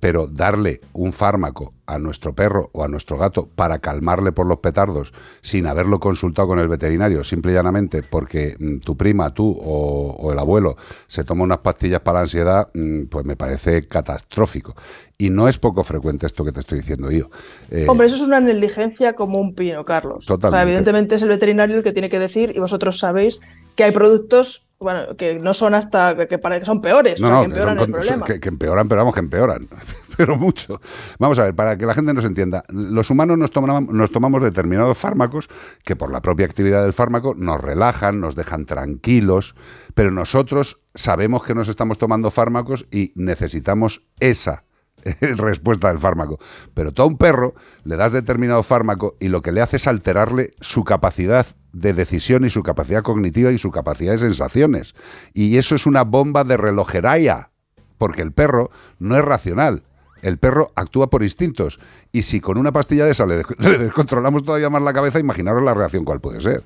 [0.00, 4.58] pero darle un fármaco a nuestro perro o a nuestro gato para calmarle por los
[4.58, 9.58] petardos sin haberlo consultado con el veterinario, simple y llanamente porque mm, tu prima, tú
[9.60, 10.76] o, o el abuelo
[11.08, 14.74] se toma unas pastillas para la ansiedad, mm, pues me parece catastrófico.
[15.18, 17.30] Y no es poco frecuente esto que te estoy diciendo yo.
[17.70, 20.18] Eh, Hombre, eso es una negligencia como un pino, Carlos.
[20.18, 20.68] O sea, Totalmente.
[20.70, 23.40] evidentemente es el veterinario el que tiene que decir, y vosotros sabéis
[23.76, 27.30] que hay productos bueno, que no son hasta que, para, que son peores, No, o
[27.30, 28.24] sea, no, que empeoran son el con- problema.
[28.24, 29.68] que- que empeoran, pero vamos, que empeoran,
[30.16, 30.80] pero mucho.
[31.18, 34.42] Vamos a ver, para que la gente nos entienda, los humanos nos tomamos, nos tomamos
[34.42, 35.48] determinados fármacos
[35.84, 39.54] que por la propia actividad del fármaco nos relajan, nos dejan tranquilos,
[39.94, 44.64] pero nosotros sabemos que nos estamos tomando fármacos y necesitamos esa
[45.20, 46.38] respuesta del fármaco.
[46.74, 47.54] Pero tú a un perro
[47.84, 52.44] le das determinado fármaco y lo que le hace es alterarle su capacidad de decisión
[52.44, 54.94] y su capacidad cognitiva y su capacidad de sensaciones.
[55.34, 57.50] Y eso es una bomba de relojería,
[57.98, 59.84] porque el perro no es racional.
[60.22, 61.80] El perro actúa por instintos.
[62.12, 65.74] Y si con una pastilla de esa le, descontrolamos todavía más la cabeza, imaginaros la
[65.74, 66.62] reacción cuál puede ser.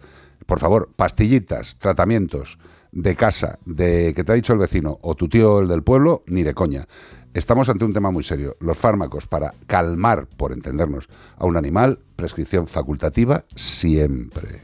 [0.47, 2.59] Por favor, pastillitas, tratamientos
[2.93, 6.23] de casa, de que te ha dicho el vecino o tu tío el del pueblo,
[6.27, 6.87] ni de coña.
[7.33, 8.57] Estamos ante un tema muy serio.
[8.61, 14.63] Los fármacos para calmar, por entendernos, a un animal, prescripción facultativa siempre.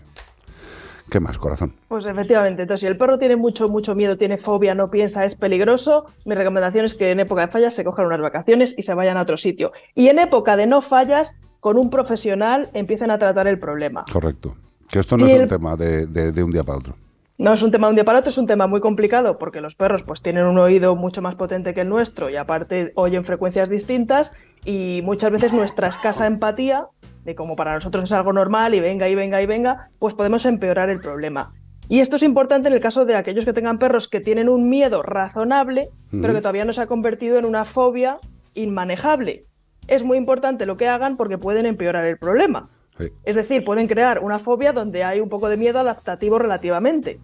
[1.11, 1.75] ¿Qué más, corazón?
[1.89, 5.35] Pues efectivamente, entonces si el perro tiene mucho, mucho miedo, tiene fobia, no piensa, es
[5.35, 8.95] peligroso, mi recomendación es que en época de fallas se cojan unas vacaciones y se
[8.95, 9.73] vayan a otro sitio.
[9.95, 14.05] Y en época de no fallas, con un profesional empiecen a tratar el problema.
[14.13, 14.55] Correcto.
[14.91, 16.95] Que esto no es un tema de, de- de un día para otro.
[17.39, 19.61] No es un tema de un día para otro, es un tema muy complicado porque
[19.61, 23.25] los perros pues tienen un oído mucho más potente que el nuestro y aparte oyen
[23.25, 24.33] frecuencias distintas
[24.65, 26.87] y muchas veces nuestra escasa empatía,
[27.25, 30.45] de como para nosotros es algo normal y venga y venga y venga, pues podemos
[30.47, 31.53] empeorar el problema.
[31.89, 34.69] Y esto es importante en el caso de aquellos que tengan perros que tienen un
[34.69, 38.19] miedo razonable, pero que todavía no se ha convertido en una fobia
[38.55, 39.45] inmanejable.
[39.89, 42.69] Es muy importante lo que hagan porque pueden empeorar el problema.
[42.99, 43.07] Sí.
[43.25, 47.19] Es decir, pueden crear una fobia donde hay un poco de miedo adaptativo relativamente.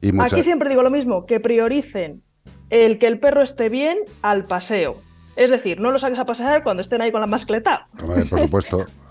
[0.00, 2.22] Y mucha- Aquí siempre digo lo mismo, que prioricen
[2.70, 4.96] el que el perro esté bien al paseo.
[5.36, 7.88] Es decir, no lo saques a pasear cuando estén ahí con la mascleta.
[8.00, 8.84] Hombre, por supuesto.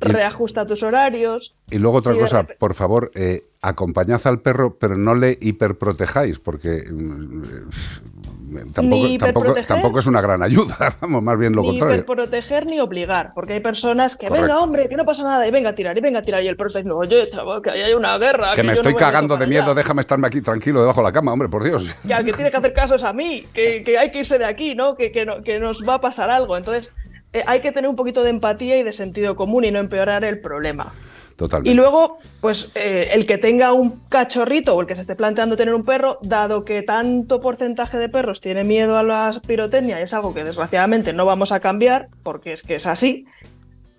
[0.00, 1.54] Y- Reajusta tus horarios.
[1.70, 6.38] Y luego otra Y cosa, por favor, eh, acompañad al perro, pero no le hiperprotejáis,
[6.38, 9.66] porque mm, eh, tampoco, Ni tampoco, hiperproteger.
[9.66, 12.06] tampoco es una gran ayuda, vamos, más bien lo ni contrario.
[12.06, 14.46] proteger ni obligar, porque hay personas que, Correcto.
[14.48, 16.48] venga, hombre, que no pasa nada, y venga a tirar, y venga a tirar, y
[16.48, 18.52] el perro está diciendo, oye, chaval, que ahí hay una guerra.
[18.54, 19.74] Que me no estoy cagando de miedo, allá".
[19.74, 21.90] déjame estarme aquí tranquilo debajo de la cama, hombre, por Dios.
[22.06, 24.38] Y al que tiene que hacer caso es a mí, que, que hay que irse
[24.38, 24.94] de aquí, ¿no?
[24.94, 26.56] Que, que, no- que nos va a pasar algo.
[26.56, 26.92] Entonces,
[27.32, 30.24] eh, hay que tener un poquito de empatía y de sentido común y no empeorar
[30.24, 30.92] el problema.
[31.36, 31.70] Totalmente.
[31.70, 35.54] Y luego, pues eh, el que tenga un cachorrito o el que se esté planteando
[35.56, 40.04] tener un perro, dado que tanto porcentaje de perros tiene miedo a la pirotecnia y
[40.04, 43.26] es algo que desgraciadamente no vamos a cambiar, porque es que es así,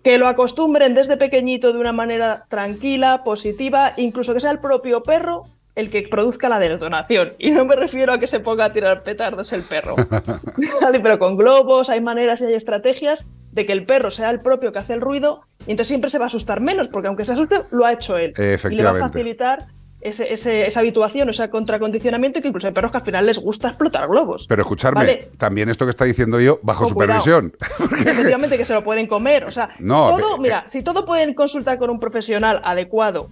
[0.03, 5.03] que lo acostumbren desde pequeñito de una manera tranquila, positiva, incluso que sea el propio
[5.03, 5.43] perro
[5.77, 7.29] el que produzca la detonación.
[7.37, 9.95] Y no me refiero a que se ponga a tirar petardos el perro.
[11.03, 14.71] Pero con globos hay maneras y hay estrategias de que el perro sea el propio
[14.71, 17.33] que hace el ruido y entonces siempre se va a asustar menos, porque aunque se
[17.33, 18.33] asuste, lo ha hecho él.
[18.37, 19.65] Y le va a facilitar
[20.01, 23.69] ese- ese- esa habituación, ese contracondicionamiento, que incluso hay perros que al final les gusta
[23.69, 24.45] explotar globos.
[24.47, 25.29] Pero escucharme, Vale.
[25.37, 27.53] también esto que está diciendo yo, bajo supervisión.
[28.05, 29.43] Efectivamente que se lo pueden comer.
[29.45, 33.27] O sea, No, todo, mira, si todo pueden consultar con un profesional adecuado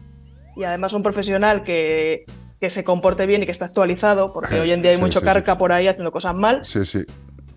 [0.55, 2.25] y además un profesional que,
[2.59, 5.19] que se comporte bien y que está actualizado, porque hoy en día hay Sí, mucho
[5.19, 7.03] sí, carca por ahí haciendo cosas mal, Sí, sí.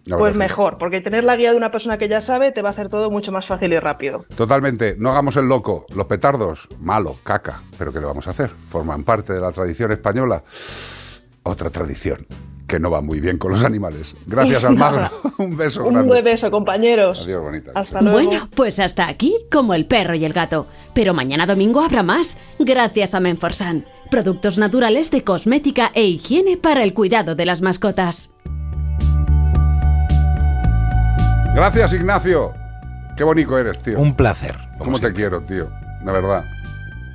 [0.04, 2.70] La pues mejor, porque tener la guía de una persona que ya sabe te va
[2.70, 4.24] a hacer todo mucho más fácil y rápido.
[4.36, 5.84] Totalmente, no hagamos el loco.
[5.94, 7.60] Los petardos, malo, caca.
[7.76, 8.48] Pero ¿qué le vamos a hacer?
[8.48, 10.42] Forman parte de la tradición española.
[11.42, 12.26] Otra tradición
[12.68, 14.14] que no va muy bien con los animales.
[14.26, 15.10] Gracias, Almagro.
[15.38, 16.08] Un beso Un grande.
[16.08, 17.22] buen beso, compañeros.
[17.24, 17.72] Adiós, bonita.
[17.74, 18.16] Hasta luego.
[18.28, 20.66] Bueno, pues hasta aquí como el perro y el gato.
[20.94, 23.86] Pero mañana domingo habrá más, gracias a Menforsan.
[24.10, 28.34] Productos naturales de cosmética e higiene para el cuidado de las mascotas.
[31.54, 32.52] Gracias, Ignacio.
[33.16, 33.98] Qué bonito eres, tío.
[33.98, 34.56] Un placer.
[34.78, 35.68] ¿Cómo te quiero, tío?
[36.04, 36.44] De verdad.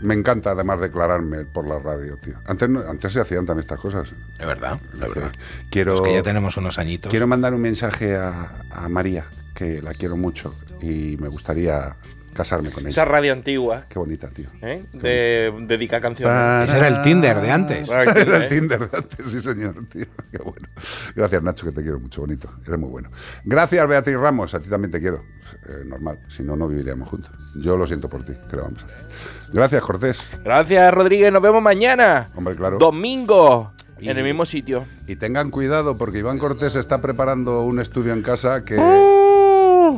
[0.04, 2.36] Me encanta además declararme por la radio, tío.
[2.46, 4.14] Antes, no- antes se hacían también estas cosas.
[4.40, 5.32] Es verdad, es verdad.
[5.70, 7.10] Quiero, que ya tenemos unos añitos.
[7.10, 11.96] Quiero mandar un mensaje a, a María, que la quiero mucho y me gustaría
[12.34, 12.90] casarme con ella.
[12.90, 13.84] Esa radio antigua.
[13.90, 14.48] Qué bonita, tío.
[14.62, 14.84] ¿eh?
[14.94, 16.68] De dedicar canciones.
[16.70, 17.90] Ese era el Tinder de antes.
[17.94, 18.48] Era el Tinder, Era el ¿eh?
[18.48, 20.06] Tinder de antes, sí, señor, tío.
[20.32, 20.68] Qué bueno.
[21.16, 22.50] Gracias, Nacho, que te quiero mucho, bonito.
[22.66, 23.10] Eres muy bueno.
[23.46, 25.24] Gracias, Beatriz Ramos, a ti también te quiero.
[25.68, 27.32] Eh, normal, si no, no viviríamos juntos.
[27.62, 29.06] Yo lo siento por ti, ¿qué le vamos a hacer?
[29.54, 30.28] Gracias, Cortés.
[30.44, 31.32] Gracias, Rodríguez.
[31.32, 32.30] Nos vemos mañana.
[32.36, 32.78] Hombre, claro.
[32.78, 33.74] Domingo.
[34.00, 34.86] Y- En el mismo sitio.
[35.08, 38.76] Y tengan cuidado porque Iván Cortés está preparando un estudio en casa que,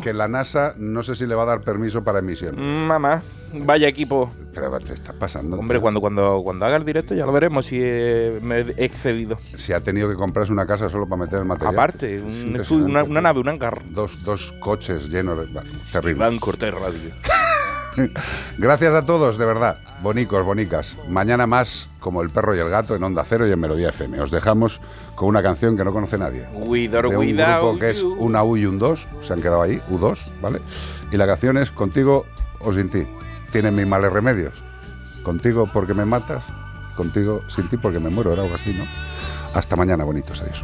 [0.02, 2.56] Que la NASA no sé si le va a dar permiso para emisión.
[2.58, 3.22] Mm, Mamá,
[3.54, 4.32] vaya equipo.
[4.54, 5.58] Pero te está pasando.
[5.58, 5.82] Hombre, tío.
[5.82, 9.38] cuando, cuando, cuando haga el directo ya lo veremos si eh, me he excedido.
[9.56, 11.76] Si ha tenido que comprarse una casa solo para meter el material.
[11.76, 13.82] Aparte, un estudio, una, nave, un hangar.
[13.90, 15.62] Dos, dos coches llenos de...
[15.92, 16.26] terrible.
[16.26, 17.12] Iván Cortés Radio.
[18.58, 19.78] Gracias a todos, de verdad.
[20.02, 20.98] Bonicos, bonicas.
[21.08, 24.20] Mañana más como El Perro y el Gato en Onda Cero y en Melodía FM.
[24.22, 24.82] Os dejamos
[25.16, 26.44] con una canción que no conoce nadie.
[26.54, 29.08] Cuidado, de un grupo que es una U y un 2.
[29.22, 30.60] Se han quedado ahí, U2, ¿vale?
[31.12, 32.26] Y la canción es Contigo
[32.60, 33.04] o sin ti.
[33.52, 34.62] Tienen mis males remedios.
[35.24, 36.44] Contigo porque me matas,
[36.96, 38.34] contigo sin ti porque me muero.
[38.34, 38.86] Era algo así, ¿no?
[39.54, 40.42] Hasta mañana, bonitos.
[40.42, 40.64] Adiós.